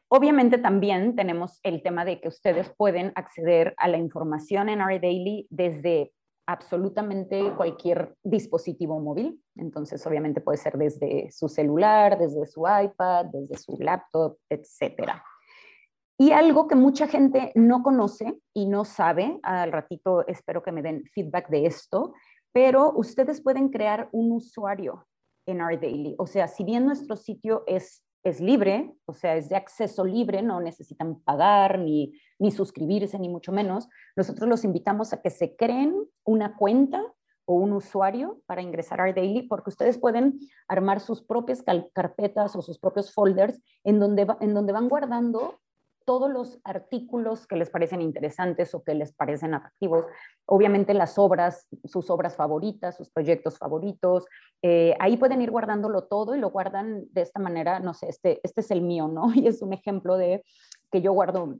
Obviamente 0.07 0.57
también 0.57 1.15
tenemos 1.15 1.59
el 1.63 1.81
tema 1.81 2.03
de 2.03 2.19
que 2.19 2.27
ustedes 2.27 2.69
pueden 2.75 3.13
acceder 3.15 3.73
a 3.77 3.87
la 3.87 3.97
información 3.97 4.67
en 4.67 4.81
R 4.81 4.99
Daily 4.99 5.47
desde 5.49 6.11
absolutamente 6.47 7.53
cualquier 7.55 8.15
dispositivo 8.23 8.99
móvil. 8.99 9.41
Entonces, 9.55 10.05
obviamente 10.05 10.41
puede 10.41 10.57
ser 10.57 10.77
desde 10.77 11.31
su 11.31 11.47
celular, 11.47 12.17
desde 12.17 12.45
su 12.45 12.63
iPad, 12.67 13.27
desde 13.27 13.57
su 13.57 13.77
laptop, 13.79 14.37
etc. 14.49 15.13
Y 16.17 16.33
algo 16.33 16.67
que 16.67 16.75
mucha 16.75 17.07
gente 17.07 17.51
no 17.55 17.81
conoce 17.81 18.37
y 18.53 18.67
no 18.67 18.83
sabe, 18.83 19.39
al 19.43 19.71
ratito 19.71 20.27
espero 20.27 20.61
que 20.61 20.71
me 20.71 20.81
den 20.81 21.03
feedback 21.13 21.49
de 21.49 21.67
esto, 21.67 22.13
pero 22.51 22.93
ustedes 22.95 23.41
pueden 23.41 23.69
crear 23.69 24.09
un 24.11 24.31
usuario 24.31 25.07
en 25.45 25.61
Our 25.61 25.79
Daily. 25.79 26.15
O 26.17 26.27
sea, 26.27 26.47
si 26.47 26.63
bien 26.63 26.85
nuestro 26.85 27.15
sitio 27.15 27.63
es 27.67 28.03
es 28.23 28.39
libre, 28.39 28.93
o 29.05 29.13
sea, 29.13 29.35
es 29.35 29.49
de 29.49 29.55
acceso 29.55 30.05
libre, 30.05 30.41
no 30.41 30.59
necesitan 30.61 31.19
pagar 31.21 31.79
ni, 31.79 32.13
ni 32.39 32.51
suscribirse, 32.51 33.17
ni 33.17 33.29
mucho 33.29 33.51
menos. 33.51 33.87
Nosotros 34.15 34.47
los 34.47 34.63
invitamos 34.63 35.11
a 35.13 35.21
que 35.21 35.29
se 35.29 35.55
creen 35.55 35.95
una 36.23 36.55
cuenta 36.55 37.03
o 37.45 37.55
un 37.55 37.73
usuario 37.73 38.41
para 38.45 38.61
ingresar 38.61 39.01
a 39.01 39.11
Daily, 39.11 39.43
porque 39.43 39.71
ustedes 39.71 39.97
pueden 39.97 40.39
armar 40.67 40.99
sus 40.99 41.23
propias 41.23 41.63
carpetas 41.93 42.55
o 42.55 42.61
sus 42.61 42.77
propios 42.77 43.11
folders 43.11 43.59
en 43.83 43.99
donde, 43.99 44.27
en 44.39 44.53
donde 44.53 44.73
van 44.73 44.87
guardando 44.87 45.59
todos 46.05 46.29
los 46.29 46.59
artículos 46.63 47.47
que 47.47 47.55
les 47.55 47.69
parecen 47.69 48.01
interesantes 48.01 48.73
o 48.73 48.83
que 48.83 48.93
les 48.95 49.13
parecen 49.13 49.53
atractivos, 49.53 50.05
obviamente 50.45 50.93
las 50.93 51.17
obras, 51.17 51.67
sus 51.85 52.09
obras 52.09 52.35
favoritas, 52.35 52.97
sus 52.97 53.09
proyectos 53.09 53.57
favoritos, 53.57 54.25
eh, 54.61 54.95
ahí 54.99 55.17
pueden 55.17 55.41
ir 55.41 55.51
guardándolo 55.51 56.03
todo 56.03 56.35
y 56.35 56.39
lo 56.39 56.51
guardan 56.51 57.05
de 57.11 57.21
esta 57.21 57.39
manera, 57.39 57.79
no 57.79 57.93
sé, 57.93 58.09
este, 58.09 58.39
este 58.43 58.61
es 58.61 58.71
el 58.71 58.81
mío, 58.81 59.07
¿no? 59.07 59.31
Y 59.35 59.47
es 59.47 59.61
un 59.61 59.73
ejemplo 59.73 60.17
de 60.17 60.43
que 60.91 61.01
yo 61.01 61.13
guardo 61.13 61.57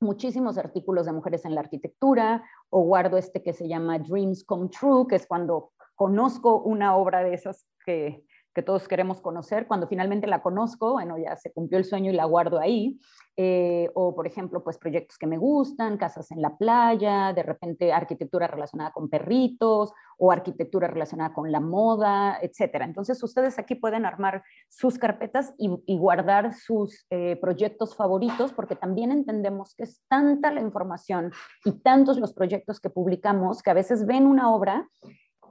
muchísimos 0.00 0.58
artículos 0.58 1.06
de 1.06 1.12
mujeres 1.12 1.44
en 1.44 1.54
la 1.54 1.60
arquitectura 1.60 2.44
o 2.70 2.82
guardo 2.82 3.16
este 3.16 3.42
que 3.42 3.52
se 3.52 3.68
llama 3.68 3.98
Dreams 3.98 4.44
Come 4.44 4.68
True, 4.68 5.06
que 5.08 5.16
es 5.16 5.26
cuando 5.26 5.72
conozco 5.96 6.60
una 6.60 6.96
obra 6.96 7.24
de 7.24 7.34
esas 7.34 7.66
que, 7.84 8.24
que 8.54 8.62
todos 8.62 8.88
queremos 8.88 9.20
conocer. 9.20 9.66
Cuando 9.66 9.86
finalmente 9.86 10.26
la 10.26 10.42
conozco, 10.42 10.92
bueno, 10.92 11.16
ya 11.18 11.36
se 11.36 11.52
cumplió 11.52 11.78
el 11.78 11.84
sueño 11.84 12.10
y 12.10 12.14
la 12.14 12.24
guardo 12.24 12.58
ahí. 12.58 12.98
Eh, 13.40 13.88
o, 13.94 14.16
por 14.16 14.26
ejemplo, 14.26 14.64
pues 14.64 14.78
proyectos 14.78 15.16
que 15.16 15.28
me 15.28 15.38
gustan, 15.38 15.96
casas 15.96 16.32
en 16.32 16.42
la 16.42 16.56
playa, 16.56 17.32
de 17.32 17.44
repente 17.44 17.92
arquitectura 17.92 18.48
relacionada 18.48 18.90
con 18.90 19.08
perritos 19.08 19.92
o 20.18 20.32
arquitectura 20.32 20.88
relacionada 20.88 21.32
con 21.32 21.52
la 21.52 21.60
moda, 21.60 22.38
etcétera. 22.42 22.84
Entonces, 22.84 23.22
ustedes 23.22 23.56
aquí 23.60 23.76
pueden 23.76 24.04
armar 24.04 24.42
sus 24.68 24.98
carpetas 24.98 25.54
y, 25.56 25.68
guardar 25.98 26.52
sus 26.52 27.06
eh, 27.10 27.36
proyectos 27.40 27.94
favoritos, 27.94 28.52
porque 28.52 28.74
también 28.74 29.12
entendemos 29.12 29.74
que 29.76 29.84
es 29.84 30.02
tanta 30.08 30.50
la 30.50 30.60
información 30.60 31.30
y 31.64 31.80
tantos 31.80 32.18
los 32.18 32.32
proyectos 32.32 32.80
que 32.80 32.90
publicamos 32.90 33.62
que 33.62 33.70
a 33.70 33.74
veces 33.74 34.04
ven 34.04 34.26
una 34.26 34.52
obra 34.52 34.88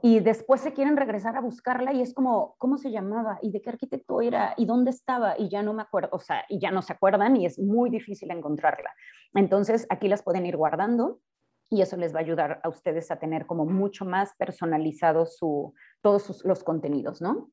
y 0.02 0.20
después 0.20 0.60
se 0.60 0.72
quieren 0.72 0.96
regresar 0.96 1.36
a 1.36 1.40
buscarla 1.40 1.92
y 1.92 2.00
es 2.00 2.14
como, 2.14 2.54
¿cómo 2.58 2.76
se 2.78 2.90
llamaba? 2.90 3.38
¿Y 3.42 3.50
de 3.50 3.60
qué 3.60 3.70
arquitecto 3.70 4.20
era? 4.20 4.54
¿Y 4.56 4.66
dónde 4.66 4.90
estaba? 4.90 5.38
Y 5.38 5.48
ya 5.48 5.62
no 5.62 5.74
me 5.74 5.82
acuerdo, 5.82 6.10
o 6.12 6.18
sea, 6.18 6.44
y 6.48 6.58
ya 6.58 6.70
no 6.70 6.82
se 6.82 6.92
acuerdan 6.92 7.36
y 7.36 7.46
es 7.46 7.58
muy 7.58 7.90
difícil 7.90 8.30
encontrarla. 8.30 8.94
Entonces, 9.34 9.86
aquí 9.90 10.08
las 10.08 10.22
pueden 10.22 10.46
ir 10.46 10.56
guardando 10.56 11.20
y 11.70 11.82
eso 11.82 11.96
les 11.96 12.14
va 12.14 12.18
a 12.18 12.22
ayudar 12.22 12.60
a 12.62 12.68
ustedes 12.68 13.10
a 13.10 13.18
tener 13.18 13.46
como 13.46 13.66
mucho 13.66 14.04
más 14.04 14.34
personalizado 14.36 15.26
su, 15.26 15.74
todos 16.00 16.44
los 16.44 16.64
contenidos, 16.64 17.20
¿no? 17.20 17.50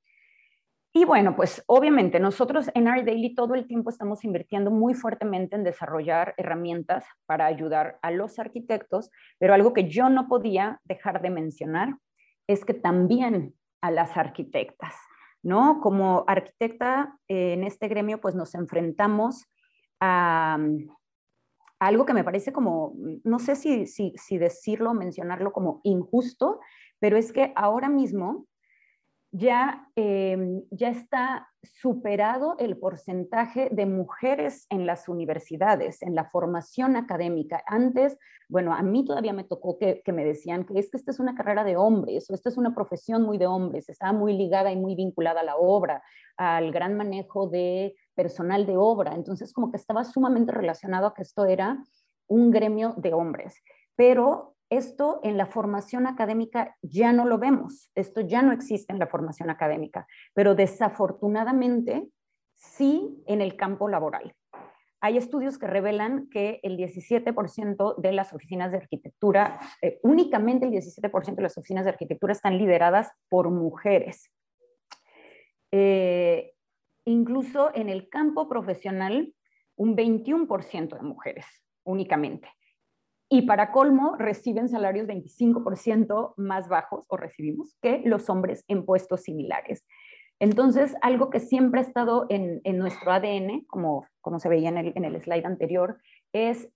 Y 0.97 1.03
bueno, 1.03 1.35
pues 1.35 1.61
obviamente 1.67 2.21
nosotros 2.21 2.69
en 2.73 2.87
Art 2.87 3.03
Daily 3.03 3.35
todo 3.35 3.53
el 3.53 3.67
tiempo 3.67 3.89
estamos 3.89 4.23
invirtiendo 4.23 4.71
muy 4.71 4.93
fuertemente 4.93 5.57
en 5.57 5.65
desarrollar 5.65 6.33
herramientas 6.37 7.03
para 7.25 7.47
ayudar 7.47 7.99
a 8.01 8.11
los 8.11 8.39
arquitectos, 8.39 9.11
pero 9.37 9.53
algo 9.53 9.73
que 9.73 9.89
yo 9.89 10.07
no 10.07 10.29
podía 10.29 10.79
dejar 10.85 11.21
de 11.21 11.31
mencionar 11.31 11.97
es 12.47 12.65
que 12.65 12.73
también 12.73 13.55
a 13.81 13.91
las 13.91 14.17
arquitectas, 14.17 14.95
¿no? 15.43 15.79
Como 15.81 16.23
arquitecta 16.27 17.17
eh, 17.27 17.53
en 17.53 17.63
este 17.63 17.87
gremio, 17.87 18.19
pues 18.19 18.35
nos 18.35 18.55
enfrentamos 18.55 19.45
a, 19.99 20.57
algo 21.79 22.05
que 22.05 22.13
me 22.13 22.23
parece 22.23 22.53
como, 22.53 22.93
no 23.23 23.39
sé 23.39 23.55
si, 23.55 23.85
si 23.85 24.37
decirlo, 24.37 24.93
mencionarlo 24.93 25.51
como 25.51 25.81
injusto, 25.83 26.59
pero 26.99 27.17
es 27.17 27.31
que 27.31 27.51
ahora 27.55 27.89
mismo 27.89 28.47
ya, 29.37 29.89
em, 29.95 30.63
ya 30.71 30.89
está 30.89 31.49
superado 31.61 32.55
el 32.57 32.77
porcentaje 32.77 33.69
de 33.69 33.85
mujeres 33.85 34.65
en 34.69 34.85
las 34.85 35.09
universidades, 35.09 36.01
en 36.03 36.15
la 36.15 36.29
formación 36.29 36.95
académica. 36.95 37.61
Antes, 37.67 38.17
bueno, 38.47 38.73
a 38.73 38.81
mí 38.81 39.03
todavía 39.03 39.33
me 39.33 39.43
tocó 39.43 39.77
que, 39.77 40.01
me 40.07 40.23
decían 40.23 40.63
que 40.63 40.79
es 40.79 40.89
que 40.89 40.95
esta 40.95 41.11
es 41.11 41.19
una 41.19 41.35
carrera 41.35 41.65
de 41.65 41.75
hombres 41.75 42.29
o 42.29 42.33
esta 42.33 42.47
es 42.47 42.55
una 42.55 42.73
profesión 42.73 43.23
muy 43.23 43.37
de 43.37 43.47
hombres, 43.47 43.89
estaba 43.89 44.13
muy 44.13 44.37
ligada 44.37 44.71
y 44.71 44.77
muy 44.77 44.95
vinculada 44.95 45.41
a 45.41 45.45
la 45.45 45.57
obra, 45.57 46.01
al 46.37 46.71
gran 46.71 46.95
manejo 46.95 47.49
de 47.49 47.95
personal 48.15 48.65
de 48.65 48.77
obra. 48.77 49.15
Entonces, 49.15 49.51
como 49.51 49.69
que 49.69 49.77
estaba 49.77 50.05
sumamente 50.05 50.53
relacionado 50.53 51.07
a 51.07 51.13
que 51.13 51.23
esto 51.23 51.45
era 51.45 51.83
un 52.27 52.51
gremio 52.51 52.93
de 52.97 53.13
hombres. 53.13 53.61
Pero 53.97 54.54
esto 54.69 55.19
en 55.23 55.37
la 55.37 55.45
formación 55.45 56.07
académica 56.07 56.75
ya 56.81 57.13
no 57.13 57.25
lo 57.25 57.37
vemos, 57.37 57.91
esto 57.95 58.21
ya 58.21 58.41
no 58.41 58.51
existe 58.51 58.91
en 58.91 58.99
la 58.99 59.07
formación 59.07 59.49
académica, 59.49 60.07
pero 60.33 60.55
desafortunadamente 60.55 62.07
sí 62.55 63.23
en 63.27 63.41
el 63.41 63.55
campo 63.55 63.87
laboral. 63.87 64.33
Hay 65.01 65.17
estudios 65.17 65.59
que 65.59 65.67
revelan 65.67 66.29
que 66.29 66.59
el 66.63 66.77
17% 66.77 67.95
de 67.97 68.11
las 68.11 68.33
oficinas 68.33 68.71
de 68.71 68.77
arquitectura, 68.77 69.59
eh, 69.81 69.99
únicamente 70.01 70.65
el 70.65 70.71
17% 70.71 71.35
de 71.35 71.43
las 71.43 71.57
oficinas 71.57 71.83
de 71.83 71.91
arquitectura 71.91 72.33
están 72.33 72.57
lideradas 72.57 73.11
por 73.29 73.51
mujeres. 73.51 74.31
Eh, 75.71 76.53
incluso 77.05 77.69
en 77.75 77.89
el 77.89 78.09
campo 78.09 78.49
profesional, 78.49 79.35
un 79.75 79.95
21% 79.95 80.95
de 80.95 81.03
mujeres 81.03 81.45
únicamente. 81.83 82.49
Y 83.35 83.41
para 83.41 83.73
colmo, 83.73 84.15
reciben 84.17 84.69
salarios 84.69 85.07
25% 85.07 86.35
más 86.37 86.69
bajos, 86.69 87.03
o 87.09 87.17
recibimos, 87.17 87.75
que 87.81 88.01
los 88.05 88.29
hombres 88.29 88.63
en 88.69 88.85
puestos 88.85 89.23
similares. 89.23 89.85
Entonces, 90.39 90.95
algo 91.01 91.29
que 91.29 91.41
siempre 91.41 91.81
ha 91.81 91.83
estado 91.83 92.27
en, 92.29 92.61
nuestro 92.77 93.11
ADN, 93.11 93.65
como, 93.67 94.07
como 94.21 94.39
se 94.39 94.47
veía 94.47 94.69
en 94.69 95.03
el, 95.03 95.21
slide 95.21 95.45
anterior, 95.45 95.97
es 96.31 96.69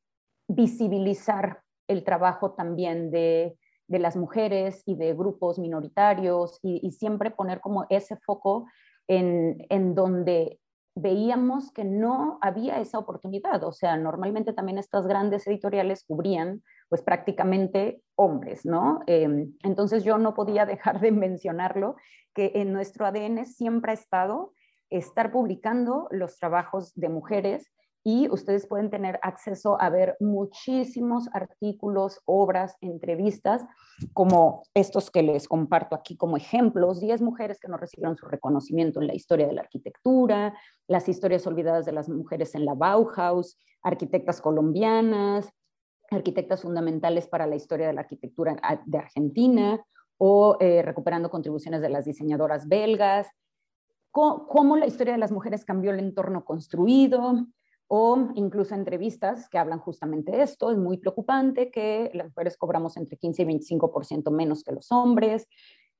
visibilizar 0.49 1.62
el 1.88 2.03
trabajo 2.03 2.51
también 2.51 3.10
de, 3.10 3.55
las 3.88 4.18
mujeres 4.18 4.84
y 4.86 4.95
de 4.95 5.14
grupos 5.14 5.60
minoritarios 5.60 6.60
y, 6.62 6.91
siempre 6.91 7.32
poner 7.32 7.62
como 7.62 7.86
ese 7.89 8.18
foco 8.18 8.68
en, 9.07 9.66
en 9.70 9.95
donde 9.95 10.60
veíamos 11.01 11.71
que 11.71 11.83
no 11.83 12.37
había 12.41 12.79
esa 12.79 12.99
oportunidad. 12.99 13.63
O 13.63 13.71
sea, 13.71 13.97
normalmente 13.97 14.53
también 14.53 14.77
estas 14.77 15.07
grandes 15.07 15.47
editoriales 15.47 16.03
cubrían 16.03 16.61
pues 16.89 17.01
prácticamente 17.01 18.01
hombres, 18.15 18.65
¿no? 18.65 19.01
Em, 19.05 19.53
entonces 19.63 20.03
yo 20.03 20.17
no 20.17 20.33
podía 20.33 20.65
dejar 20.65 20.99
de 20.99 21.11
mencionarlo, 21.11 21.95
que 22.33 22.51
en 22.55 22.73
nuestro 22.73 23.05
ADN 23.05 23.45
siempre 23.45 23.91
ha 23.91 23.95
estado 23.95 24.53
estar 24.89 25.31
publicando 25.31 26.07
los 26.11 26.37
trabajos 26.39 26.93
de 26.95 27.09
mujeres 27.09 27.71
y 28.03 28.29
ustedes 28.29 28.65
pueden 28.65 28.89
tener 28.89 29.19
acceso 29.21 29.79
a 29.81 29.89
ver 29.89 30.15
muchísimos 30.19 31.27
artículos, 31.33 32.21
obras, 32.25 32.75
entrevistas, 32.81 33.65
como 34.13 34.63
estos 34.73 35.11
que 35.11 35.21
les 35.21 35.47
comparto 35.47 35.95
aquí 35.95 36.15
como 36.15 36.37
ejemplos, 36.37 37.01
10 37.01 37.21
mujeres 37.21 37.59
que 37.59 37.67
no 37.67 37.77
recibieron 37.77 38.15
su 38.15 38.25
reconocimiento 38.25 39.01
en 39.01 39.07
la 39.07 39.15
historia 39.15 39.47
de 39.47 39.53
la 39.53 39.61
arquitectura, 39.61 40.53
las 40.87 41.09
historias 41.09 41.45
olvidadas 41.45 41.85
de 41.85 41.91
las 41.91 42.09
mujeres 42.09 42.55
en 42.55 42.65
la 42.65 42.73
Bauhaus, 42.73 43.57
arquitectas 43.81 44.41
colombianas, 44.41 45.49
arquitectas 46.09 46.61
fundamentales 46.61 47.27
para 47.27 47.45
la 47.47 47.55
historia 47.55 47.87
de 47.87 47.93
la 47.93 48.01
arquitectura 48.01 48.55
de 48.85 48.97
Argentina, 48.97 49.83
o 50.17 50.57
eh, 50.59 50.81
recuperando 50.81 51.29
contribuciones 51.29 51.81
de 51.81 51.89
las 51.89 52.05
diseñadoras 52.05 52.67
belgas, 52.67 53.27
cómo 54.11 54.75
la 54.75 54.85
historia 54.85 55.13
de 55.13 55.19
las 55.19 55.31
mujeres 55.31 55.63
cambió 55.63 55.91
el 55.91 55.99
entorno 55.99 56.43
construido, 56.43 57.45
o 57.91 58.29
incluso 58.35 58.75
entrevistas 58.75 59.49
que 59.49 59.57
hablan 59.57 59.79
justamente 59.79 60.31
de 60.31 60.43
esto. 60.43 60.71
Es 60.71 60.77
muy 60.77 60.97
preocupante 60.97 61.71
que 61.71 62.11
las 62.13 62.27
mujeres 62.27 62.55
cobramos 62.55 62.95
entre 62.97 63.17
15 63.17 63.41
y 63.41 63.45
25% 63.45 64.31
menos 64.31 64.63
que 64.63 64.71
los 64.71 64.91
hombres 64.91 65.47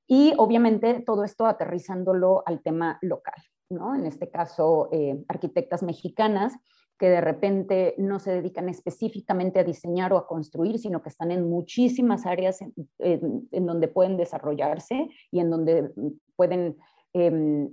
y 0.06 0.32
obviamente 0.38 1.02
todo 1.04 1.24
esto 1.24 1.46
aterrizándolo 1.46 2.44
al 2.46 2.62
tema 2.62 2.98
local, 3.02 3.34
¿no? 3.68 3.94
En 3.94 4.06
este 4.06 4.30
caso, 4.30 4.88
eh, 4.92 5.22
arquitectas 5.28 5.82
mexicanas 5.82 6.56
que 6.96 7.08
de 7.08 7.20
repente 7.20 7.94
no 7.98 8.20
se 8.20 8.30
dedican 8.30 8.68
específicamente 8.68 9.58
a 9.58 9.64
diseñar 9.64 10.12
o 10.12 10.18
a 10.18 10.28
construir, 10.28 10.78
sino 10.78 11.02
que 11.02 11.08
están 11.08 11.32
en 11.32 11.48
muchísimas 11.48 12.24
áreas 12.24 12.60
en, 12.60 13.66
donde 13.66 13.88
pueden 13.88 14.16
desarrollarse 14.16 15.08
y 15.32 15.40
en 15.40 15.50
donde 15.50 15.90
pueden 16.36 16.76
em, 17.14 17.70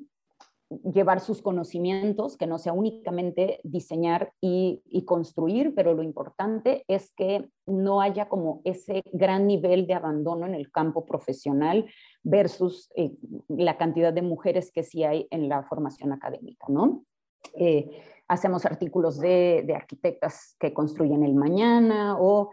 llevar 0.70 1.22
sus 1.22 1.42
conocimientos, 1.42 2.38
que 2.38 2.48
no 2.48 2.58
sea 2.58 2.74
únicamente 2.74 3.60
diseñar 3.64 4.34
y, 4.42 4.82
construir, 5.06 5.74
pero 5.74 5.94
lo 5.94 6.04
importante 6.04 6.84
es 6.88 7.14
que 7.16 7.50
no 7.66 8.02
haya 8.02 8.28
como 8.28 8.62
ese 8.66 9.02
gran 9.14 9.48
nivel 9.48 9.88
de 9.88 9.94
abandono 9.94 10.46
en 10.46 10.54
el 10.54 10.70
campo 10.70 11.06
profesional 11.06 11.86
versus 12.24 12.90
eh, 12.96 13.16
la 13.48 13.78
cantidad 13.78 14.12
de 14.12 14.22
mujeres 14.22 14.72
que 14.72 14.84
sí 14.84 15.04
hay 15.06 15.28
en 15.32 15.48
la 15.48 15.64
formación 15.64 16.12
académica, 16.12 16.66
¿no? 16.68 17.06
Eh, 17.54 18.02
hacemos 18.28 18.66
artículos 18.66 19.20
de, 19.20 19.64
de 19.66 19.76
arquitectas 19.76 20.58
que 20.60 20.74
construyen 20.74 21.24
el 21.24 21.36
mañana 21.36 22.18
o 22.20 22.50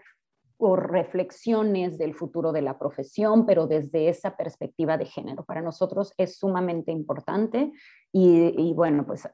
o 0.57 0.77
reflexiones 0.77 1.99
del 1.99 2.15
futuro 2.15 2.53
de 2.53 2.63
la 2.63 2.79
profesión, 2.79 3.45
pero 3.45 3.67
desde 3.67 4.09
esa 4.09 4.37
perspectiva 4.37 4.97
de 4.97 5.07
género. 5.07 5.45
Para 5.45 5.63
nosotros 5.63 6.13
es 6.17 6.39
sumamente 6.39 6.93
importante 6.93 7.73
y, 8.13 8.73
bueno, 8.75 9.05
pues 9.05 9.29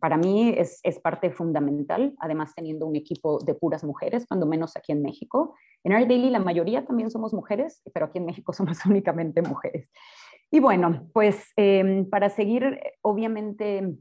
para 0.00 0.16
mí 0.16 0.52
es, 0.56 0.80
es, 0.82 0.98
parte 0.98 1.30
fundamental, 1.30 2.14
además 2.18 2.52
teniendo 2.56 2.86
un 2.86 2.96
equipo 2.96 3.38
de 3.38 3.54
puras 3.54 3.84
mujeres, 3.84 4.26
cuando 4.26 4.46
menos 4.46 4.76
aquí 4.76 4.90
en 4.90 5.02
México. 5.02 5.54
En 5.84 5.92
Art 5.92 6.08
Daily 6.08 6.30
la 6.30 6.40
mayoría 6.40 6.84
también 6.84 7.10
somos 7.10 7.32
mujeres, 7.32 7.82
pero 7.94 8.06
aquí 8.06 8.18
en 8.18 8.26
México 8.26 8.52
somos 8.52 8.84
únicamente 8.84 9.42
mujeres. 9.42 9.88
Y 10.50 10.58
bueno, 10.58 11.08
pues 11.12 11.52
em, 11.56 12.08
para 12.08 12.28
seguir 12.28 12.80
obviamente 13.02 13.96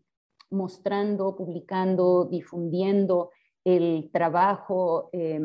mostrando, 0.50 1.36
publicando, 1.36 2.26
difundiendo 2.26 3.32
el 3.64 4.10
trabajo 4.12 5.10
eh, 5.12 5.40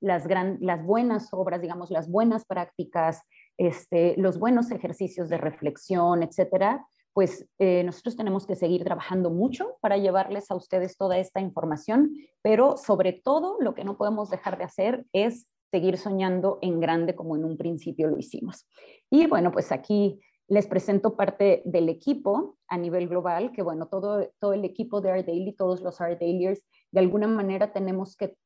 las, 0.00 0.26
las 0.60 0.84
buenas 0.84 1.28
obras, 1.32 1.60
digamos, 1.60 1.90
las 1.90 2.10
buenas 2.10 2.44
prácticas, 2.44 3.22
este, 3.58 4.14
los 4.16 4.38
buenos 4.38 4.70
ejercicios 4.70 5.28
de 5.28 5.38
reflexión, 5.38 6.22
etcétera, 6.22 6.86
pues 7.14 7.48
eh, 7.60 7.84
nosotros 7.84 8.16
tenemos 8.16 8.44
que 8.44 8.56
seguir 8.56 8.82
trabajando 8.82 9.30
mucho 9.30 9.76
para 9.80 9.96
llevarles 9.96 10.50
a 10.50 10.56
ustedes 10.56 10.96
toda 10.96 11.16
esta 11.16 11.40
información, 11.40 12.16
pero 12.42 12.76
sobre 12.76 13.12
todo 13.12 13.56
lo 13.60 13.74
que 13.74 13.84
no 13.84 13.96
podemos 13.96 14.30
dejar 14.30 14.58
de 14.58 14.64
hacer 14.64 15.06
es 15.12 15.46
seguir 15.70 15.96
soñando 15.96 16.58
en 16.60 16.80
grande 16.80 17.14
como 17.14 17.36
en 17.36 17.44
un 17.44 17.56
principio 17.56 18.08
lo 18.08 18.18
hicimos. 18.18 18.66
Y 19.10 19.26
bueno, 19.26 19.52
pues 19.52 19.70
aquí 19.70 20.20
les 20.48 20.66
presento 20.66 21.16
parte 21.16 21.62
del 21.64 21.88
equipo 21.88 22.58
a 22.68 22.76
nivel 22.76 23.08
global, 23.08 23.52
que 23.52 23.62
bueno, 23.62 23.86
todo, 23.86 24.28
todo 24.40 24.52
el 24.52 24.64
equipo 24.64 25.00
de 25.00 25.12
Art 25.12 25.26
Daily, 25.26 25.52
todos 25.52 25.80
los 25.80 26.00
Art 26.00 26.20
Dailyers, 26.20 26.62
de 26.90 27.00
alguna 27.00 27.28
manera 27.28 27.72
tenemos 27.72 28.16
que, 28.16 28.36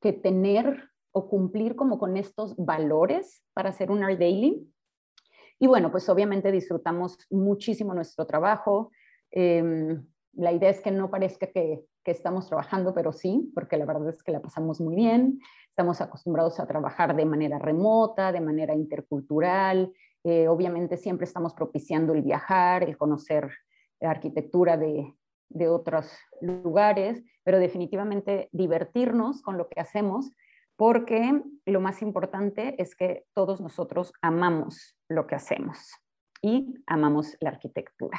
que 0.00 0.12
tener 0.12 0.89
o 1.12 1.28
cumplir 1.28 1.76
como 1.76 1.98
con 1.98 2.16
estos 2.16 2.56
valores 2.56 3.42
para 3.52 3.70
hacer 3.70 3.90
un 3.90 4.02
Art 4.02 4.18
Daily. 4.18 4.66
Y 5.58 5.66
bueno, 5.66 5.90
pues 5.90 6.08
obviamente 6.08 6.52
disfrutamos 6.52 7.18
muchísimo 7.30 7.94
nuestro 7.94 8.26
trabajo. 8.26 8.90
Em, 9.30 10.06
la 10.32 10.52
idea 10.52 10.70
es 10.70 10.80
que 10.80 10.90
no 10.90 11.10
parezca 11.10 11.48
que, 11.48 11.84
que, 12.04 12.10
estamos 12.10 12.46
trabajando, 12.46 12.94
pero 12.94 13.12
sí, 13.12 13.50
porque 13.54 13.76
la 13.76 13.84
verdad 13.84 14.08
es 14.08 14.22
que 14.22 14.32
la 14.32 14.40
pasamos 14.40 14.80
muy 14.80 14.94
bien. 14.94 15.40
Estamos 15.68 16.00
acostumbrados 16.00 16.60
a 16.60 16.66
trabajar 16.66 17.14
de 17.14 17.24
manera 17.24 17.58
remota, 17.58 18.32
de 18.32 18.40
manera 18.40 18.74
intercultural. 18.74 19.92
Eh, 20.24 20.48
obviamente 20.48 20.96
siempre 20.96 21.24
estamos 21.24 21.54
propiciando 21.54 22.12
el 22.14 22.22
viajar, 22.22 22.84
el 22.84 22.96
conocer 22.96 23.50
arquitectura 24.00 24.76
de, 24.76 25.14
de 25.50 25.68
otros 25.68 26.10
lugares, 26.40 27.22
pero 27.42 27.58
definitivamente 27.58 28.48
divertirnos 28.52 29.42
con 29.42 29.58
lo 29.58 29.68
que 29.68 29.80
hacemos 29.80 30.30
porque 30.80 31.42
lo 31.66 31.82
más 31.82 32.00
importante 32.00 32.74
es 32.80 32.96
que 32.96 33.26
todos 33.34 33.60
nosotros 33.60 34.14
amamos 34.22 34.96
lo 35.10 35.26
que 35.26 35.34
hacemos 35.34 35.92
y 36.40 36.74
amamos 36.86 37.36
la 37.40 37.50
arquitectura. 37.50 38.18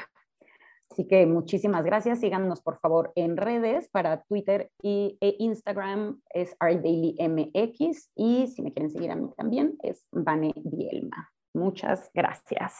Así 0.91 1.07
que 1.07 1.25
muchísimas 1.25 1.83
gracias. 1.83 2.19
Síganos 2.19 2.61
por 2.61 2.79
favor 2.79 3.13
en 3.15 3.35
redes 3.35 3.89
para 3.89 4.21
Twitter 4.25 4.69
y, 4.79 5.17
e 5.21 5.37
Instagram 5.39 6.21
es 6.35 6.55
RDailyMX 6.59 8.11
y 8.13 8.45
si 8.45 8.61
me 8.61 8.71
quieren 8.71 8.91
seguir 8.91 9.09
a 9.09 9.15
mí 9.15 9.31
también 9.35 9.75
es 9.81 10.05
Vane 10.11 10.53
Bielma. 10.55 11.31
Muchas 11.55 12.11
gracias. 12.13 12.75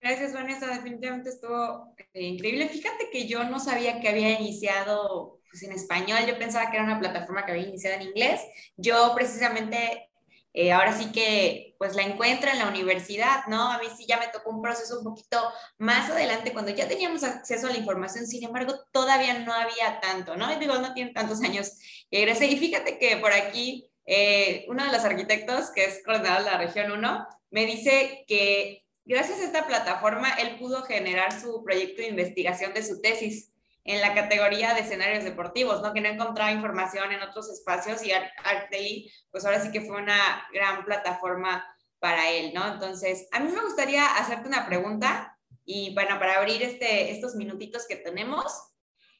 Gracias, 0.00 0.34
Vanessa. 0.34 0.68
Definitivamente 0.68 1.30
estuvo 1.30 1.96
eh, 2.12 2.22
increíble. 2.22 2.68
Fíjate 2.68 3.10
que 3.10 3.26
yo 3.26 3.42
no 3.50 3.58
sabía 3.58 4.00
que 4.00 4.08
había 4.08 4.38
iniciado 4.40 5.35
pues, 5.56 5.62
en 5.62 5.72
español. 5.72 6.26
Yo 6.26 6.38
pensaba 6.38 6.70
que 6.70 6.76
era 6.76 6.84
una 6.84 6.98
plataforma 6.98 7.44
que 7.44 7.52
había 7.52 7.66
iniciado 7.66 7.96
en 7.96 8.02
inglés. 8.02 8.40
Yo 8.76 9.12
precisamente 9.14 10.10
eh, 10.52 10.72
ahora 10.72 10.96
sí 10.96 11.12
que 11.12 11.74
pues 11.78 11.94
la 11.94 12.02
encuentro 12.02 12.50
en 12.50 12.58
la 12.58 12.68
universidad, 12.68 13.46
¿no? 13.46 13.70
A 13.70 13.78
mí 13.78 13.86
sí 13.96 14.06
ya 14.06 14.18
me 14.18 14.28
tocó 14.28 14.50
un 14.50 14.62
proceso 14.62 14.98
un 14.98 15.04
poquito 15.04 15.38
más 15.78 16.10
adelante 16.10 16.52
cuando 16.52 16.70
ya 16.72 16.88
teníamos 16.88 17.22
acceso 17.24 17.66
a 17.66 17.70
la 17.70 17.76
información, 17.76 18.26
sin 18.26 18.44
embargo, 18.44 18.74
todavía 18.90 19.38
no 19.40 19.52
había 19.52 20.00
tanto, 20.00 20.36
¿no? 20.36 20.50
Y 20.52 20.56
digo, 20.58 20.78
no 20.78 20.94
tiene 20.94 21.12
tantos 21.12 21.42
años 21.42 21.72
que 22.10 22.18
egresé. 22.22 22.46
Y 22.46 22.56
fíjate 22.56 22.98
que 22.98 23.18
por 23.18 23.32
aquí 23.32 23.90
eh, 24.06 24.64
uno 24.68 24.84
de 24.84 24.92
los 24.92 25.04
arquitectos, 25.04 25.70
que 25.74 25.84
es 25.84 26.02
coordinador 26.04 26.44
de 26.44 26.50
la 26.50 26.58
región 26.58 26.90
1, 26.92 27.26
me 27.50 27.66
dice 27.66 28.24
que 28.26 28.84
gracias 29.04 29.40
a 29.40 29.44
esta 29.44 29.66
plataforma 29.66 30.30
él 30.34 30.58
pudo 30.58 30.82
generar 30.82 31.38
su 31.38 31.62
proyecto 31.64 32.02
de 32.02 32.08
investigación 32.08 32.72
de 32.72 32.82
su 32.82 33.00
tesis 33.00 33.50
en 33.86 34.00
la 34.00 34.14
categoría 34.14 34.74
de 34.74 34.80
escenarios 34.80 35.24
deportivos, 35.24 35.80
¿no? 35.80 35.92
Que 35.92 36.00
no 36.00 36.08
encontraba 36.08 36.52
información 36.52 37.12
en 37.12 37.22
otros 37.22 37.48
espacios 37.48 38.04
y 38.04 38.12
ArtDaily, 38.12 39.10
pues 39.30 39.44
ahora 39.44 39.60
sí 39.60 39.70
que 39.70 39.80
fue 39.80 40.02
una 40.02 40.46
gran 40.52 40.84
plataforma 40.84 41.64
para 42.00 42.30
él, 42.30 42.52
¿no? 42.52 42.66
Entonces, 42.66 43.28
a 43.32 43.40
mí 43.40 43.50
me 43.50 43.62
gustaría 43.62 44.04
hacerte 44.16 44.48
una 44.48 44.66
pregunta 44.66 45.38
y 45.64 45.94
bueno, 45.94 46.18
para 46.18 46.36
abrir 46.36 46.62
este, 46.62 47.12
estos 47.12 47.36
minutitos 47.36 47.86
que 47.88 47.96
tenemos, 47.96 48.52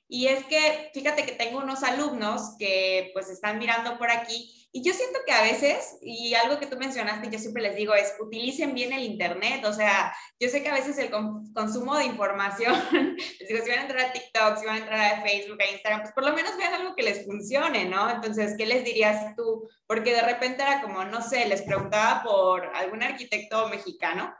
y 0.08 0.28
es 0.28 0.44
que, 0.46 0.90
fíjate 0.94 1.24
que 1.24 1.32
tengo 1.32 1.58
unos 1.58 1.82
alumnos 1.82 2.56
que 2.58 3.10
pues 3.12 3.28
están 3.28 3.58
mirando 3.58 3.98
por 3.98 4.10
aquí 4.10 4.65
y 4.72 4.82
yo 4.82 4.92
siento 4.92 5.20
que 5.26 5.32
a 5.32 5.42
veces, 5.42 5.98
y 6.02 6.34
algo 6.34 6.58
que 6.58 6.66
tú 6.66 6.76
mencionaste, 6.76 7.30
yo 7.30 7.38
siempre 7.38 7.62
les 7.62 7.76
digo 7.76 7.94
es, 7.94 8.14
utilicen 8.20 8.74
bien 8.74 8.92
el 8.92 9.04
Internet, 9.04 9.64
o 9.64 9.72
sea, 9.72 10.14
yo 10.38 10.48
sé 10.48 10.62
que 10.62 10.68
a 10.68 10.74
veces 10.74 10.98
el 10.98 11.10
consumo 11.10 11.96
de 11.96 12.04
información, 12.04 12.74
les 13.40 13.48
digo, 13.48 13.64
si 13.64 13.70
van 13.70 13.78
a 13.78 13.82
entrar 13.82 14.06
a 14.06 14.12
TikTok, 14.12 14.58
si 14.58 14.66
van 14.66 14.76
a 14.76 14.78
entrar 14.78 15.00
a 15.00 15.22
Facebook, 15.22 15.58
a 15.60 15.70
Instagram, 15.70 16.02
pues 16.02 16.12
por 16.12 16.24
lo 16.24 16.34
menos 16.34 16.56
vean 16.56 16.74
algo 16.74 16.94
que 16.94 17.02
les 17.02 17.24
funcione, 17.24 17.86
¿no? 17.86 18.10
Entonces, 18.10 18.54
¿qué 18.58 18.66
les 18.66 18.84
dirías 18.84 19.34
tú? 19.34 19.68
Porque 19.86 20.12
de 20.12 20.22
repente 20.22 20.62
era 20.62 20.82
como, 20.82 21.04
no 21.04 21.22
sé, 21.22 21.46
les 21.46 21.62
preguntaba 21.62 22.22
por 22.22 22.66
algún 22.76 23.02
arquitecto 23.02 23.68
mexicano 23.68 24.34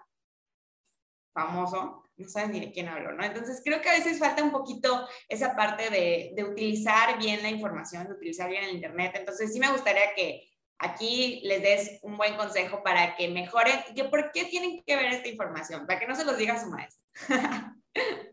famoso, 1.32 2.05
no 2.16 2.28
saben 2.28 2.52
ni 2.52 2.60
de 2.60 2.72
quién 2.72 2.88
hablo, 2.88 3.12
¿no? 3.12 3.24
Entonces 3.24 3.60
creo 3.64 3.80
que 3.80 3.88
a 3.88 3.92
veces 3.92 4.18
falta 4.18 4.42
un 4.42 4.50
poquito 4.50 5.06
esa 5.28 5.54
parte 5.54 5.90
de, 5.90 6.32
de, 6.34 6.44
utilizar 6.44 7.18
bien 7.18 7.42
la 7.42 7.50
información, 7.50 8.06
de 8.06 8.14
utilizar 8.14 8.48
bien 8.48 8.64
el 8.64 8.74
Internet. 8.74 9.12
Entonces 9.16 9.52
sí 9.52 9.60
me 9.60 9.70
gustaría 9.70 10.14
que 10.14 10.48
aquí 10.78 11.40
les 11.44 11.62
des 11.62 12.00
un 12.02 12.16
buen 12.16 12.36
consejo 12.36 12.82
para 12.82 13.16
que 13.16 13.28
mejoren. 13.28 13.74
¿Por 14.10 14.30
qué 14.32 14.44
tienen 14.44 14.82
que 14.84 14.96
ver 14.96 15.06
esta 15.06 15.28
información? 15.28 15.86
Para 15.86 16.00
que 16.00 16.06
no 16.06 16.14
se 16.14 16.24
los 16.24 16.36
diga 16.36 16.58
su 16.58 16.70
maestro. 16.70 17.06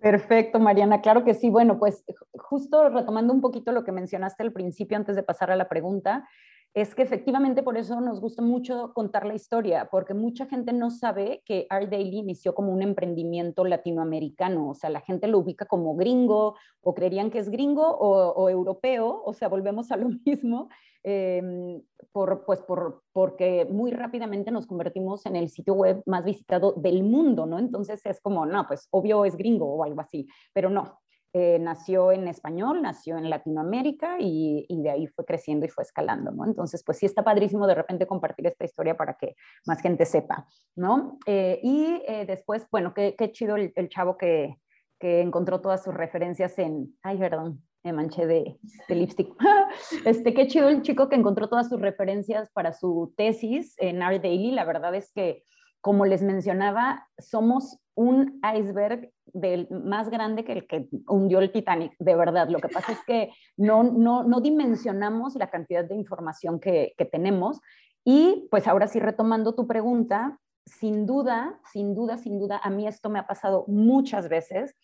Perfecto, 0.01 0.59
Mariana. 0.59 1.01
Claro 1.01 1.23
que 1.23 1.33
sí. 1.33 1.49
Bueno, 1.49 1.79
pues 1.79 2.03
justo 2.33 2.89
retomando 2.89 3.33
un 3.33 3.41
poquito 3.41 3.71
lo 3.71 3.83
que 3.83 3.91
mencionaste 3.91 4.43
al 4.43 4.51
principio 4.51 4.97
antes 4.97 5.15
de 5.15 5.23
pasar 5.23 5.51
a 5.51 5.55
la 5.55 5.69
pregunta, 5.69 6.27
es 6.73 6.95
que 6.95 7.03
efectivamente 7.03 7.61
por 7.61 7.77
eso 7.77 8.01
nos 8.01 8.19
gusta 8.19 8.41
mucho 8.41 8.93
contar 8.93 9.27
la 9.27 9.35
historia, 9.35 9.89
porque 9.91 10.15
mucha 10.15 10.47
gente 10.47 10.73
no 10.73 10.89
sabe 10.89 11.43
que 11.45 11.67
Art 11.69 11.89
Daily 11.89 12.17
inició 12.17 12.55
como 12.55 12.73
un 12.73 12.81
emprendimiento 12.81 13.63
latinoamericano, 13.63 14.69
o 14.69 14.73
sea, 14.73 14.89
la 14.89 15.01
gente 15.01 15.27
lo 15.27 15.37
ubica 15.39 15.65
como 15.65 15.95
gringo 15.95 16.55
o 16.81 16.95
creerían 16.95 17.29
que 17.29 17.37
es 17.37 17.49
gringo 17.49 17.85
o, 17.85 18.49
europeo, 18.49 19.21
o 19.23 19.33
sea, 19.33 19.49
volvemos 19.49 19.91
a 19.91 19.97
lo 19.97 20.09
mismo, 20.25 20.69
em, 21.03 21.83
por, 22.11 22.43
pues 22.43 22.61
por, 22.61 23.03
porque 23.11 23.67
muy 23.69 23.91
rápidamente 23.91 24.49
nos 24.49 24.65
convertimos 24.65 25.27
en 25.27 25.35
el 25.35 25.49
sitio 25.49 25.75
web 25.75 26.01
más 26.07 26.25
visitado 26.25 26.73
del 26.73 27.03
mundo, 27.03 27.45
¿no? 27.45 27.59
Entonces 27.59 28.03
es 28.05 28.19
como, 28.19 28.47
no, 28.47 28.65
pues 28.67 28.87
obvio 28.89 29.25
es 29.25 29.35
gringo 29.37 29.67
o 29.67 29.83
algo 29.83 30.01
así, 30.01 30.27
pero 30.53 30.71
no, 30.71 31.02
eh, 31.35 31.57
nació 31.59 32.11
en 32.11 32.27
español, 32.27 32.83
nació 32.83 33.17
en 33.17 33.27
Latinoamérica 33.27 34.17
y, 34.19 34.67
de 34.69 34.91
ahí 34.91 35.07
fue 35.07 35.25
creciendo 35.25 35.65
y 35.65 35.69
fue 35.69 35.83
escalando, 35.83 36.29
¿no? 36.31 36.45
Entonces, 36.45 36.83
pues 36.83 36.99
sí 36.99 37.07
está 37.07 37.23
padrísimo 37.23 37.65
de 37.65 37.73
repente 37.73 38.05
compartir 38.05 38.45
esta 38.45 38.65
historia 38.65 38.95
para 38.95 39.15
que 39.15 39.35
más 39.65 39.81
gente 39.81 40.05
sepa, 40.05 40.47
¿no? 40.75 41.17
Eh, 41.25 41.59
y 41.63 42.03
eh, 42.07 42.25
después, 42.27 42.67
bueno, 42.69 42.93
qué, 42.93 43.15
chido 43.31 43.55
el, 43.55 43.89
chavo 43.89 44.15
que, 44.15 44.59
encontró 44.99 45.59
todas 45.59 45.83
sus 45.83 45.93
referencias 45.95 46.57
en, 46.59 46.95
ay, 47.01 47.17
perdón, 47.17 47.61
me 47.83 47.93
manché 47.93 48.27
de, 48.27 48.59
de 48.87 48.95
lipstick. 48.95 49.33
este, 50.05 50.35
qué 50.35 50.45
chido 50.45 50.69
el 50.69 50.83
chico 50.83 51.09
que 51.09 51.15
encontró 51.15 51.49
todas 51.49 51.67
sus 51.67 51.81
referencias 51.81 52.51
para 52.51 52.73
su 52.73 53.11
tesis 53.17 53.73
en 53.79 54.03
Art 54.03 54.21
Daily. 54.21 54.51
La 54.51 54.65
verdad 54.65 54.93
es 54.93 55.11
que 55.11 55.43
como 55.83 56.05
les 56.05 56.21
mencionaba, 56.23 57.09
somos 57.17 57.77
un 57.93 58.39
iceberg 58.57 59.11
del, 59.25 59.67
más 59.69 60.09
grande 60.09 60.45
que 60.45 60.53
el 60.53 60.65
que 60.65 60.87
hundió 61.09 61.39
el 61.39 61.51
Titanic, 61.51 61.93
de 61.99 62.15
verdad. 62.15 62.47
Lo 62.47 62.59
que 62.59 62.69
pasa 62.69 62.93
es 62.93 62.99
que 63.05 63.33
no, 63.57 63.83
no, 63.83 64.23
no 64.23 64.39
dimensionamos 64.39 65.35
la 65.35 65.49
cantidad 65.49 65.83
de 65.83 65.95
información 65.95 66.61
que, 66.61 66.93
que 66.97 67.03
tenemos. 67.03 67.59
Y 68.05 68.47
pues 68.49 68.65
ahora 68.65 68.87
sí, 68.87 69.01
retomando 69.01 69.55
tu 69.55 69.67
pregunta, 69.67 70.39
sin 70.65 71.05
duda, 71.05 71.59
sin 71.73 71.93
duda, 71.93 72.17
sin 72.17 72.39
duda, 72.39 72.61
a 72.63 72.69
mí 72.69 72.87
esto 72.87 73.09
me 73.09 73.19
ha 73.19 73.27
pasado 73.27 73.65
muchas 73.67 74.29
veces. 74.29 74.77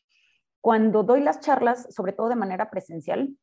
Cuando 0.59 1.03
doy 1.03 1.21
las 1.21 1.39
charlas, 1.39 1.87
sobre 1.95 2.11
todo 2.11 2.27
de 2.27 2.35
manera 2.35 2.69
presencial, 2.69 3.37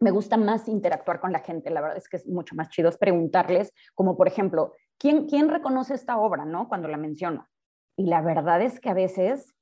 me 0.00 0.10
gusta 0.10 0.36
más 0.36 0.66
interactuar 0.66 1.20
con 1.20 1.30
la 1.32 1.40
gente. 1.40 1.70
La 1.70 1.82
verdad 1.82 1.98
es 1.98 2.08
que 2.08 2.16
es 2.16 2.26
mucho 2.26 2.56
más 2.56 2.70
chido 2.70 2.90
preguntarles, 2.92 3.72
como 3.94 4.16
por 4.16 4.26
ejemplo, 4.26 4.74
¿quién, 4.98 5.26
¿quién 5.28 5.48
reconoce 5.48 5.94
esta 5.94 6.18
obra, 6.18 6.44
no? 6.44 6.68
Cuando 6.68 6.88
la 6.88 6.96
menciono. 6.96 7.48
Y 7.96 8.06
la 8.06 8.22
verdad 8.22 8.62
es 8.62 8.80
que 8.80 8.88
a 8.88 8.94
veces 8.94 9.54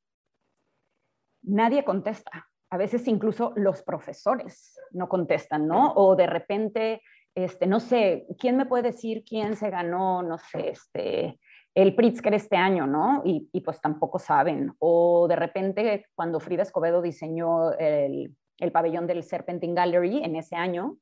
nadie 1.43 1.85
contesta. 1.85 2.49
A 2.71 2.77
veces 2.77 3.09
incluso 3.09 3.53
los 3.57 3.83
profesores 3.83 4.79
no 4.93 5.09
contestan, 5.09 5.67
¿no? 5.67 5.93
O 5.95 6.15
de 6.15 6.27
repente, 6.27 7.03
este, 7.35 7.67
no 7.67 7.81
sé, 7.81 8.27
¿quién 8.39 8.57
me 8.57 8.67
puede 8.67 8.85
decir 8.85 9.25
quién 9.25 9.57
se 9.57 9.71
ganó, 9.71 10.23
no 10.23 10.39
sé, 10.39 10.71
este, 10.71 11.41
el 11.75 11.97
Pritzker 11.97 12.35
este 12.35 12.57
año, 12.57 12.87
¿no? 12.87 13.23
Y, 13.25 13.49
y 13.53 13.61
pues 13.63 13.81
tampoco 13.81 14.19
saben. 14.19 14.73
O 14.79 15.27
de 15.27 15.37
repente, 15.37 16.07
cuando 16.15 16.39
Frida 16.39 16.63
Escobedo 16.63 17.03
diseñó 17.03 17.73
el, 17.73 18.37
el 18.59 18.73
pabellón 18.73 19.07
del 19.07 19.23
Serpentine 19.23 19.75
Gallery 19.75 20.23
en 20.25 20.37
ese 20.37 20.57
año, 20.57 20.99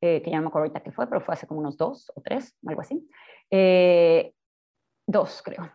eh, 0.00 0.20
que 0.22 0.30
ya 0.30 0.36
no 0.36 0.42
me 0.42 0.48
acuerdo 0.48 0.64
ahorita 0.64 0.82
qué 0.82 0.92
fue, 0.92 1.06
pero 1.06 1.20
fue 1.20 1.34
hace 1.34 1.46
como 1.46 1.60
unos 1.60 1.76
dos 1.76 2.12
o 2.14 2.20
tres, 2.20 2.56
algo 2.66 2.80
así. 2.80 3.08
Eh, 3.50 4.32
dos, 5.06 5.42
creo. 5.42 5.70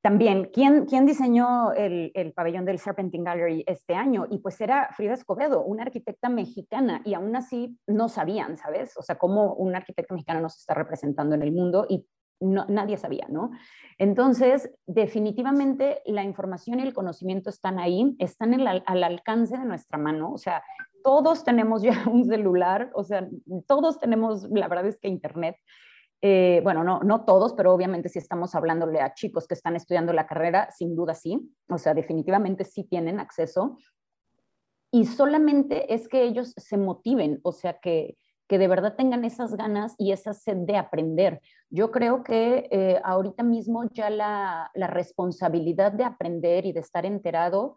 También, 0.00 0.50
¿quién, 0.52 0.86
quién 0.86 1.06
diseñó 1.06 1.72
el, 1.72 2.12
el, 2.14 2.32
pabellón 2.32 2.64
del 2.64 2.78
Serpentine 2.78 3.24
Gallery 3.24 3.64
este 3.66 3.94
año? 3.94 4.26
Y 4.30 4.38
pues 4.38 4.60
era 4.60 4.88
Frida 4.96 5.14
Escobedo, 5.14 5.64
una 5.64 5.82
arquitecta 5.82 6.28
mexicana, 6.28 7.02
y 7.04 7.14
aún 7.14 7.34
así 7.34 7.76
no 7.86 8.08
sabían, 8.08 8.56
¿sabes? 8.56 8.96
O 8.96 9.02
sea, 9.02 9.18
cómo 9.18 9.54
un 9.54 9.74
arquitecto 9.74 10.14
mexicano 10.14 10.40
nos 10.40 10.56
está 10.56 10.74
representando 10.74 11.34
en 11.34 11.42
el 11.42 11.52
mundo 11.52 11.84
y 11.88 12.06
nadie 12.40 12.96
sabía, 12.96 13.26
¿no? 13.28 13.50
Entonces, 13.98 14.70
definitivamente 14.86 16.02
la 16.06 16.22
información 16.22 16.78
y 16.78 16.82
el 16.82 16.94
conocimiento 16.94 17.50
están 17.50 17.78
ahí, 17.78 18.14
están 18.18 18.54
al 18.60 19.04
alcance 19.04 19.58
de 19.58 19.64
nuestra 19.64 19.98
mano, 19.98 20.32
o 20.32 20.38
sea, 20.38 20.62
todos 21.02 21.44
tenemos 21.44 21.82
ya 21.82 21.92
un 22.10 22.24
celular, 22.24 22.90
o 22.94 23.04
sea, 23.04 23.28
todos 23.66 23.98
tenemos, 23.98 24.48
la 24.50 24.68
verdad 24.68 24.86
es 24.86 24.98
que 24.98 25.08
Internet. 25.08 25.56
Eh, 26.20 26.60
bueno, 26.64 26.82
no, 26.82 26.98
no 27.00 27.24
todos, 27.24 27.54
pero 27.54 27.72
obviamente 27.72 28.08
si 28.08 28.18
estamos 28.18 28.56
hablándole 28.56 29.00
a 29.00 29.14
chicos 29.14 29.46
que 29.46 29.54
están 29.54 29.76
estudiando 29.76 30.12
la 30.12 30.26
carrera, 30.26 30.68
sin 30.72 30.96
duda 30.96 31.14
sí, 31.14 31.38
o 31.68 31.78
sea, 31.78 31.94
definitivamente 31.94 32.64
sí 32.64 32.82
tienen 32.84 33.20
acceso. 33.20 33.78
Y 34.90 35.06
solamente 35.06 35.94
es 35.94 36.08
que 36.08 36.24
ellos 36.24 36.54
se 36.56 36.76
motiven, 36.76 37.40
o 37.42 37.52
sea, 37.52 37.78
que, 37.78 38.16
que 38.48 38.58
de 38.58 38.68
verdad 38.68 38.96
tengan 38.96 39.24
esas 39.24 39.54
ganas 39.54 39.94
y 39.98 40.12
esa 40.12 40.32
sed 40.32 40.56
de 40.58 40.76
aprender. 40.76 41.40
Yo 41.70 41.90
creo 41.90 42.22
que 42.22 42.68
eh, 42.70 43.00
ahorita 43.04 43.42
mismo 43.42 43.84
ya 43.92 44.10
la, 44.10 44.70
la, 44.74 44.86
responsabilidad 44.86 45.92
de 45.92 46.04
aprender 46.04 46.64
y 46.64 46.72
de 46.72 46.80
estar 46.80 47.04
enterado 47.04 47.76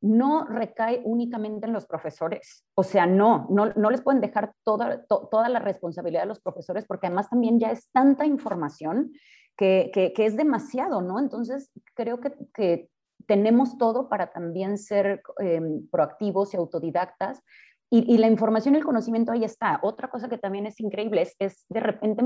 no 0.00 0.44
recae 0.44 1.00
únicamente 1.04 1.66
en 1.66 1.72
los 1.72 1.86
profesores. 1.86 2.64
O 2.74 2.82
sea, 2.82 3.06
no, 3.06 3.46
no, 3.50 3.90
les 3.90 4.00
pueden 4.00 4.20
dejar 4.20 4.52
toda, 4.62 5.04
toda 5.06 5.48
la 5.48 5.58
responsabilidad 5.58 6.22
a 6.22 6.26
los 6.26 6.40
profesores 6.40 6.84
porque 6.86 7.06
además 7.06 7.28
también 7.30 7.58
ya 7.58 7.72
es 7.72 7.88
tanta 7.90 8.26
información 8.26 9.12
que, 9.56 9.90
que, 9.92 10.24
es 10.24 10.36
demasiado, 10.36 11.02
¿no? 11.02 11.18
Entonces, 11.18 11.72
creo 11.94 12.20
que, 12.20 12.32
que 12.54 12.88
tenemos 13.26 13.76
todo 13.76 14.08
para 14.08 14.30
también 14.32 14.78
ser 14.78 15.20
em, 15.38 15.88
proactivos 15.88 16.54
y 16.54 16.56
autodidactas. 16.56 17.42
Y, 17.90 18.12
y, 18.12 18.18
la 18.18 18.28
información 18.28 18.74
y 18.74 18.78
el 18.78 18.84
conocimiento 18.84 19.32
ahí 19.32 19.44
está. 19.44 19.80
Otra 19.82 20.08
cosa 20.08 20.28
que 20.28 20.38
también 20.38 20.66
es 20.66 20.78
increíble 20.80 21.22
es, 21.22 21.34
es 21.38 21.64
de 21.68 21.80
repente 21.80 22.22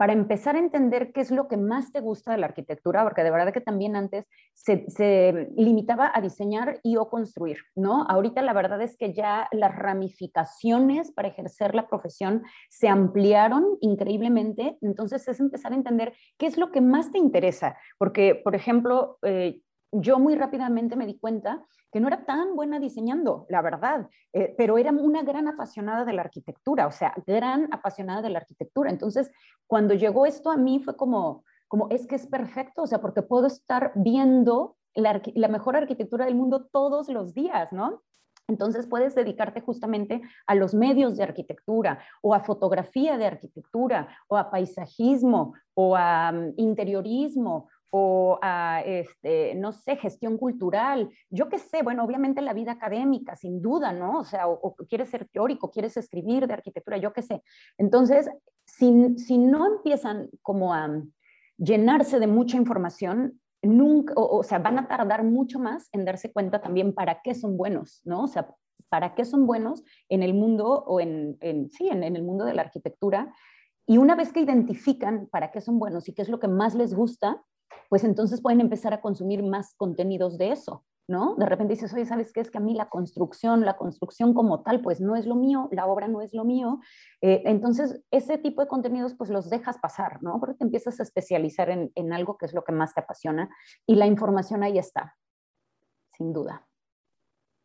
para 0.00 0.14
empezar 0.14 0.56
a 0.56 0.60
entender 0.60 1.12
qué 1.12 1.20
es 1.20 1.30
lo 1.30 1.46
que 1.46 1.58
más 1.58 1.92
te 1.92 2.00
gusta 2.00 2.32
de 2.32 2.38
la 2.38 2.46
arquitectura, 2.46 3.02
porque 3.02 3.22
de 3.22 3.30
verdad 3.30 3.52
que 3.52 3.60
también 3.60 3.96
antes 3.96 4.24
se, 4.54 5.50
limitaba 5.58 6.10
a 6.14 6.22
diseñar 6.22 6.80
y 6.82 6.96
o 6.96 7.10
construir, 7.10 7.58
¿no? 7.76 8.06
Ahorita 8.08 8.40
la 8.40 8.54
verdad 8.54 8.80
es 8.80 8.96
que 8.96 9.12
ya 9.12 9.46
las 9.52 9.76
ramificaciones 9.76 11.12
para 11.12 11.28
ejercer 11.28 11.74
la 11.74 11.86
profesión 11.86 12.44
se 12.70 12.88
ampliaron 12.88 13.76
increíblemente, 13.82 14.78
entonces 14.80 15.28
es 15.28 15.38
empezar 15.38 15.72
a 15.72 15.76
entender 15.76 16.14
qué 16.38 16.46
es 16.46 16.56
lo 16.56 16.72
que 16.72 16.80
más 16.80 17.12
te 17.12 17.18
interesa, 17.18 17.76
porque, 17.98 18.40
por 18.42 18.54
ejemplo, 18.54 19.18
eh, 19.20 19.60
yo 19.92 20.18
muy 20.18 20.34
rápidamente 20.34 20.96
me 20.96 21.06
di 21.06 21.18
cuenta 21.18 21.64
que 21.92 22.00
no 22.00 22.08
era 22.08 22.24
tan 22.24 22.54
buena 22.54 22.78
diseñando, 22.78 23.46
la 23.48 23.62
verdad, 23.62 24.08
eh, 24.32 24.54
pero 24.56 24.78
era 24.78 24.92
una 24.92 25.22
gran 25.22 25.48
apasionada 25.48 26.04
de 26.04 26.12
la 26.12 26.22
arquitectura, 26.22 26.86
o 26.86 26.92
sea, 26.92 27.14
gran 27.26 27.68
apasionada 27.72 28.22
de 28.22 28.30
la 28.30 28.38
arquitectura. 28.38 28.90
Entonces, 28.90 29.30
cuando 29.66 29.94
llegó 29.94 30.26
esto 30.26 30.50
a 30.50 30.56
mí 30.56 30.78
fue 30.78 30.96
como, 30.96 31.44
como 31.66 31.88
es 31.90 32.06
que 32.06 32.14
es 32.14 32.26
perfecto, 32.26 32.82
o 32.82 32.86
sea, 32.86 33.00
porque 33.00 33.22
puedo 33.22 33.46
estar 33.46 33.92
viendo 33.96 34.76
la, 34.94 35.48
mejor 35.48 35.76
arquitectura 35.76 36.24
del 36.24 36.34
mundo 36.34 36.66
todos 36.72 37.08
los 37.08 37.34
días, 37.34 37.72
¿no? 37.72 38.02
Entonces 38.48 38.88
puedes 38.88 39.14
dedicarte 39.14 39.60
justamente 39.60 40.22
a 40.46 40.56
los 40.56 40.74
medios 40.74 41.16
de 41.16 41.22
arquitectura 41.22 42.00
o 42.20 42.34
a 42.34 42.40
fotografía 42.40 43.16
de 43.16 43.26
arquitectura 43.26 44.08
o 44.26 44.36
a 44.36 44.50
paisajismo 44.50 45.54
o 45.74 45.96
a 45.96 46.32
mm, 46.32 46.54
interiorismo 46.56 47.68
o 47.90 48.38
a, 48.40 48.82
este, 48.86 49.54
no 49.56 49.72
sé, 49.72 49.96
gestión 49.96 50.38
cultural, 50.38 51.10
yo 51.28 51.48
qué 51.48 51.58
sé, 51.58 51.82
bueno, 51.82 52.04
obviamente 52.04 52.40
la 52.40 52.52
vida 52.52 52.72
académica, 52.72 53.34
sin 53.36 53.60
duda, 53.60 53.92
¿no? 53.92 54.20
O 54.20 54.24
sea, 54.24 54.48
o, 54.48 54.76
quieres 54.88 55.10
ser 55.10 55.28
teórico, 55.28 55.70
quieres 55.70 55.96
escribir 55.96 56.46
de 56.46 56.54
arquitectura, 56.54 56.98
yo 56.98 57.12
qué 57.12 57.22
sé. 57.22 57.42
Entonces, 57.78 58.30
si, 58.64 59.18
si 59.18 59.38
no 59.38 59.66
empiezan 59.66 60.30
como 60.42 60.72
a 60.72 61.02
llenarse 61.56 62.20
de 62.20 62.28
mucha 62.28 62.56
información, 62.56 63.40
nunca, 63.62 64.14
o, 64.16 64.42
sea, 64.44 64.60
van 64.60 64.78
a 64.78 64.88
tardar 64.88 65.24
mucho 65.24 65.58
más 65.58 65.88
en 65.92 66.04
darse 66.04 66.32
cuenta 66.32 66.60
también 66.60 66.94
para 66.94 67.20
qué 67.22 67.34
son 67.34 67.56
buenos, 67.56 68.00
¿no? 68.04 68.22
O 68.22 68.28
sea, 68.28 68.54
para 68.88 69.14
qué 69.14 69.24
son 69.24 69.46
buenos 69.46 69.82
en 70.08 70.22
el 70.22 70.32
mundo 70.32 70.84
o 70.86 71.00
en, 71.00 71.36
en 71.40 71.70
sí, 71.70 71.88
en, 71.88 72.04
en 72.04 72.16
el 72.16 72.22
mundo 72.22 72.44
de 72.44 72.54
la 72.54 72.62
arquitectura. 72.62 73.34
Y 73.86 73.98
una 73.98 74.14
vez 74.14 74.32
que 74.32 74.40
identifican 74.40 75.26
para 75.26 75.50
qué 75.50 75.60
son 75.60 75.78
buenos 75.78 76.08
y 76.08 76.14
qué 76.14 76.22
es 76.22 76.28
lo 76.28 76.38
que 76.38 76.48
más 76.48 76.74
les 76.74 76.94
gusta, 76.94 77.42
pues 77.90 78.04
entonces 78.04 78.40
pueden 78.40 78.60
empezar 78.60 78.94
a 78.94 79.00
consumir 79.00 79.42
más 79.42 79.74
contenidos 79.74 80.38
de 80.38 80.52
eso, 80.52 80.86
¿no? 81.08 81.34
De 81.34 81.44
repente 81.44 81.74
dices, 81.74 81.92
oye, 81.92 82.06
¿sabes 82.06 82.32
qué? 82.32 82.40
Es 82.40 82.48
que 82.48 82.58
a 82.58 82.60
mí 82.60 82.72
la 82.72 82.88
construcción, 82.88 83.64
la 83.64 83.76
construcción 83.76 84.32
como 84.32 84.62
tal, 84.62 84.80
pues 84.80 85.00
no 85.00 85.16
es 85.16 85.26
lo 85.26 85.34
mío, 85.34 85.68
la 85.72 85.86
obra 85.86 86.06
no 86.06 86.22
es 86.22 86.32
lo 86.32 86.44
mío. 86.44 86.78
Eh, 87.20 87.42
entonces, 87.46 88.00
ese 88.12 88.38
tipo 88.38 88.62
de 88.62 88.68
contenidos, 88.68 89.14
pues 89.14 89.28
los 89.28 89.50
dejas 89.50 89.76
pasar, 89.78 90.22
¿no? 90.22 90.38
Porque 90.38 90.54
te 90.54 90.64
empiezas 90.64 91.00
a 91.00 91.02
especializar 91.02 91.68
en, 91.68 91.90
en 91.96 92.12
algo 92.12 92.38
que 92.38 92.46
es 92.46 92.54
lo 92.54 92.62
que 92.62 92.70
más 92.70 92.94
te 92.94 93.00
apasiona 93.00 93.50
y 93.86 93.96
la 93.96 94.06
información 94.06 94.62
ahí 94.62 94.78
está, 94.78 95.16
sin 96.16 96.32
duda. 96.32 96.64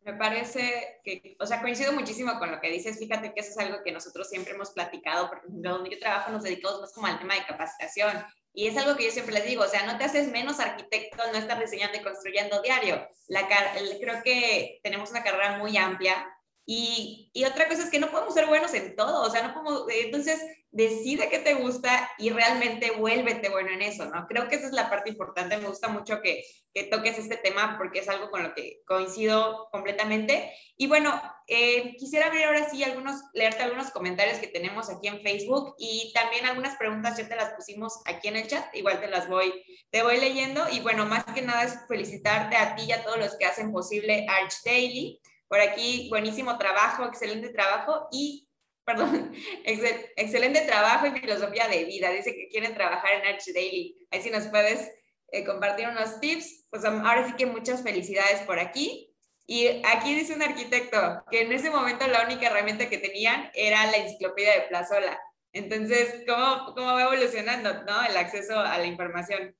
Me 0.00 0.14
parece 0.14 1.00
que, 1.04 1.36
o 1.38 1.46
sea, 1.46 1.60
coincido 1.60 1.92
muchísimo 1.92 2.36
con 2.40 2.50
lo 2.50 2.60
que 2.60 2.70
dices. 2.70 2.98
Fíjate 2.98 3.32
que 3.32 3.40
eso 3.40 3.50
es 3.50 3.58
algo 3.58 3.82
que 3.84 3.92
nosotros 3.92 4.28
siempre 4.28 4.54
hemos 4.54 4.70
platicado, 4.70 5.28
porque 5.28 5.46
donde 5.48 5.90
yo 5.90 5.98
trabajo 6.00 6.32
nos 6.32 6.42
dedicamos 6.42 6.80
más 6.80 6.92
como 6.92 7.06
al 7.06 7.18
tema 7.18 7.34
de 7.34 7.46
capacitación 7.46 8.12
y 8.56 8.68
es 8.68 8.76
algo 8.78 8.96
que 8.96 9.04
yo 9.04 9.10
siempre 9.10 9.34
les 9.34 9.44
digo, 9.44 9.62
o 9.62 9.68
sea, 9.68 9.84
no 9.84 9.98
te 9.98 10.04
haces 10.04 10.28
menos 10.28 10.60
arquitecto, 10.60 11.22
no 11.30 11.38
estar 11.38 11.60
diseñando 11.60 11.98
y 11.98 12.02
construyendo 12.02 12.62
diario. 12.62 13.06
La, 13.28 13.46
creo 13.46 14.22
que 14.24 14.80
tenemos 14.82 15.10
una 15.10 15.22
carrera 15.22 15.58
muy 15.58 15.76
amplia 15.76 16.26
y, 16.68 17.32
otra 17.46 17.68
cosa 17.68 17.84
es 17.84 17.90
que 17.90 18.00
no 18.00 18.10
podemos 18.10 18.34
ser 18.34 18.46
buenos 18.46 18.74
en 18.74 18.96
todo, 18.96 19.22
o 19.22 19.30
sea, 19.30 19.46
no 19.46 19.54
podemos, 19.54 19.86
entonces 19.88 20.40
decide 20.72 21.28
qué 21.30 21.38
te 21.38 21.54
gusta 21.54 22.10
y 22.18 22.30
realmente 22.30 22.90
vuélvete 22.90 23.48
bueno 23.50 23.70
en 23.70 23.82
eso, 23.82 24.06
¿no? 24.06 24.26
Creo 24.26 24.48
que 24.48 24.56
esa 24.56 24.66
es 24.66 24.72
la 24.72 24.90
parte 24.90 25.10
importante, 25.10 25.56
me 25.58 25.68
gusta 25.68 25.88
mucho 25.88 26.20
que, 26.20 26.42
que 26.74 26.82
toques 26.84 27.18
este 27.18 27.36
tema 27.36 27.76
porque 27.78 28.00
es 28.00 28.08
algo 28.08 28.30
con 28.30 28.42
lo 28.42 28.52
que 28.52 28.82
coincido 28.84 29.68
completamente. 29.70 30.52
Y 30.76 30.88
bueno, 30.88 31.22
eh, 31.46 31.94
quisiera 31.98 32.26
abrir 32.26 32.44
ahora 32.44 32.68
sí 32.68 32.82
algunos, 32.82 33.22
leerte 33.32 33.62
algunos 33.62 33.90
comentarios 33.92 34.38
que 34.38 34.48
tenemos 34.48 34.90
aquí 34.90 35.06
en 35.06 35.22
Facebook 35.22 35.76
y 35.78 36.12
también 36.14 36.46
algunas 36.46 36.76
preguntas 36.76 37.16
ya 37.16 37.28
te 37.28 37.36
las 37.36 37.54
pusimos 37.54 38.00
aquí 38.06 38.26
en 38.26 38.36
el 38.36 38.48
chat, 38.48 38.74
igual 38.74 39.00
te 39.00 39.06
las 39.06 39.28
voy, 39.28 39.54
te 39.90 40.02
voy 40.02 40.18
leyendo 40.18 40.64
y 40.70 40.80
bueno, 40.80 41.06
más 41.06 41.24
que 41.26 41.42
nada 41.42 41.62
es 41.62 41.78
felicitarte 41.86 42.56
a 42.56 42.74
ti 42.74 42.86
y 42.88 42.92
a 42.92 43.04
todos 43.04 43.18
los 43.18 43.36
que 43.38 43.46
hacen 43.46 43.72
posible 43.72 44.26
Arch 44.28 44.54
Daily. 44.64 45.20
Por 45.48 45.60
aquí, 45.60 46.08
buenísimo 46.10 46.58
trabajo, 46.58 47.04
excelente 47.04 47.50
trabajo 47.50 48.08
y 48.10 48.48
perdón, 48.84 49.32
excelente 49.64 50.60
trabajo 50.62 51.06
y 51.06 51.20
filosofía 51.20 51.68
de 51.68 51.84
vida. 51.84 52.10
Dice 52.10 52.34
que 52.34 52.48
quieren 52.48 52.74
trabajar 52.74 53.12
en 53.14 53.26
Arch 53.26 53.46
Daily. 53.52 53.96
Ahí 54.10 54.22
si 54.22 54.30
nos 54.30 54.46
puedes 54.46 54.90
eh, 55.32 55.44
compartir 55.44 55.88
unos 55.88 56.20
tips. 56.20 56.66
Pues 56.70 56.84
ahora 56.84 57.26
sí 57.26 57.34
que 57.36 57.46
muchas 57.46 57.82
felicidades 57.82 58.42
por 58.42 58.58
aquí. 58.58 59.12
Y 59.46 59.68
aquí 59.84 60.14
dice 60.14 60.34
un 60.34 60.42
arquitecto 60.42 61.24
que 61.30 61.42
en 61.42 61.52
ese 61.52 61.70
momento 61.70 62.06
la 62.06 62.24
única 62.24 62.46
herramienta 62.46 62.88
que 62.88 62.98
tenían 62.98 63.50
era 63.54 63.86
la 63.90 63.98
enciclopedia 63.98 64.54
de 64.54 64.68
Plazola. 64.68 65.20
Entonces, 65.52 66.24
¿cómo, 66.26 66.74
cómo 66.74 66.94
va 66.94 67.02
evolucionando 67.02 67.84
¿no? 67.84 68.04
el 68.04 68.16
acceso 68.16 68.58
a 68.58 68.76
la 68.78 68.86
información? 68.86 69.54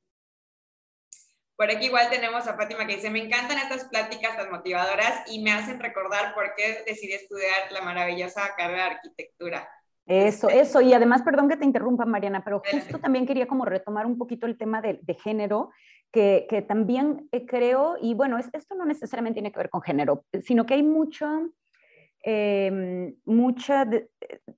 Por 1.57 1.71
aquí 1.71 1.87
igual 1.87 2.11
tenemos 2.11 2.47
a 2.47 2.55
Fátima 2.55 2.87
que 2.87 2.97
dice, 2.97 3.11
me 3.11 3.25
encantan 3.25 3.57
estas 3.57 3.85
pláticas 3.85 4.37
tan 4.37 4.51
motivadoras 4.51 5.23
y 5.27 5.43
me 5.43 5.53
hacen 5.53 5.81
recordar 5.81 6.35
por 6.35 6.55
qué 6.55 6.85
decidí 6.87 7.15
estudiar 7.15 7.73
la 7.73 7.81
maravillosa 7.81 8.55
carrera 8.57 8.85
de 8.85 8.91
arquitectura. 8.91 9.69
Eso, 10.07 10.49
este, 10.49 10.61
eso. 10.61 10.81
Y 10.83 10.93
además, 10.93 11.23
perdón 11.23 11.49
que 11.49 11.57
te 11.57 11.65
interrumpa, 11.65 12.05
Mariana, 12.05 12.45
pero 12.45 12.63
justo 12.71 12.99
también 12.99 13.27
quería 13.27 13.47
como 13.47 13.65
retomar 13.65 14.07
un 14.07 14.19
poquito 14.19 14.47
el 14.47 14.57
tema 14.59 14.81
de, 14.83 15.01
género, 15.23 15.71
que, 16.13 16.47
que 16.49 16.63
también 16.63 17.29
eh, 17.33 17.47
creo, 17.47 17.97
y 18.01 18.15
bueno, 18.15 18.39
esto 18.39 18.75
no 18.75 18.85
necesariamente 18.85 19.37
tiene 19.37 19.51
que 19.51 19.59
ver 19.59 19.71
con 19.71 19.83
género, 19.83 20.25
sino 20.43 20.67
que 20.67 20.75
hay 20.75 20.83
mucho, 20.83 21.27
em, 22.29 23.15
mucha 23.25 23.89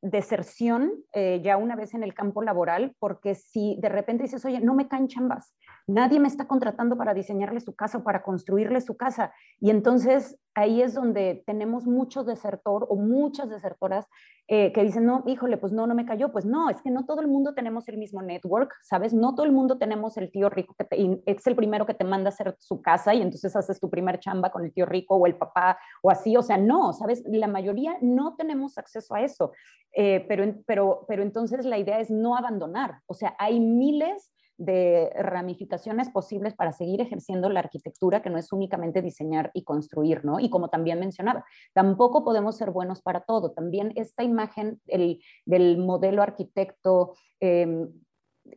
deserción 0.00 1.04
eh, 1.12 1.42
ya 1.44 1.58
una 1.58 1.76
vez 1.76 1.92
en 1.92 2.02
el 2.02 2.14
campo 2.14 2.42
laboral, 2.42 2.94
porque 2.98 3.34
si 3.34 3.76
de 3.78 3.90
repente 3.90 4.22
dices, 4.22 4.42
oye, 4.46 4.60
no 4.60 4.74
me 4.74 4.88
caen 4.88 5.06
chambas, 5.06 5.54
Nadie 5.88 6.20
me 6.20 6.28
está 6.28 6.46
contratando 6.46 6.98
para 6.98 7.14
diseñarle 7.14 7.60
su 7.60 7.74
casa 7.74 7.98
o 7.98 8.04
para 8.04 8.22
construirle 8.22 8.82
su 8.82 8.98
casa. 8.98 9.32
Y 9.58 9.70
entonces 9.70 10.38
ahí 10.54 10.82
es 10.82 10.94
donde 10.94 11.42
tenemos 11.46 11.86
muchos 11.86 12.26
desertor 12.26 12.86
o 12.88 12.96
muchas 12.96 13.48
desertoras 13.48 14.06
eh, 14.50 14.72
que 14.72 14.82
dicen, 14.82 15.04
no, 15.04 15.22
híjole, 15.26 15.58
pues 15.58 15.72
no, 15.72 15.86
no 15.86 15.94
me 15.94 16.06
cayó. 16.06 16.32
Pues 16.32 16.46
no, 16.46 16.70
es 16.70 16.80
que 16.80 16.90
no 16.90 17.04
todo 17.04 17.20
el 17.20 17.28
mundo 17.28 17.54
tenemos 17.54 17.86
el 17.88 17.98
mismo 17.98 18.22
network, 18.22 18.74
¿sabes? 18.82 19.12
No 19.12 19.34
todo 19.34 19.44
el 19.44 19.52
mundo 19.52 19.78
tenemos 19.78 20.16
el 20.16 20.30
tío 20.30 20.48
rico 20.48 20.74
que 20.74 21.20
es 21.26 21.46
el 21.46 21.54
primero 21.54 21.84
que 21.84 21.94
te 21.94 22.04
manda 22.04 22.30
a 22.30 22.32
hacer 22.32 22.56
su 22.58 22.80
casa 22.80 23.14
y 23.14 23.20
entonces 23.20 23.54
haces 23.54 23.78
tu 23.78 23.90
primer 23.90 24.20
chamba 24.20 24.50
con 24.50 24.64
el 24.64 24.72
tío 24.72 24.86
rico 24.86 25.16
o 25.16 25.26
el 25.26 25.36
papá 25.36 25.78
o 26.02 26.10
así. 26.10 26.36
O 26.36 26.42
sea, 26.42 26.56
no, 26.56 26.92
¿sabes? 26.94 27.22
La 27.26 27.46
mayoría 27.46 27.98
no 28.00 28.36
tenemos 28.36 28.78
acceso 28.78 29.14
a 29.14 29.20
eso. 29.20 29.52
Eh, 29.92 30.24
pero, 30.28 30.54
pero, 30.66 31.04
pero 31.06 31.22
entonces 31.22 31.66
la 31.66 31.78
idea 31.78 32.00
es 32.00 32.10
no 32.10 32.36
abandonar. 32.36 33.00
O 33.06 33.14
sea, 33.14 33.36
hay 33.38 33.60
miles 33.60 34.32
de 34.58 35.10
ramificaciones 35.14 36.10
posibles 36.10 36.54
para 36.54 36.72
seguir 36.72 37.00
ejerciendo 37.00 37.48
la 37.48 37.60
arquitectura, 37.60 38.20
que 38.20 38.28
no 38.28 38.38
es 38.38 38.52
únicamente 38.52 39.00
diseñar 39.00 39.50
y 39.54 39.62
construir, 39.62 40.24
¿no? 40.24 40.40
Y 40.40 40.50
como 40.50 40.68
también 40.68 40.98
mencionaba, 40.98 41.44
tampoco 41.72 42.24
podemos 42.24 42.56
ser 42.56 42.72
buenos 42.72 43.00
para 43.00 43.20
todo. 43.20 43.52
También 43.52 43.92
esta 43.94 44.24
imagen 44.24 44.80
el, 44.86 45.22
del 45.46 45.78
modelo 45.78 46.22
arquitecto, 46.22 47.14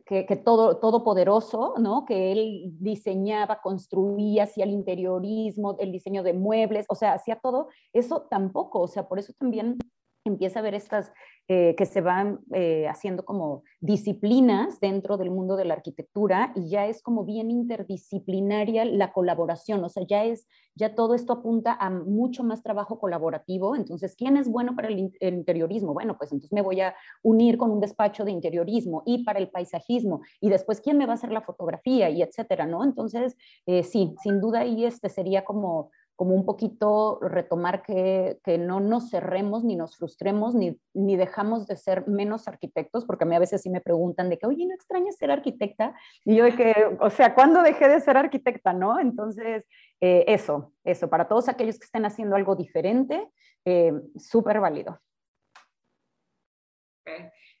que, 0.06 0.26
que, 0.26 0.36
todo, 0.36 0.78
todopoderoso, 0.78 1.74
¿no? 1.78 2.04
Que 2.04 2.32
él 2.32 2.72
diseñaba, 2.78 3.60
construía, 3.62 4.44
hacía 4.44 4.64
el 4.64 4.70
interiorismo, 4.70 5.76
el 5.78 5.92
diseño 5.92 6.22
de 6.22 6.32
muebles, 6.32 6.86
o 6.88 6.94
sea, 6.94 7.12
hacía 7.14 7.36
todo, 7.36 7.68
eso 7.92 8.22
tampoco, 8.22 8.80
o 8.80 8.88
sea, 8.88 9.08
por 9.08 9.18
eso 9.18 9.32
también 9.38 9.78
empieza 10.24 10.60
a 10.60 10.62
ver 10.62 10.74
estas 10.74 11.12
eh, 11.48 11.74
que 11.76 11.86
se 11.86 12.00
van 12.00 12.38
eh, 12.54 12.86
haciendo 12.88 13.24
como 13.24 13.64
disciplinas 13.80 14.78
dentro 14.78 15.16
del 15.16 15.30
mundo 15.30 15.56
de 15.56 15.64
la 15.64 15.74
arquitectura 15.74 16.52
y 16.54 16.68
ya 16.68 16.86
es 16.86 17.02
como 17.02 17.24
bien 17.24 17.50
interdisciplinaria 17.50 18.84
la 18.84 19.12
colaboración, 19.12 19.82
o 19.82 19.88
sea, 19.88 20.04
ya 20.06 20.24
es, 20.24 20.46
ya 20.76 20.94
todo 20.94 21.16
esto 21.16 21.32
apunta 21.32 21.74
a 21.74 21.90
mucho 21.90 22.44
más 22.44 22.62
trabajo 22.62 23.00
colaborativo, 23.00 23.74
entonces, 23.74 24.14
¿quién 24.14 24.36
es 24.36 24.48
bueno 24.48 24.76
para 24.76 24.86
el, 24.86 25.12
interiorismo? 25.20 25.92
Bueno, 25.92 26.16
pues 26.16 26.30
entonces 26.30 26.52
me 26.52 26.62
voy 26.62 26.80
a 26.80 26.94
unir 27.22 27.58
con 27.58 27.72
un 27.72 27.80
despacho 27.80 28.24
de 28.24 28.30
interiorismo 28.30 29.02
y 29.04 29.24
para 29.24 29.40
el 29.40 29.50
paisajismo 29.50 30.22
y 30.40 30.48
después, 30.48 30.80
¿quién 30.80 30.96
me 30.96 31.06
va 31.06 31.12
a 31.12 31.14
hacer 31.14 31.32
la 31.32 31.42
fotografía 31.42 32.08
y 32.08 32.22
etcétera, 32.22 32.66
¿no? 32.66 32.84
Entonces, 32.84 33.36
eh, 33.66 33.82
sí, 33.82 34.14
sin 34.22 34.40
duda 34.40 34.60
ahí 34.60 34.84
este 34.84 35.08
sería 35.08 35.44
como 35.44 35.90
como 36.22 36.36
un 36.36 36.46
poquito 36.46 37.18
retomar 37.20 37.82
que, 37.82 38.38
que, 38.44 38.56
no 38.56 38.78
nos 38.78 39.10
cerremos 39.10 39.64
ni 39.64 39.74
nos 39.74 39.96
frustremos 39.96 40.54
ni, 40.54 40.78
ni 40.94 41.16
dejamos 41.16 41.66
de 41.66 41.74
ser 41.74 42.06
menos 42.06 42.46
arquitectos, 42.46 43.04
porque 43.04 43.24
a 43.24 43.26
mí 43.26 43.34
a 43.34 43.40
veces 43.40 43.60
sí 43.60 43.70
me 43.70 43.80
preguntan 43.80 44.30
de 44.30 44.38
que, 44.38 44.46
oye, 44.46 44.64
¿no 44.64 44.72
extrañas 44.72 45.16
ser 45.16 45.32
arquitecta? 45.32 45.96
Y 46.24 46.36
yo 46.36 46.44
de 46.44 46.54
que, 46.54 46.96
o 47.00 47.10
sea, 47.10 47.34
¿cuándo 47.34 47.60
dejé 47.64 47.88
de 47.88 47.98
ser 47.98 48.16
arquitecta, 48.16 48.72
no? 48.72 49.00
Entonces, 49.00 49.64
eh, 50.00 50.22
eso, 50.28 50.72
eso, 50.84 51.10
para 51.10 51.26
todos 51.26 51.48
aquellos 51.48 51.76
que 51.76 51.86
estén 51.86 52.04
haciendo 52.04 52.36
algo 52.36 52.54
diferente, 52.54 53.28
eh, 53.64 53.92
súper 54.16 54.60
válido. 54.60 55.00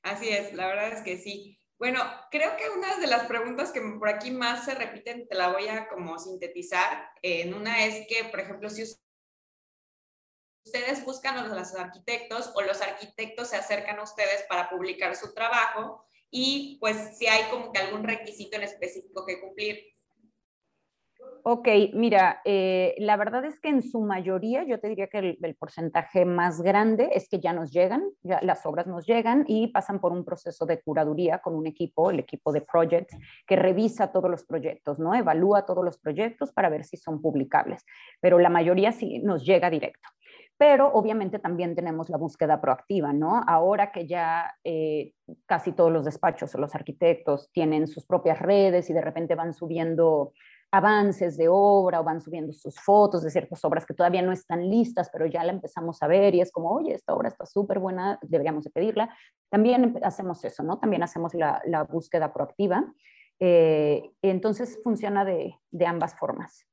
Así 0.04 0.28
es, 0.28 0.52
la 0.52 0.68
verdad 0.68 0.92
es 0.92 1.00
que 1.02 1.18
sí. 1.18 1.58
Bueno, 1.82 1.98
creo 2.30 2.56
que 2.56 2.70
una 2.70 2.96
de 2.98 3.08
las 3.08 3.26
preguntas 3.26 3.72
que 3.72 3.80
por 3.80 4.08
aquí 4.08 4.30
más 4.30 4.66
se 4.66 4.76
repiten, 4.76 5.26
te 5.26 5.34
la 5.34 5.48
voy 5.48 5.66
a 5.66 5.88
como 5.88 6.16
sintetizar. 6.16 7.10
En 7.22 7.54
una 7.54 7.84
es 7.84 8.06
que, 8.06 8.22
por 8.30 8.38
ejemplo, 8.38 8.70
si 8.70 8.84
ustedes 10.64 11.04
buscan 11.04 11.38
a 11.38 11.48
los 11.48 11.74
arquitectos 11.74 12.52
o 12.54 12.62
los 12.62 12.80
arquitectos 12.80 13.48
se 13.48 13.56
acercan 13.56 13.98
a 13.98 14.04
ustedes 14.04 14.44
para 14.48 14.70
publicar 14.70 15.16
su 15.16 15.34
trabajo 15.34 16.06
y 16.30 16.78
pues 16.78 17.18
si 17.18 17.26
hay 17.26 17.50
como 17.50 17.72
que 17.72 17.80
algún 17.80 18.04
requisito 18.04 18.58
en 18.58 18.62
específico 18.62 19.26
que 19.26 19.40
cumplir. 19.40 19.84
Ok, 21.44 21.66
mira, 21.94 22.40
eh, 22.44 22.94
la 22.98 23.16
verdad 23.16 23.44
es 23.44 23.58
que 23.58 23.68
en 23.68 23.82
su 23.82 24.00
mayoría, 24.00 24.62
yo 24.62 24.78
te 24.78 24.88
diría 24.88 25.08
que 25.08 25.18
el, 25.18 25.56
porcentaje 25.56 26.24
más 26.24 26.62
grande 26.62 27.10
es 27.14 27.28
que 27.28 27.40
ya 27.40 27.52
nos 27.52 27.72
llegan, 27.72 28.04
ya 28.22 28.38
las 28.42 28.64
obras 28.64 28.86
nos 28.86 29.06
llegan 29.06 29.44
y 29.48 29.66
pasan 29.66 30.00
por 30.00 30.12
un 30.12 30.24
proceso 30.24 30.66
de 30.66 30.80
curaduría 30.80 31.40
con 31.40 31.56
un 31.56 31.66
equipo, 31.66 32.12
el 32.12 32.20
equipo 32.20 32.52
de 32.52 32.60
Projects, 32.60 33.16
que 33.44 33.56
revisa 33.56 34.12
todos 34.12 34.30
los 34.30 34.44
proyectos, 34.44 35.00
¿no? 35.00 35.16
Evalúa 35.16 35.66
todos 35.66 35.84
los 35.84 35.98
proyectos 35.98 36.52
para 36.52 36.68
ver 36.68 36.84
si 36.84 36.96
son 36.96 37.20
publicables, 37.20 37.84
pero 38.20 38.38
la 38.38 38.48
mayoría 38.48 38.92
sí 38.92 39.18
nos 39.18 39.44
llega 39.44 39.68
directo 39.68 40.08
pero 40.58 40.92
obviamente 40.92 41.40
también 41.40 41.74
tenemos 41.74 42.08
la 42.08 42.18
búsqueda 42.18 42.60
proactiva, 42.60 43.12
¿no? 43.12 43.42
Ahora 43.48 43.90
que 43.90 44.06
ya 44.06 44.54
eh, 44.62 45.12
casi 45.44 45.72
todos 45.72 45.90
los 45.90 46.04
despachos 46.04 46.54
o 46.54 46.58
los 46.58 46.76
arquitectos 46.76 47.50
tienen 47.50 47.88
sus 47.88 48.06
propias 48.06 48.38
redes 48.38 48.88
y 48.88 48.92
de 48.92 49.00
repente 49.00 49.34
van 49.34 49.54
subiendo 49.54 50.34
avances 50.72 51.36
de 51.36 51.48
obra 51.48 52.00
o 52.00 52.04
van 52.04 52.20
subiendo 52.20 52.52
sus 52.52 52.80
fotos 52.80 53.22
de 53.22 53.30
ciertas 53.30 53.62
obras 53.64 53.84
que 53.84 53.92
todavía 53.92 54.22
no 54.22 54.32
están 54.32 54.68
listas, 54.70 55.10
pero 55.12 55.26
ya 55.26 55.44
la 55.44 55.52
empezamos 55.52 56.02
a 56.02 56.06
ver 56.06 56.34
y 56.34 56.40
es 56.40 56.50
como, 56.50 56.70
oye, 56.70 56.94
esta 56.94 57.14
obra 57.14 57.28
está 57.28 57.44
súper 57.44 57.78
buena, 57.78 58.18
deberíamos 58.22 58.64
de 58.64 58.70
pedirla. 58.70 59.14
También 59.50 60.00
hacemos 60.02 60.42
eso, 60.44 60.62
¿no? 60.62 60.78
También 60.78 61.02
hacemos 61.02 61.34
la, 61.34 61.60
la 61.66 61.84
búsqueda 61.84 62.32
proactiva. 62.32 62.90
Eh, 63.38 64.10
entonces 64.22 64.80
funciona 64.82 65.26
de, 65.26 65.54
de 65.70 65.86
ambas 65.86 66.14
formas. 66.14 66.66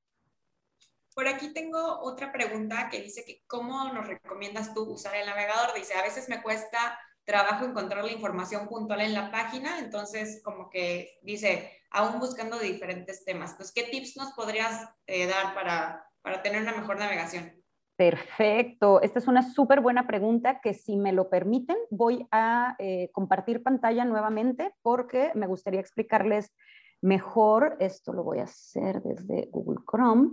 Por 1.14 1.28
aquí 1.28 1.54
tengo 1.54 2.00
otra 2.00 2.32
pregunta 2.32 2.88
que 2.90 3.02
dice 3.02 3.26
que 3.26 3.44
cómo 3.48 3.92
nos 3.92 4.08
recomiendas 4.08 4.74
tú 4.74 4.84
usar 4.84 5.14
el 5.16 5.26
navegador. 5.26 5.76
Dice, 5.76 5.94
a 5.96 6.04
veces 6.04 6.30
me 6.30 6.42
cuesta 6.42 6.98
trabajo 7.30 7.64
encontrar 7.64 8.04
la 8.04 8.12
información 8.12 8.68
puntual 8.68 9.02
en 9.02 9.14
la 9.14 9.30
página, 9.30 9.78
entonces 9.78 10.42
como 10.44 10.68
que 10.72 11.20
dice, 11.22 11.72
aún 11.92 12.20
buscando 12.20 12.58
diferentes 12.58 13.24
temas. 13.24 13.52
Entonces, 13.52 13.72
¿qué 13.72 13.84
tips 13.84 14.18
nos 14.18 14.32
podrías 14.34 14.90
eh, 15.06 15.28
dar 15.28 15.54
para, 15.54 16.04
para 16.24 16.42
tener 16.42 16.64
una 16.64 16.72
mejor 16.72 16.98
navegación? 16.98 17.54
Perfecto. 17.96 19.00
Esta 19.02 19.20
es 19.20 19.28
una 19.28 19.44
súper 19.44 19.80
buena 19.80 20.08
pregunta 20.08 20.60
que 20.60 20.74
si 20.74 20.98
me 20.98 21.14
lo 21.14 21.30
permiten 21.30 21.78
voy 21.92 22.28
a 22.32 22.76
eh, 22.80 23.12
compartir 23.12 23.62
pantalla 23.62 24.06
nuevamente 24.06 24.74
porque 24.82 25.32
me 25.36 25.46
gustaría 25.46 25.82
explicarles 25.82 26.52
mejor. 27.00 27.78
Esto 27.80 28.12
lo 28.12 28.24
voy 28.24 28.40
a 28.40 28.46
hacer 28.46 29.04
desde 29.04 29.50
Google 29.52 29.84
Chrome 29.88 30.32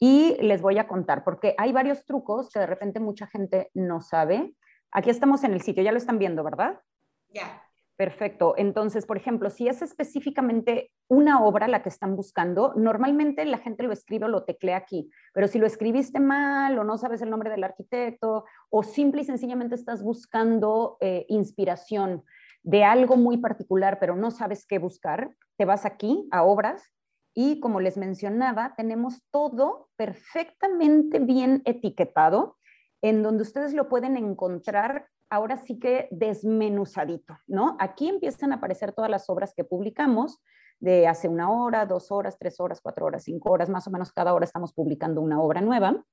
y 0.00 0.36
les 0.40 0.60
voy 0.62 0.78
a 0.78 0.88
contar 0.88 1.22
porque 1.22 1.54
hay 1.58 1.70
varios 1.70 2.04
trucos 2.04 2.50
que 2.50 2.58
de 2.58 2.66
repente 2.66 2.98
mucha 2.98 3.28
gente 3.28 3.70
no 3.72 4.00
sabe. 4.00 4.54
Aquí 4.92 5.10
estamos 5.10 5.44
en 5.44 5.52
el 5.52 5.60
sitio, 5.60 5.82
ya 5.82 5.92
lo 5.92 5.98
están 5.98 6.18
viendo, 6.18 6.42
¿verdad? 6.42 6.80
Ya. 7.28 7.62
Perfecto. 7.98 8.54
Entonces, 8.56 9.06
por 9.06 9.16
ejemplo, 9.16 9.50
si 9.50 9.66
es 9.66 9.82
específicamente 9.82 10.92
una 11.08 11.44
obra 11.44 11.66
la 11.66 11.82
que 11.82 11.88
están 11.88 12.14
buscando, 12.14 12.72
normalmente 12.76 13.44
la 13.44 13.58
gente 13.58 13.82
lo 13.82 13.92
escribe 13.92 14.26
o 14.26 14.28
lo 14.28 14.44
teclea 14.44 14.76
aquí, 14.76 15.10
pero 15.34 15.48
si 15.48 15.58
lo 15.58 15.66
escribiste 15.66 16.20
mal 16.20 16.78
o 16.78 16.84
no 16.84 16.96
sabes 16.96 17.22
el 17.22 17.30
nombre 17.30 17.50
del 17.50 17.64
arquitecto 17.64 18.44
o 18.70 18.82
simple 18.84 19.22
y 19.22 19.24
sencillamente 19.24 19.74
estás 19.74 20.04
buscando 20.04 20.96
eh, 21.00 21.26
inspiración 21.28 22.22
de 22.62 22.84
algo 22.84 23.16
muy 23.16 23.38
particular, 23.38 23.98
pero 23.98 24.14
no 24.14 24.30
sabes 24.30 24.64
qué 24.64 24.78
buscar, 24.78 25.34
te 25.56 25.64
vas 25.64 25.84
aquí 25.84 26.28
a 26.30 26.44
obras 26.44 26.92
y 27.34 27.58
como 27.58 27.80
les 27.80 27.96
mencionaba, 27.96 28.74
tenemos 28.76 29.24
todo 29.32 29.88
perfectamente 29.96 31.18
bien 31.18 31.62
etiquetado 31.64 32.58
en 33.02 33.22
donde 33.22 33.42
ustedes 33.42 33.74
lo 33.74 33.88
pueden 33.88 34.16
encontrar 34.16 35.08
ahora 35.30 35.58
sí 35.58 35.78
que 35.78 36.08
desmenuzadito, 36.10 37.36
¿no? 37.46 37.76
Aquí 37.78 38.08
empiezan 38.08 38.52
a 38.52 38.56
aparecer 38.56 38.92
todas 38.92 39.10
las 39.10 39.28
obras 39.28 39.52
que 39.54 39.64
publicamos 39.64 40.40
de 40.80 41.06
hace 41.06 41.28
una 41.28 41.50
hora, 41.50 41.86
dos 41.86 42.10
horas, 42.10 42.38
tres 42.38 42.60
horas, 42.60 42.80
cuatro 42.80 43.06
horas, 43.06 43.24
cinco 43.24 43.50
horas, 43.50 43.68
más 43.68 43.86
o 43.86 43.90
menos 43.90 44.12
cada 44.12 44.32
hora 44.32 44.44
estamos 44.44 44.72
publicando 44.72 45.20
una 45.20 45.40
obra 45.40 45.60
nueva 45.60 46.04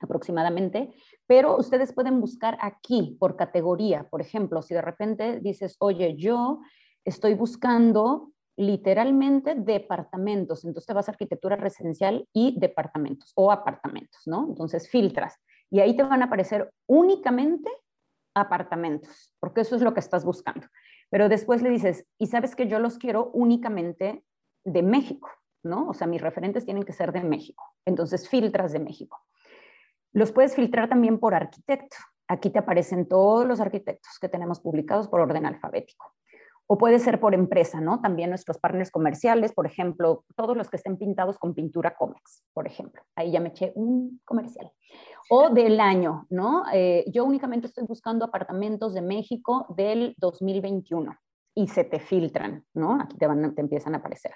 aproximadamente, 0.00 0.92
pero 1.26 1.56
ustedes 1.56 1.92
pueden 1.92 2.20
buscar 2.20 2.56
aquí 2.60 3.16
por 3.18 3.36
categoría, 3.36 4.08
por 4.08 4.20
ejemplo, 4.20 4.62
si 4.62 4.74
de 4.74 4.82
repente 4.82 5.40
dices, 5.40 5.76
oye, 5.80 6.16
yo 6.16 6.60
estoy 7.04 7.34
buscando 7.34 8.32
literalmente 8.56 9.54
departamentos, 9.56 10.64
entonces 10.64 10.86
te 10.86 10.92
vas 10.92 11.08
a 11.08 11.12
arquitectura 11.12 11.56
residencial 11.56 12.28
y 12.32 12.58
departamentos 12.58 13.32
o 13.34 13.50
apartamentos, 13.50 14.22
¿no? 14.26 14.46
Entonces 14.48 14.88
filtras 14.88 15.36
y 15.70 15.80
ahí 15.80 15.96
te 15.96 16.02
van 16.02 16.22
a 16.22 16.26
aparecer 16.26 16.70
únicamente 16.86 17.70
apartamentos, 18.34 19.34
porque 19.40 19.62
eso 19.62 19.76
es 19.76 19.82
lo 19.82 19.94
que 19.94 20.00
estás 20.00 20.24
buscando. 20.24 20.66
Pero 21.10 21.28
después 21.28 21.62
le 21.62 21.70
dices, 21.70 22.06
y 22.18 22.26
sabes 22.26 22.54
que 22.54 22.68
yo 22.68 22.78
los 22.78 22.98
quiero 22.98 23.30
únicamente 23.32 24.24
de 24.64 24.82
México, 24.82 25.30
¿no? 25.62 25.88
O 25.88 25.94
sea, 25.94 26.06
mis 26.06 26.20
referentes 26.20 26.64
tienen 26.64 26.84
que 26.84 26.92
ser 26.92 27.12
de 27.12 27.22
México. 27.22 27.64
Entonces 27.84 28.28
filtras 28.28 28.72
de 28.72 28.80
México. 28.80 29.18
Los 30.12 30.32
puedes 30.32 30.54
filtrar 30.54 30.88
también 30.88 31.18
por 31.18 31.34
arquitecto. 31.34 31.96
Aquí 32.28 32.50
te 32.50 32.58
aparecen 32.58 33.08
todos 33.08 33.46
los 33.46 33.60
arquitectos 33.60 34.18
que 34.20 34.28
tenemos 34.28 34.60
publicados 34.60 35.08
por 35.08 35.20
orden 35.20 35.46
alfabético 35.46 36.14
o 36.70 36.76
puede 36.76 36.98
ser 36.98 37.18
por 37.18 37.34
empresa, 37.34 37.80
¿no? 37.80 38.00
También 38.02 38.28
nuestros 38.28 38.58
partners 38.58 38.90
comerciales, 38.90 39.52
por 39.52 39.66
ejemplo, 39.66 40.24
todos 40.36 40.54
los 40.54 40.68
que 40.68 40.76
estén 40.76 40.98
pintados 40.98 41.38
con 41.38 41.54
pintura 41.54 41.96
Comex, 41.96 42.44
por 42.52 42.66
ejemplo. 42.66 43.02
Ahí 43.16 43.32
ya 43.32 43.40
me 43.40 43.48
eché 43.48 43.72
un 43.74 44.20
comercial. 44.26 44.70
O 45.30 45.48
del 45.48 45.80
año, 45.80 46.26
¿no? 46.28 46.64
Eh, 46.72 47.06
yo 47.10 47.24
únicamente 47.24 47.66
estoy 47.66 47.84
buscando 47.86 48.26
apartamentos 48.26 48.92
de 48.92 49.00
México 49.00 49.66
del 49.76 50.14
2021 50.18 51.16
y 51.54 51.68
se 51.68 51.84
te 51.84 52.00
filtran, 52.00 52.66
¿no? 52.74 53.00
Aquí 53.00 53.16
te, 53.16 53.26
van, 53.26 53.54
te 53.54 53.62
empiezan 53.62 53.94
a 53.94 53.98
aparecer. 53.98 54.32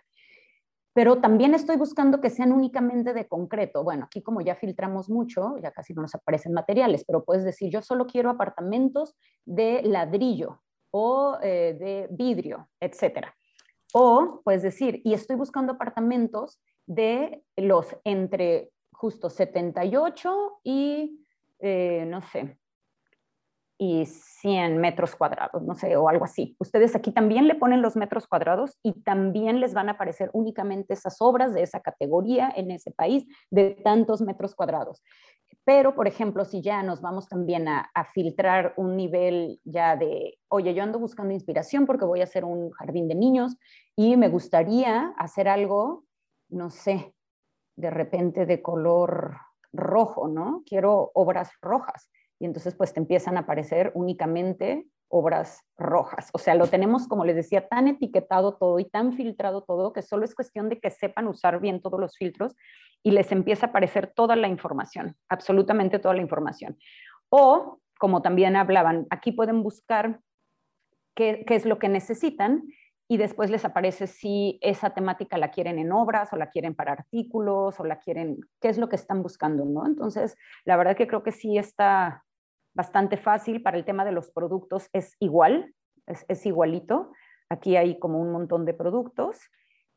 Pero 0.95 1.21
también 1.21 1.55
estoy 1.55 1.77
buscando 1.77 2.23
que 2.23 2.31
sean 2.31 2.51
únicamente 2.51 3.13
de 3.13 3.29
concreto. 3.29 3.85
Bueno, 3.85 4.07
aquí 4.07 4.23
como 4.23 4.41
ya 4.41 4.55
filtramos 4.55 5.11
mucho, 5.11 5.59
ya 5.59 5.71
casi 5.71 5.93
no 5.93 6.01
nos 6.01 6.15
aparecen 6.15 6.55
materiales, 6.55 7.05
pero 7.07 7.25
puedes 7.25 7.45
decir, 7.45 7.71
yo 7.71 7.83
solo 7.83 8.07
quiero 8.07 8.31
apartamentos 8.31 9.15
de 9.45 9.83
ladrillo, 9.83 10.63
o 10.93 11.39
eh, 11.43 11.75
de 11.79 12.09
vidrio, 12.11 12.69
etcétera. 12.79 13.35
O 13.93 14.41
puedes 14.45 14.63
decir, 14.63 15.03
y 15.05 15.15
estoy 15.15 15.37
buscando 15.37 15.73
apartamentos 15.73 16.61
de 16.87 17.43
los 17.57 17.97
entre 18.05 18.71
justo 18.93 19.29
78 19.29 20.61
y, 20.63 21.27
eh, 21.59 22.05
no 22.07 22.23
sé, 22.23 22.59
y 23.79 24.07
100 24.07 24.79
metros 24.79 25.17
cuadrados, 25.17 25.63
no 25.63 25.75
sé, 25.75 25.97
o 25.97 26.09
algo 26.09 26.25
así. 26.25 26.55
Ustedes 26.61 26.95
aquí 26.95 27.11
también 27.11 27.49
le 27.49 27.57
ponen 27.57 27.83
los 27.83 27.97
metros 27.97 28.29
cuadrados 28.29 28.79
y 28.83 28.93
también 29.03 29.59
les 29.59 29.75
van 29.75 29.89
a 29.89 29.93
aparecer 29.93 30.31
únicamente 30.35 30.95
esas 30.95 31.17
obras 31.21 31.53
de 31.53 31.63
esa 31.63 31.81
categoría 31.81 32.53
en 32.55 32.71
ese 32.71 32.93
país 32.93 33.27
de 33.51 33.71
tantos 33.83 34.23
metros 34.23 34.55
cuadrados. 34.55 35.03
Pero, 35.65 35.95
por 35.95 36.09
ejemplo, 36.09 36.45
si 36.45 36.61
ya 36.61 36.83
nos 36.83 37.01
vamos 37.01 37.29
también 37.29 37.69
a, 37.69 37.91
filtrar 38.15 38.75
un 38.77 38.97
nivel 38.97 39.61
ya 39.65 39.97
de, 39.97 40.39
oye, 40.49 40.75
yo 40.75 40.83
ando 40.83 40.99
buscando 40.99 41.33
inspiración 41.33 41.87
porque 41.87 42.05
voy 42.05 42.21
a 42.21 42.25
hacer 42.25 42.45
un 42.45 42.71
jardín 42.71 43.09
de 43.09 43.15
niños 43.15 43.57
y 43.97 44.17
me 44.17 44.29
gustaría 44.29 45.15
hacer 45.17 45.49
algo, 45.49 46.05
no 46.49 46.71
sé, 46.71 47.15
de 47.77 47.91
repente 47.91 48.45
de 48.45 48.61
color 48.61 49.37
rojo, 49.73 50.29
¿no? 50.29 50.63
Quiero 50.67 51.11
obras 51.15 51.51
rojas. 51.61 52.11
Y 52.39 52.45
entonces 52.45 52.75
pues 52.75 52.93
te 52.93 53.01
empiezan 53.01 53.37
a 53.37 53.41
aparecer 53.41 53.93
únicamente 53.95 54.87
obras 55.13 55.61
rojas. 55.77 56.31
O 56.33 56.39
sea, 56.39 56.55
lo 56.55 56.67
tenemos, 56.67 57.07
como 57.07 57.27
les 57.27 57.37
decía, 57.37 57.69
tan 57.69 57.87
etiquetado 57.87 58.57
todo 58.57 58.79
y 58.79 58.87
tan 58.87 59.13
filtrado 59.13 59.63
todo 59.63 59.93
que 59.93 60.01
solo 60.01 60.25
es 60.25 60.35
cuestión 60.35 60.71
de 60.71 60.81
que 60.81 60.91
sepan 60.91 61.29
usar 61.29 61.61
bien 61.61 61.83
todos 61.83 62.01
los 62.01 62.17
filtros 62.17 62.57
y 63.03 63.11
les 63.11 63.31
empieza 63.31 63.67
a 63.67 63.69
aparecer 63.69 64.11
toda 64.15 64.37
la 64.37 64.49
información, 64.49 65.15
absolutamente 65.29 65.99
toda 65.99 66.15
la 66.15 66.23
información. 66.23 66.79
O, 67.29 67.79
como 67.99 68.23
también 68.23 68.57
hablaban, 68.57 69.07
aquí 69.11 69.33
pueden 69.33 69.63
buscar 69.63 70.21
qué, 71.15 71.45
es 71.47 71.67
lo 71.67 71.79
que 71.79 71.91
necesitan 71.91 72.63
y 73.07 73.19
después 73.19 73.51
les 73.51 73.67
aparece 73.67 74.07
si 74.07 74.59
esa 74.63 74.95
temática 74.95 75.37
la 75.37 75.51
quieren 75.51 75.79
en 75.79 75.93
obras 75.93 76.33
o 76.33 76.37
la 76.37 76.49
quieren 76.49 76.75
para 76.75 76.93
artículos 76.93 77.79
o 77.79 77.85
la 77.85 77.99
quieren, 77.99 78.39
qué 78.63 78.69
es 78.69 78.79
lo 78.79 78.89
que 78.89 78.97
están 78.97 79.23
buscando, 79.23 79.67
¿no? 79.67 79.85
Entonces, 79.85 80.39
la 80.65 80.79
verdad 80.79 80.97
que 80.97 81.07
creo 81.07 81.23
que 81.23 81.33
sí 81.33 81.59
está 81.59 82.25
bastante 82.75 83.17
fácil. 83.17 83.63
Para 83.63 83.77
el 83.77 83.85
tema 83.85 84.05
de 84.05 84.13
los 84.13 84.31
productos 84.31 84.89
es 84.93 85.17
igual, 85.19 85.75
es, 86.07 86.47
igualito. 86.47 87.13
Aquí 87.49 87.77
hay 87.77 87.99
como 87.99 88.21
un 88.21 88.33
montón 88.33 88.65
de 88.65 88.75
productos 88.75 89.41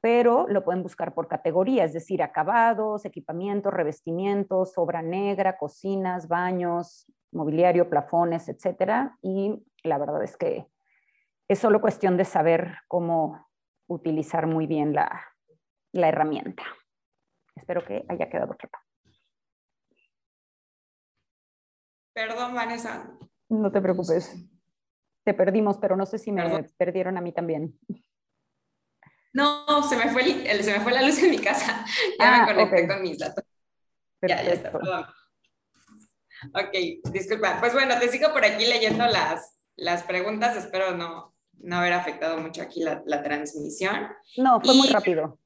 pero 0.02 0.46
lo 0.48 0.64
pueden 0.64 0.84
buscar 0.84 1.16
por 1.16 1.28
categoría, 1.28 1.84
es 1.84 1.92
decir, 1.92 2.22
acabados, 2.22 3.06
equipamientos, 3.06 3.74
revestimientos, 3.74 4.78
obra 4.78 5.02
negra, 5.02 5.58
cocinas, 5.58 6.28
baños, 6.28 7.12
mobiliario, 7.32 7.90
plafones, 7.90 8.48
etcétera. 8.48 9.18
Y 9.24 9.66
la 9.84 9.98
verdad 9.98 10.24
es 10.24 10.38
que 10.38 10.68
es 11.48 11.58
solo 11.58 11.82
cuestión 11.82 12.18
de 12.18 12.26
saber 12.26 12.76
cómo 12.88 13.48
utilizar 13.88 14.46
muy 14.46 14.68
bien 14.68 14.94
la, 14.94 15.26
la 15.92 16.10
herramienta. 16.10 16.62
Espero 17.56 17.84
que 17.84 18.06
haya 18.08 18.30
quedado 18.30 18.56
claro. 18.56 18.85
Perdón, 22.16 22.56
Vanessa. 22.56 23.12
No 23.50 23.72
te 23.72 23.82
preocupes. 23.82 24.34
Te 25.26 25.34
perdimos, 25.34 25.78
pero 25.78 25.98
no 25.98 26.06
sé 26.06 26.18
si 26.18 26.32
me 26.32 26.64
perdieron 26.78 27.18
a 27.18 27.22
mí 27.22 27.34
también. 27.34 27.78
No, 29.34 29.84
se 29.84 29.98
me, 29.98 30.10
fue 30.10 30.24
se 30.24 30.72
me 30.72 30.80
fue 30.80 30.94
la 30.94 31.02
luz 31.02 31.22
en 31.22 31.32
mi 31.32 31.40
casa. 31.40 31.86
Ya 32.18 32.32
me 32.32 32.38
ah, 32.38 32.46
conecté 32.46 32.88
con 32.88 33.02
mis 33.02 33.20
datos. 33.20 33.44
Ya, 34.22 34.42
ya 34.42 34.54
está, 34.54 34.72
perdón. 34.72 35.06
Ok, 36.54 37.12
disculpa. 37.12 37.60
Pues 37.60 37.74
bueno, 37.74 38.00
te 38.00 38.08
sigo 38.08 38.32
por 38.32 38.46
aquí 38.46 38.66
leyendo 38.66 39.06
las, 39.08 39.60
las 39.76 40.04
preguntas. 40.04 40.56
Espero 40.56 40.96
no, 40.96 41.36
no 41.60 41.76
haber 41.76 41.94
afectado 41.94 42.38
mucho 42.38 42.62
aquí 42.62 42.82
la, 42.82 43.04
la 43.06 43.24
transmisión. 43.24 44.08
No, 44.38 44.62
fue 44.62 44.74
muy 44.74 44.88
rápido. 44.88 45.38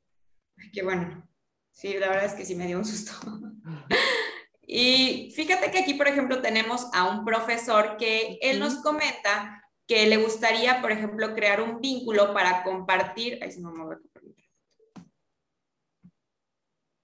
Qué 0.71 0.83
bueno. 0.83 1.27
Sí, 1.71 1.97
la 1.97 2.09
verdad 2.09 2.25
es 2.25 2.33
que 2.33 2.45
sí 2.45 2.53
me 2.53 2.67
dio 2.67 2.77
un 2.77 2.85
susto. 2.85 3.13
y 4.71 5.31
fíjate 5.31 5.71
que 5.71 5.79
aquí, 5.79 5.95
por 5.95 6.07
ejemplo, 6.07 6.43
tenemos 6.43 6.87
a 6.93 7.09
un 7.09 7.25
profesor 7.25 7.97
que 7.97 8.37
él 8.39 8.59
nos 8.59 8.83
comenta 8.83 9.63
que 9.87 10.05
le 10.05 10.17
gustaría, 10.17 10.79
por 10.79 10.91
ejemplo, 10.91 11.33
crear 11.33 11.59
un 11.59 11.81
vínculo 11.81 12.35
para 12.35 12.61
compartir. 12.61 13.39
Ay, 13.41 13.49
no 13.57 13.71
me 13.71 13.95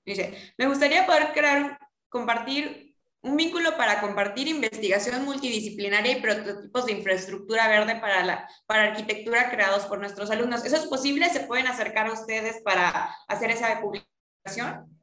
Dice, 0.05 0.53
me 0.59 0.67
gustaría 0.67 1.07
poder 1.07 1.33
crear, 1.33 1.79
compartir 2.07 2.95
un 3.23 3.35
vínculo 3.35 3.75
para 3.75 3.99
compartir 3.99 4.47
investigación 4.47 5.25
multidisciplinaria 5.25 6.11
y 6.11 6.21
prototipos 6.21 6.85
de 6.85 6.91
infraestructura 6.91 7.67
verde 7.67 7.95
para 7.95 8.23
la 8.23 8.47
para 8.67 8.91
arquitectura 8.91 9.49
creados 9.49 9.85
por 9.85 9.97
nuestros 9.97 10.29
alumnos. 10.29 10.63
¿Eso 10.63 10.75
es 10.75 10.85
posible? 10.85 11.27
¿Se 11.31 11.39
pueden 11.39 11.65
acercar 11.65 12.05
a 12.05 12.13
ustedes 12.13 12.61
para 12.61 13.09
hacer 13.27 13.49
esa 13.49 13.81
publicación? 13.81 14.94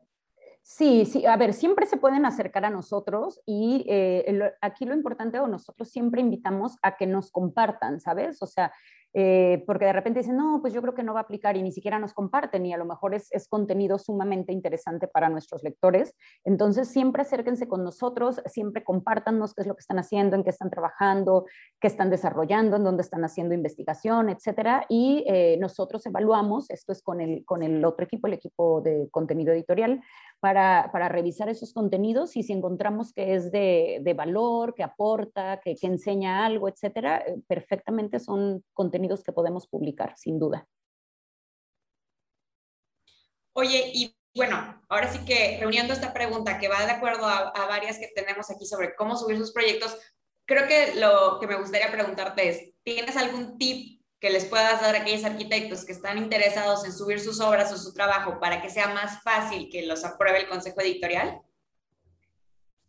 Sí, 0.65 1.07
sí, 1.07 1.27
a 1.27 1.37
ver, 1.37 1.55
siempre 1.55 1.87
se 1.87 1.97
pueden 1.97 2.25
acercar 2.25 2.65
a 2.65 2.71
nosotros 2.71 3.41
y 3.45 3.85
eh, 3.89 4.53
aquí 4.61 4.85
lo 4.85 4.95
importante 4.95 5.41
o 5.41 5.49
nosotros 5.49 5.91
siempre 5.91 6.21
invitamos 6.21 6.77
a 6.83 6.97
que 6.97 7.07
nos 7.07 7.33
compartan, 7.33 8.01
¿sabes? 8.01 8.41
O 8.43 8.47
sea, 8.47 8.73
eh, 9.15 9.63
porque 9.67 9.85
de 9.85 9.93
repente 9.93 10.21
dicen, 10.21 10.37
no, 10.37 10.59
pues 10.63 10.73
yo 10.73 10.81
creo 10.81 10.95
que 10.95 11.03
no 11.03 11.13
va 11.13 11.21
a 11.21 11.23
aplicar 11.25 11.57
y 11.57 11.63
ni 11.63 11.71
siquiera 11.71 11.99
nos 11.99 12.15
comparten 12.15 12.65
y 12.65 12.73
a 12.73 12.79
lo 12.79 12.87
mejor 12.87 13.15
es, 13.15 13.31
es, 13.33 13.47
contenido 13.47 13.99
sumamente 13.99 14.53
interesante 14.53 15.07
para 15.07 15.29
nuestros 15.29 15.63
lectores. 15.63 16.15
Entonces, 16.45 16.89
siempre 16.89 17.23
acérquense 17.23 17.69
con 17.69 17.85
nosotros, 17.85 18.41
siempre 18.47 18.85
compártanos 18.85 19.53
qué 19.53 19.63
es 19.63 19.67
lo 19.67 19.75
que 19.75 19.81
están 19.81 19.99
haciendo, 19.99 20.37
en 20.37 20.45
qué 20.45 20.51
están 20.51 20.71
trabajando, 20.71 21.45
qué 21.79 21.89
están 21.89 22.09
desarrollando, 22.09 22.77
en 22.77 22.85
dónde 22.85 23.03
están 23.03 23.23
haciendo 23.25 23.55
investigación, 23.55 24.31
etcétera. 24.31 24.87
Y 24.89 25.25
eh, 25.27 25.59
nosotros 25.61 26.07
evaluamos, 26.07 26.71
esto 26.71 26.93
es 26.93 27.03
con 27.03 27.21
el, 27.21 27.45
con 27.45 27.63
el 27.63 27.85
otro 27.85 28.07
equipo, 28.07 28.29
el 28.29 28.35
equipo 28.35 28.81
de 28.81 29.09
contenido 29.11 29.53
editorial, 29.53 30.01
para, 30.41 30.89
para 30.91 31.09
revisar 31.09 31.49
esos 31.51 31.73
contenidos 31.75 32.37
y 32.37 32.43
si 32.43 32.53
encontramos 32.53 33.13
que 33.13 33.35
es 33.35 33.53
de, 33.53 34.01
de 34.03 34.15
valor, 34.15 34.75
que 34.75 34.83
aporta, 34.83 35.61
que, 35.63 35.77
que 35.77 35.87
enseña 35.87 36.45
algo, 36.45 36.69
etcétera, 36.69 37.19
eh, 37.19 37.41
perfectamente 37.47 38.19
son 38.19 38.65
contenidos 38.73 39.02
que 39.23 39.33
podemos 39.33 39.67
publicar, 39.67 40.15
sin 40.17 40.39
duda. 40.39 40.67
Oye, 43.55 43.91
y 43.93 44.17
bueno, 44.35 44.83
ahora 44.89 45.13
sí 45.13 45.25
que 45.27 45.59
reuniendo 45.61 45.93
esta 45.93 46.15
pregunta 46.15 46.59
que 46.59 46.69
va 46.69 46.87
de 46.87 46.93
acuerdo 46.93 47.27
a, 47.27 47.53
varias 47.67 47.99
que 47.99 48.09
tenemos 48.15 48.51
aquí 48.51 48.65
sobre 48.65 48.95
cómo 48.95 49.17
subir 49.17 49.37
sus 49.37 49.53
proyectos, 49.53 49.97
creo 50.47 50.67
que 50.67 50.95
lo 50.95 51.39
que 51.39 51.47
me 51.47 51.57
gustaría 51.57 51.93
preguntarte 51.93 52.49
es, 52.49 52.73
¿tienes 52.83 53.17
algún 53.17 53.59
tip 53.59 54.03
que 54.21 54.31
les 54.31 54.47
puedas 54.47 54.81
dar 54.81 54.95
a 54.95 55.01
aquellos 55.01 55.25
arquitectos 55.25 55.85
que 55.85 55.93
están 55.93 56.17
interesados 56.17 56.85
en 56.85 56.93
subir 56.93 57.21
sus 57.21 57.41
obras 57.41 57.73
o 57.73 57.77
su 57.77 57.93
trabajo 57.93 58.39
para 58.41 58.63
que 58.63 58.71
sea 58.71 58.89
más 58.89 59.23
fácil 59.23 59.69
que 59.71 59.85
los 59.85 60.05
apruebe 60.05 60.41
el 60.41 60.49
consejo 60.49 60.81
editorial? 60.81 61.43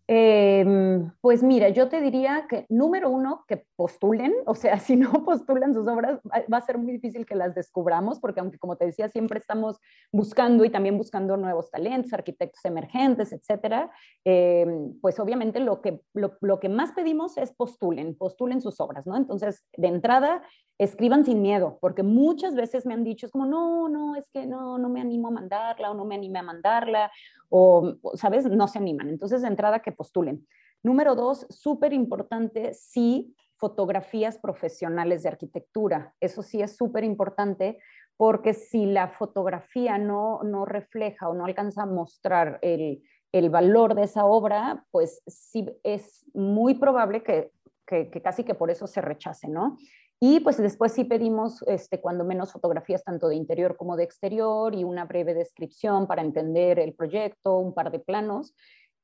Em, 0.06 1.12
pues 1.22 1.44
mira, 1.44 1.70
yo 1.70 1.88
te 1.88 2.02
diría 2.02 2.46
que 2.50 2.66
número 2.68 3.10
uno, 3.10 3.46
que 3.48 3.66
postulen, 3.78 4.34
o 4.46 4.54
sea, 4.54 4.78
si 4.80 4.98
no 4.98 5.12
postulan 5.24 5.74
sus 5.74 5.88
obras, 5.88 6.20
va 6.52 6.58
a 6.58 6.62
ser 6.62 6.78
muy 6.78 6.92
difícil 6.92 7.26
que 7.26 7.36
las 7.36 7.56
descubramos, 7.56 8.20
porque 8.20 8.42
aunque 8.42 8.58
como 8.60 8.76
te 8.76 8.86
decía, 8.86 9.08
siempre 9.08 9.40
estamos 9.40 9.80
buscando 10.12 10.66
y 10.66 10.70
también 10.70 10.98
buscando 10.98 11.38
nuevos 11.38 11.72
talentos, 11.72 12.12
arquitectos 12.12 12.64
emergentes, 12.66 13.32
etcétera, 13.32 13.92
em, 14.26 15.00
pues 15.00 15.20
obviamente 15.20 15.62
lo 15.62 15.82
que, 15.82 16.02
lo, 16.14 16.38
lo 16.42 16.60
que 16.60 16.68
más 16.68 16.92
pedimos 16.92 17.38
es 17.38 17.54
postulen, 17.54 18.16
postulen 18.16 18.62
sus 18.62 18.82
obras, 18.82 19.08
¿no? 19.08 19.16
Entonces, 19.16 19.64
de 19.78 19.88
entrada, 19.88 20.42
escriban 20.80 21.24
sin 21.24 21.42
miedo, 21.42 21.78
porque 21.82 22.04
muchas 22.04 22.56
veces 22.56 22.86
me 22.86 22.94
han 22.94 23.04
dicho, 23.04 23.26
es 23.26 23.32
como, 23.32 23.46
no, 23.46 23.88
no, 23.90 24.16
es 24.16 24.30
que 24.30 24.46
no, 24.46 24.78
no 24.78 24.90
me 24.90 25.02
animo 25.02 25.28
a 25.28 25.32
mandarla 25.32 25.92
o 25.92 25.94
no 25.94 26.04
me 26.04 26.16
animé 26.16 26.40
a 26.40 26.44
mandarla, 26.44 27.12
o, 27.56 28.00
¿sabes? 28.16 28.50
No 28.50 28.68
se 28.68 28.80
animan. 28.80 29.10
Entonces, 29.10 29.44
de 29.44 29.48
entrada, 29.48 29.80
que 29.80 29.92
postulen. 29.92 30.48
Número 30.82 31.14
dos, 31.14 31.46
súper 31.52 31.94
importante, 31.94 32.74
sí, 32.74 33.36
fotografías 33.58 34.40
profesionales 34.40 35.22
de 35.22 35.30
arquitectura. 35.30 36.16
Eso 36.20 36.42
sí 36.42 36.64
es 36.64 36.76
súper 36.76 37.04
importante 37.04 37.78
porque 38.18 38.56
si 38.56 38.88
la 38.88 39.08
fotografía 39.08 40.00
no, 40.00 40.42
no 40.42 40.66
refleja 40.66 41.30
o 41.30 41.36
no 41.36 41.46
alcanza 41.46 41.84
a 41.84 41.86
mostrar 41.86 42.58
el, 42.64 43.04
el 43.32 43.52
valor 43.52 43.94
de 43.94 44.06
esa 44.06 44.26
obra, 44.26 44.84
pues 44.90 45.22
sí 45.28 45.70
es 45.84 46.26
muy 46.34 46.74
probable 46.74 47.22
que, 47.22 47.52
que, 47.86 48.10
que, 48.10 48.22
casi 48.24 48.44
que 48.44 48.56
por 48.56 48.72
eso 48.72 48.88
se 48.88 49.02
rechace, 49.02 49.48
¿no? 49.48 49.78
Y 50.26 50.40
pues 50.40 50.56
después 50.56 50.94
sí 50.94 51.04
pedimos, 51.04 51.66
este, 51.68 52.00
cuando 52.00 52.24
menos 52.24 52.54
fotografías 52.54 53.04
tanto 53.04 53.28
de 53.28 53.36
interior 53.36 53.76
como 53.76 53.98
de 53.98 54.06
exterior 54.06 54.74
y 54.74 54.86
una 54.86 55.04
breve 55.04 55.34
descripción 55.34 56.08
para 56.08 56.22
entender 56.22 56.80
el 56.80 56.94
proyecto, 56.94 57.58
un 57.58 57.74
par 57.74 57.92
de 57.92 58.00
planos. 58.00 58.56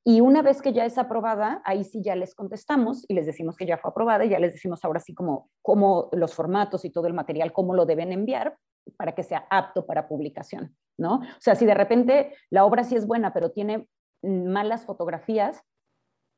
Y 0.05 0.21
una 0.21 0.41
vez 0.41 0.61
que 0.61 0.71
ya 0.71 0.85
es 0.85 0.97
aprobada, 0.97 1.61
ahí 1.65 1.83
sí 1.83 2.01
ya 2.01 2.15
les 2.15 2.33
contestamos 2.33 3.03
y 3.09 3.15
les 3.15 3.25
decimos 3.25 3.57
que 3.57 3.65
ya 3.65 3.77
fue 3.77 3.91
aprobada 3.91 4.23
y 4.23 4.29
ya 4.29 4.39
les 4.39 4.53
decimos 4.53 4.85
ahora 4.85 5.01
sí 5.01 5.13
como, 5.13 5.49
como 5.61 6.07
los 6.13 6.33
formatos 6.33 6.85
y 6.85 6.89
todo 6.89 7.07
el 7.07 7.13
material, 7.13 7.51
cómo 7.51 7.73
lo 7.73 7.85
deben 7.85 8.13
enviar 8.13 8.57
para 8.95 9.13
que 9.13 9.23
sea 9.23 9.45
apto 9.49 9.85
para 9.85 10.07
publicación, 10.07 10.73
¿no? 10.97 11.15
O 11.15 11.41
sea, 11.41 11.55
si 11.55 11.65
de 11.65 11.73
repente 11.73 12.33
la 12.49 12.63
obra 12.63 12.85
sí 12.85 12.95
es 12.95 13.05
buena, 13.05 13.33
pero 13.33 13.51
tiene 13.51 13.89
malas 14.23 14.85
fotografías, 14.85 15.61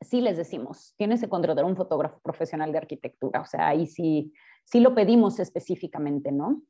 sí 0.00 0.20
les 0.20 0.36
decimos, 0.36 0.94
tienes 0.96 1.20
que 1.20 1.28
contratar 1.28 1.64
un 1.64 1.76
fotógrafo 1.76 2.18
profesional 2.18 2.72
de 2.72 2.78
arquitectura, 2.78 3.42
o 3.42 3.46
sea, 3.46 3.68
ahí 3.68 3.86
sí, 3.86 4.32
sí 4.64 4.80
lo 4.80 4.94
pedimos 4.94 5.38
específicamente, 5.38 6.32
¿no? 6.32 6.62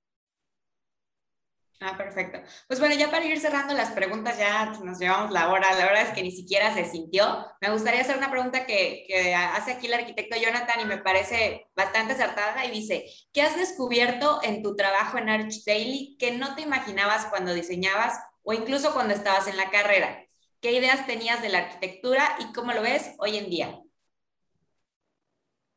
Ah, 1.85 1.97
perfecto. 1.97 2.39
Pues 2.69 2.79
bueno, 2.79 2.95
ya 2.95 3.11
para 3.11 3.25
ir 3.25 3.41
cerrando 3.41 3.75
las 3.75 3.91
preguntas, 3.91 4.39
ya 4.39 4.67
nos 4.85 5.01
llevamos 5.01 5.33
la 5.33 5.51
hora. 5.51 5.75
La 5.75 5.87
verdad 5.87 6.03
es 6.03 6.11
que 6.11 6.23
ni 6.23 6.31
siquiera 6.31 6.73
se 6.73 6.85
sintió. 6.85 7.25
Me 7.61 7.71
gustaría 7.71 8.03
hacer 8.03 8.17
una 8.17 8.31
pregunta 8.31 8.67
que, 8.67 9.05
que, 9.09 9.35
hace 9.35 9.73
aquí 9.73 9.89
el 9.89 9.95
arquitecto 9.95 10.37
Jonathan 10.37 10.81
y 10.81 10.85
me 10.85 10.99
parece 10.99 11.67
bastante 11.75 12.13
acertada 12.13 12.65
y 12.67 12.71
dice, 12.71 13.07
¿qué 13.33 13.43
has 13.43 13.57
descubierto 13.57 14.39
en 14.45 14.63
tu 14.63 14.77
trabajo 14.77 15.19
en 15.19 15.29
Arch 15.29 15.65
Daily 15.67 16.17
que 16.21 16.31
no 16.39 16.55
te 16.55 16.63
imaginabas 16.63 17.27
cuando 17.27 17.53
diseñabas 17.53 18.17
o 18.45 18.53
incluso 18.53 18.93
cuando 18.93 19.15
estabas 19.15 19.49
en 19.49 19.57
la 19.57 19.71
carrera? 19.71 20.25
¿Qué 20.61 20.71
ideas 20.71 21.05
tenías 21.07 21.43
de 21.43 21.49
la 21.49 21.59
arquitectura 21.59 22.37
y 22.39 22.53
cómo 22.53 22.73
lo 22.73 22.83
ves 22.83 23.17
hoy 23.19 23.39
en 23.39 23.51
día? 23.51 23.81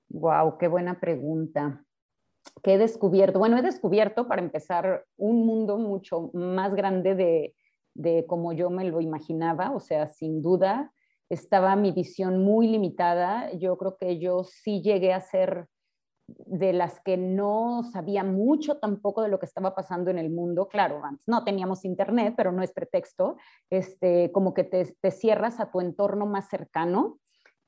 Wow, 0.10 0.60
qué 0.60 0.68
buena 0.68 1.00
pregunta. 1.00 1.85
¿Qué 2.64 2.76
he 2.76 2.78
descubierto? 2.78 3.40
Bueno, 3.40 3.58
he 3.58 3.62
descubierto, 3.62 4.28
para 4.28 4.42
empezar, 4.42 5.06
un 5.18 5.46
mundo 5.46 5.78
mucho 5.78 6.32
más 6.34 6.74
grande 6.74 7.16
de, 7.16 7.56
de 7.94 8.26
como 8.28 8.54
yo 8.54 8.70
me 8.70 8.86
lo 8.86 9.02
imaginaba, 9.02 9.72
o 9.72 9.80
sea, 9.80 10.08
sin 10.08 10.42
duda 10.42 10.92
estaba 11.30 11.76
mi 11.76 11.92
visión 11.92 12.44
muy 12.44 12.68
limitada. 12.68 13.52
Yo 13.54 13.78
creo 13.78 13.98
que 13.98 14.20
yo 14.20 14.44
sí 14.44 14.82
llegué 14.82 15.14
a 15.14 15.22
ser 15.22 15.68
de 16.28 16.74
las 16.74 17.02
que 17.02 17.18
no 17.18 17.84
sabía 17.92 18.24
mucho 18.24 18.78
tampoco 18.78 19.22
de 19.22 19.30
lo 19.30 19.40
que 19.40 19.46
estaba 19.46 19.76
pasando 19.76 20.10
en 20.10 20.18
el 20.18 20.30
mundo. 20.30 20.68
Claro, 20.68 21.04
antes 21.04 21.28
no 21.28 21.44
teníamos 21.44 21.86
internet, 21.86 22.34
pero 22.36 22.52
no 22.52 22.64
es 22.64 22.72
pretexto. 22.72 23.38
Este, 23.70 24.32
como 24.32 24.54
que 24.54 24.64
te, 24.64 25.12
cierras 25.12 25.60
a 25.60 25.72
tu 25.72 25.82
entorno 25.82 26.26
más 26.26 26.50
cercano. 26.50 27.20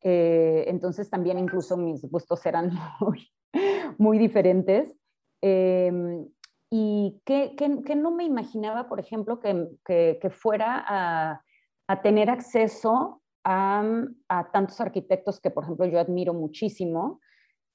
Eh, 0.01 0.65
entonces 0.67 1.09
también 1.09 1.39
incluso 1.39 1.75
mis 1.77 2.01
gustos 2.03 2.45
eran 2.45 2.71
muy, 2.99 3.27
muy 3.97 4.17
diferentes. 4.17 4.95
Em, 5.41 6.27
y 6.69 7.21
que, 7.25 7.55
que, 7.55 7.95
no 7.95 8.11
me 8.11 8.25
imaginaba, 8.25 8.89
por 8.89 8.99
ejemplo, 8.99 9.39
que, 9.39 9.77
que 9.85 10.29
fuera 10.29 10.83
a, 10.85 11.41
a, 11.87 12.01
tener 12.01 12.29
acceso 12.29 13.21
a, 13.45 13.83
a, 14.27 14.51
tantos 14.51 14.81
arquitectos 14.81 15.39
que, 15.39 15.49
por 15.49 15.63
ejemplo, 15.63 15.85
yo 15.85 15.99
admiro 15.99 16.33
muchísimo, 16.33 17.21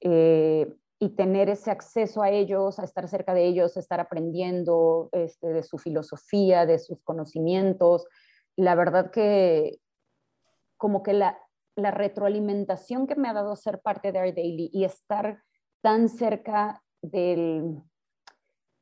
eh, 0.01 0.71
y 0.99 1.11
tener 1.11 1.49
ese 1.49 1.73
acceso 1.73 2.23
a 2.23 2.31
ellos, 2.31 2.79
a 2.79 2.85
estar 2.85 3.09
cerca 3.09 3.35
de 3.35 3.45
ellos, 3.45 3.77
a 3.77 3.81
estar 3.81 3.99
aprendiendo 3.99 5.09
este, 5.11 5.49
de 5.49 5.65
su 5.65 5.77
filosofía, 5.79 6.65
de 6.65 6.79
sus 6.79 7.03
conocimientos. 7.03 8.07
La 8.57 8.77
verdad 8.77 9.11
que 9.11 9.81
como 10.77 11.03
que 11.03 11.13
la, 11.13 11.41
la 11.75 11.91
retroalimentación 11.91 13.09
que 13.09 13.17
me 13.17 13.29
ha 13.29 13.33
dado 13.33 13.57
ser 13.57 13.81
parte 13.81 14.13
de 14.13 14.19
Art 14.21 14.37
Daily 14.37 14.71
y 14.73 14.85
estar 14.85 15.43
tan 15.83 16.09
cerca 16.09 16.83
del, 17.03 17.83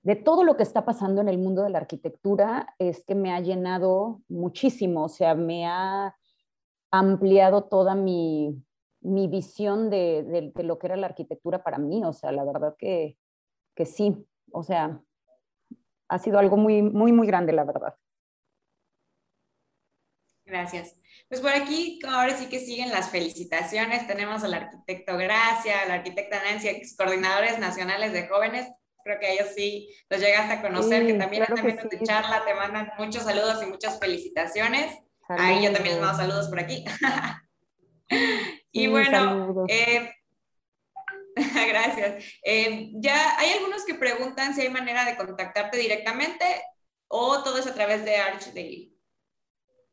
de 0.02 0.16
todo 0.16 0.44
lo 0.44 0.56
que 0.56 0.62
está 0.62 0.84
pasando 0.84 1.20
en 1.20 1.28
el 1.28 1.38
mundo 1.38 1.62
de 1.62 1.70
la 1.70 1.78
arquitectura 1.78 2.74
es 2.78 3.04
que 3.04 3.14
me 3.14 3.32
ha 3.32 3.40
llenado 3.40 4.20
muchísimo, 4.28 5.04
o 5.04 5.08
sea, 5.08 5.34
me 5.34 5.66
ha 5.66 6.14
ampliado 6.92 7.64
toda 7.64 7.94
mi, 7.94 8.62
mi 9.00 9.28
visión 9.28 9.90
de, 9.90 10.52
lo 10.56 10.78
que 10.78 10.86
era 10.86 10.96
la 10.96 11.06
arquitectura 11.06 11.62
para 11.62 11.78
mí. 11.78 12.02
O 12.04 12.12
sea, 12.12 12.32
la 12.32 12.44
verdad 12.44 12.74
que, 12.78 13.16
que 13.74 13.86
sí. 13.86 14.26
O 14.52 14.62
sea, 14.62 15.00
ha 16.08 16.18
sido 16.18 16.38
algo 16.38 16.56
muy, 16.56 16.82
muy, 16.82 17.12
muy 17.12 17.26
grande, 17.26 17.52
la 17.52 17.64
verdad. 17.64 17.94
Gracias. 20.50 20.96
Pues 21.28 21.40
por 21.40 21.50
aquí 21.50 22.00
ahora 22.08 22.36
sí 22.36 22.46
que 22.46 22.58
siguen 22.58 22.90
las 22.90 23.10
felicitaciones. 23.10 24.08
Tenemos 24.08 24.42
al 24.42 24.54
arquitecto 24.54 25.16
Gracia, 25.16 25.82
a 25.82 25.86
la 25.86 25.94
arquitecta 25.94 26.42
Nancy, 26.42 26.68
ex 26.68 26.96
coordinadores 26.96 27.58
nacionales 27.60 28.12
de 28.12 28.26
jóvenes. 28.26 28.68
Creo 29.04 29.20
que 29.20 29.32
ellos 29.32 29.48
sí 29.54 29.88
los 30.10 30.20
llegaste 30.20 30.54
a 30.54 30.62
conocer, 30.62 31.06
que 31.06 31.14
también 31.14 31.46
también 31.46 31.78
tu 31.78 32.04
charla 32.04 32.44
te 32.44 32.52
mandan 32.54 32.90
muchos 32.98 33.22
saludos 33.22 33.62
y 33.62 33.66
muchas 33.66 33.98
felicitaciones. 34.00 34.98
Ahí 35.28 35.62
yo 35.64 35.72
también 35.72 35.94
les 35.94 36.04
mando 36.04 36.20
saludos 36.20 36.48
por 36.48 36.58
aquí. 36.58 36.84
y 38.72 38.88
bueno, 38.88 39.64
eh, 39.68 40.12
gracias. 41.68 42.24
Eh, 42.42 42.90
ya 42.94 43.38
hay 43.38 43.52
algunos 43.52 43.84
que 43.84 43.94
preguntan 43.94 44.54
si 44.54 44.62
hay 44.62 44.68
manera 44.68 45.04
de 45.04 45.16
contactarte 45.16 45.78
directamente 45.78 46.44
o 47.06 47.42
todo 47.44 47.58
es 47.58 47.68
a 47.68 47.74
través 47.74 48.04
de 48.04 48.16
Arch 48.16 48.52
Daily. 48.52 48.99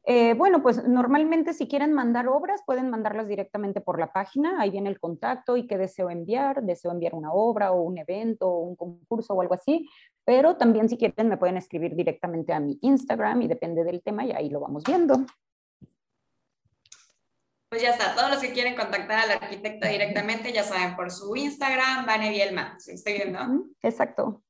Eh, 0.10 0.36
bueno, 0.36 0.64
pues 0.64 0.88
normalmente 0.88 1.54
si 1.54 1.68
quieren 1.68 1.92
mandar 1.92 2.30
obras, 2.30 2.62
pueden 2.66 2.90
mandarlas 2.90 3.28
directamente 3.28 3.82
por 3.82 4.00
la 4.00 4.14
página, 4.14 4.62
ahí 4.62 4.70
viene 4.70 4.90
el 4.90 5.02
contacto 5.02 5.58
y 5.58 5.68
qué 5.68 5.78
deseo 5.78 6.10
enviar, 6.10 6.64
deseo 6.64 6.92
enviar 6.92 7.14
una 7.14 7.34
obra 7.34 7.74
o 7.74 7.82
un 7.82 7.98
evento 7.98 8.48
o 8.48 8.60
un 8.60 8.78
concurso 8.78 9.34
o 9.34 9.42
algo 9.42 9.54
así, 9.54 9.86
pero 10.24 10.56
también 10.56 10.88
si 10.88 10.98
quieren 10.98 11.28
me 11.28 11.36
pueden 11.36 11.58
escribir 11.58 11.94
directamente 11.94 12.54
a 12.54 12.62
mi 12.62 12.80
Instagram 12.82 13.42
y 13.42 13.48
depende 13.50 13.84
del 13.84 14.02
tema 14.02 14.24
y 14.24 14.32
ahí 14.32 14.50
lo 14.50 14.62
vamos 14.62 14.86
viendo. 14.86 15.26
Pues 17.68 17.82
ya 17.82 17.90
está, 17.90 18.16
todos 18.16 18.30
los 18.30 18.40
que 18.40 18.54
quieren 18.54 18.78
contactar 18.78 19.20
al 19.20 19.32
arquitecto 19.32 19.90
directamente, 19.90 20.54
ya 20.54 20.64
saben, 20.64 20.96
por 20.96 21.12
su 21.12 21.36
Instagram, 21.36 22.06
Vane 22.06 22.30
Bielma, 22.30 22.78
estoy 22.88 23.12
viendo. 23.12 23.40
Exacto. 23.82 24.42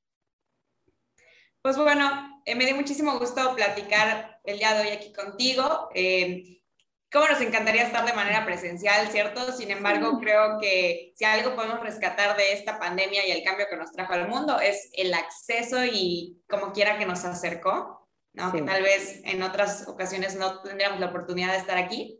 Pues 1.63 1.77
bueno, 1.79 2.36
eh, 2.47 2.55
me 2.55 2.65
dio 2.65 2.75
muchísimo 2.75 3.19
gusto 3.19 3.53
platicar 3.55 4.39
el 4.45 4.57
día 4.57 4.73
de 4.73 4.83
hoy 4.83 4.87
aquí 4.95 5.11
contigo. 5.11 5.89
Eh, 5.93 6.61
cómo 7.11 7.27
nos 7.27 7.41
encantaría 7.41 7.83
estar 7.83 8.05
de 8.05 8.13
manera 8.13 8.45
presencial, 8.45 9.09
¿cierto? 9.09 9.51
Sin 9.51 9.69
embargo, 9.69 10.17
creo 10.17 10.57
que 10.61 11.11
si 11.17 11.25
algo 11.25 11.57
podemos 11.57 11.81
rescatar 11.81 12.37
de 12.37 12.53
esta 12.53 12.79
pandemia 12.79 13.27
y 13.27 13.31
el 13.31 13.43
cambio 13.43 13.67
que 13.69 13.75
nos 13.75 13.91
trajo 13.91 14.13
al 14.13 14.29
mundo 14.29 14.61
es 14.61 14.89
el 14.93 15.13
acceso 15.13 15.83
y 15.83 16.41
como 16.47 16.71
quiera 16.71 16.97
que 16.97 17.05
nos 17.05 17.25
acercó, 17.25 18.07
¿no? 18.31 18.53
Que 18.53 18.61
tal 18.61 18.81
vez 18.81 19.19
en 19.25 19.43
otras 19.43 19.85
ocasiones 19.89 20.37
no 20.37 20.61
tendríamos 20.61 21.01
la 21.01 21.07
oportunidad 21.07 21.51
de 21.51 21.57
estar 21.57 21.77
aquí. 21.77 22.17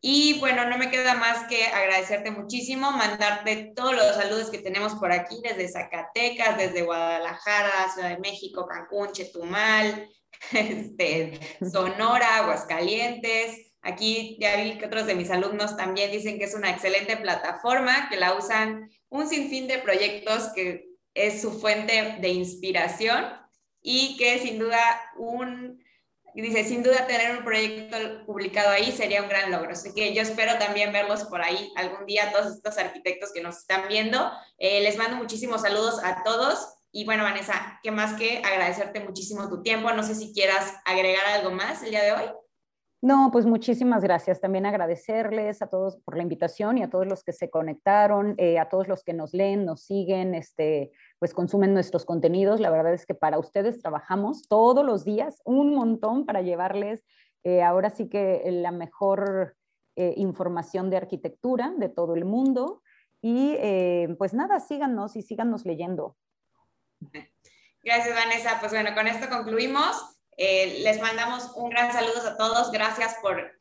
Y 0.00 0.38
bueno, 0.38 0.66
no 0.66 0.78
me 0.78 0.90
queda 0.90 1.14
más 1.14 1.48
que 1.48 1.66
agradecerte 1.66 2.30
muchísimo, 2.30 2.92
mandarte 2.92 3.72
todos 3.74 3.94
los 3.96 4.14
saludos 4.14 4.50
que 4.50 4.58
tenemos 4.58 4.94
por 4.94 5.10
aquí, 5.10 5.40
desde 5.42 5.68
Zacatecas, 5.68 6.58
desde 6.58 6.82
Guadalajara, 6.82 7.90
Ciudad 7.92 8.10
de 8.10 8.18
México, 8.18 8.66
Cancún, 8.66 9.12
Chetumal, 9.12 10.08
este, 10.52 11.40
Sonora, 11.70 12.36
Aguascalientes. 12.36 13.72
Aquí 13.82 14.36
ya 14.40 14.56
vi 14.56 14.78
que 14.78 14.86
otros 14.86 15.06
de 15.06 15.14
mis 15.14 15.30
alumnos 15.30 15.76
también 15.76 16.10
dicen 16.10 16.38
que 16.38 16.44
es 16.44 16.54
una 16.54 16.70
excelente 16.70 17.16
plataforma, 17.16 18.08
que 18.08 18.16
la 18.16 18.34
usan 18.34 18.90
un 19.08 19.28
sinfín 19.28 19.68
de 19.68 19.78
proyectos 19.78 20.50
que 20.54 20.88
es 21.14 21.40
su 21.40 21.58
fuente 21.58 22.18
de 22.20 22.28
inspiración 22.28 23.24
y 23.80 24.16
que 24.16 24.38
sin 24.40 24.58
duda 24.58 24.78
un 25.16 25.80
y 26.36 26.42
dice, 26.42 26.64
sin 26.64 26.82
duda 26.82 27.06
tener 27.06 27.34
un 27.38 27.44
proyecto 27.44 27.96
publicado 28.26 28.68
ahí 28.68 28.92
sería 28.92 29.22
un 29.22 29.28
gran 29.30 29.50
logro. 29.50 29.70
Así 29.70 29.94
que 29.94 30.12
yo 30.12 30.20
espero 30.20 30.58
también 30.58 30.92
verlos 30.92 31.24
por 31.24 31.40
ahí 31.40 31.72
algún 31.76 32.04
día, 32.04 32.30
todos 32.30 32.56
estos 32.56 32.76
arquitectos 32.76 33.32
que 33.32 33.40
nos 33.40 33.56
están 33.56 33.88
viendo. 33.88 34.30
Eh, 34.58 34.82
les 34.82 34.98
mando 34.98 35.16
muchísimos 35.16 35.62
saludos 35.62 35.98
a 36.04 36.22
todos. 36.24 36.74
Y 36.92 37.06
bueno, 37.06 37.22
Vanessa, 37.22 37.80
¿qué 37.82 37.90
más 37.90 38.18
que 38.18 38.42
agradecerte 38.44 39.00
muchísimo 39.00 39.48
tu 39.48 39.62
tiempo? 39.62 39.90
No 39.92 40.02
sé 40.02 40.14
si 40.14 40.34
quieras 40.34 40.74
agregar 40.84 41.24
algo 41.24 41.52
más 41.52 41.82
el 41.82 41.88
día 41.88 42.02
de 42.02 42.12
hoy. 42.12 42.30
No, 43.00 43.30
pues 43.32 43.46
muchísimas 43.46 44.02
gracias. 44.02 44.38
También 44.38 44.66
agradecerles 44.66 45.62
a 45.62 45.68
todos 45.68 45.96
por 45.96 46.18
la 46.18 46.22
invitación 46.22 46.76
y 46.76 46.82
a 46.82 46.90
todos 46.90 47.06
los 47.06 47.24
que 47.24 47.32
se 47.32 47.48
conectaron, 47.48 48.34
eh, 48.36 48.58
a 48.58 48.68
todos 48.68 48.88
los 48.88 49.02
que 49.04 49.14
nos 49.14 49.32
leen, 49.32 49.64
nos 49.64 49.84
siguen, 49.84 50.34
este, 50.34 50.92
pues 51.18 51.34
consumen 51.34 51.74
nuestros 51.74 52.04
contenidos. 52.04 52.60
La 52.60 52.70
verdad 52.70 52.92
es 52.92 53.06
que 53.06 53.14
para 53.14 53.38
ustedes 53.38 53.80
trabajamos 53.80 54.48
todos 54.48 54.84
los 54.84 55.04
días 55.04 55.40
un 55.44 55.74
montón 55.74 56.26
para 56.26 56.42
llevarles 56.42 57.04
eh, 57.46 57.62
ahora 57.62 57.90
sí 57.90 58.08
que 58.08 58.42
la 58.46 58.72
mejor 58.72 59.56
eh, 59.94 60.14
información 60.16 60.90
de 60.90 60.96
arquitectura 60.96 61.72
de 61.76 61.88
todo 61.88 62.16
el 62.16 62.24
mundo. 62.24 62.82
Y 63.22 63.54
eh, 63.60 64.16
pues 64.18 64.34
nada, 64.34 64.58
síganos 64.58 65.14
y 65.14 65.22
síganos 65.22 65.64
leyendo. 65.64 66.16
Gracias, 67.84 68.16
Vanessa. 68.16 68.58
Pues 68.58 68.72
bueno, 68.72 68.96
con 68.96 69.06
esto 69.06 69.28
concluimos. 69.28 70.18
les 70.36 71.00
mandamos 71.00 71.52
un 71.54 71.70
gran 71.70 71.92
saludo 71.92 72.30
a 72.30 72.36
todos. 72.36 72.72
Gracias 72.72 73.16
por 73.22 73.55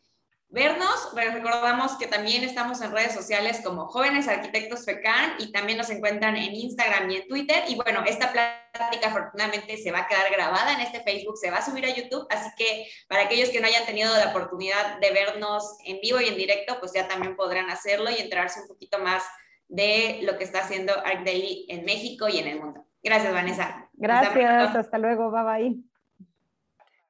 vernos. 0.56 1.14
recordamos 1.14 1.98
que 1.98 2.08
también 2.08 2.44
estamos 2.44 2.82
en 2.82 2.92
redes 2.92 3.14
sociales 3.14 3.60
como 3.62 3.88
Jóvenes 3.88 4.30
Arquitectos 4.30 4.86
FECAN 4.86 5.34
y 5.38 5.52
también 5.52 5.78
nos 5.78 5.90
encuentran 5.90 6.38
en 6.38 6.56
Instagram 6.56 7.12
y 7.12 7.18
en 7.18 7.28
Twitter. 7.28 7.66
Y 7.68 7.76
bueno, 7.76 8.04
esta 8.06 8.32
plática 8.32 9.10
afortunadamente 9.10 9.76
se 9.78 9.92
va 9.92 10.00
a 10.00 10.08
quedar 10.08 10.32
grabada 10.32 10.72
en 10.74 10.80
este 10.80 11.02
Facebook, 11.02 11.38
se 11.38 11.52
va 11.52 11.58
a 11.58 11.66
subir 11.66 11.86
a 11.86 11.90
YouTube, 11.90 12.26
así 12.30 12.50
que 12.58 12.88
para 13.10 13.24
aquellos 13.24 13.50
que 13.50 13.60
no 13.60 13.68
hayan 13.68 13.86
tenido 13.86 14.16
la 14.16 14.30
oportunidad 14.30 14.98
de 15.00 15.12
vernos 15.12 15.76
en 15.84 16.00
vivo 16.00 16.22
y 16.22 16.30
en 16.30 16.38
directo, 16.38 16.80
pues 16.80 16.94
ya 16.94 17.06
también 17.06 17.36
podrán 17.36 17.70
hacerlo 17.70 18.10
y 18.10 18.22
enterarse 18.22 18.62
un 18.62 18.68
poquito 18.70 18.98
más 19.00 19.24
de 19.68 20.22
lo 20.24 20.38
que 20.38 20.46
está 20.46 20.60
haciendo 20.60 20.94
Arc 21.06 21.26
Daily 21.26 21.66
en 21.68 21.84
México 21.84 22.30
y 22.30 22.40
en 22.40 22.48
el 22.48 22.62
mundo. 22.62 22.86
Gracias, 23.04 23.34
Vanessa. 23.34 23.90
Gracias, 23.94 24.76
hasta, 24.76 24.98
luego, 24.98 25.30
bye 25.32 25.44
bye. 25.44 25.76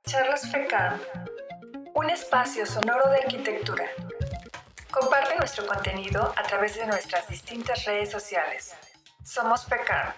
Charlas 0.04 0.52
FECAN 0.52 1.00
un 1.96 2.10
espacio 2.10 2.66
sonoro 2.66 3.10
de 3.10 3.20
arquitectura. 3.20 3.86
Comparte 4.92 5.38
nuestro 5.38 5.66
contenido 5.66 6.34
a 6.36 6.44
través 6.44 6.76
de 6.76 6.86
nuestras 6.86 7.26
distintas 7.30 7.86
redes 7.86 8.12
sociales. 8.12 8.76
Somos 9.24 9.64
PECAR. 9.64 10.14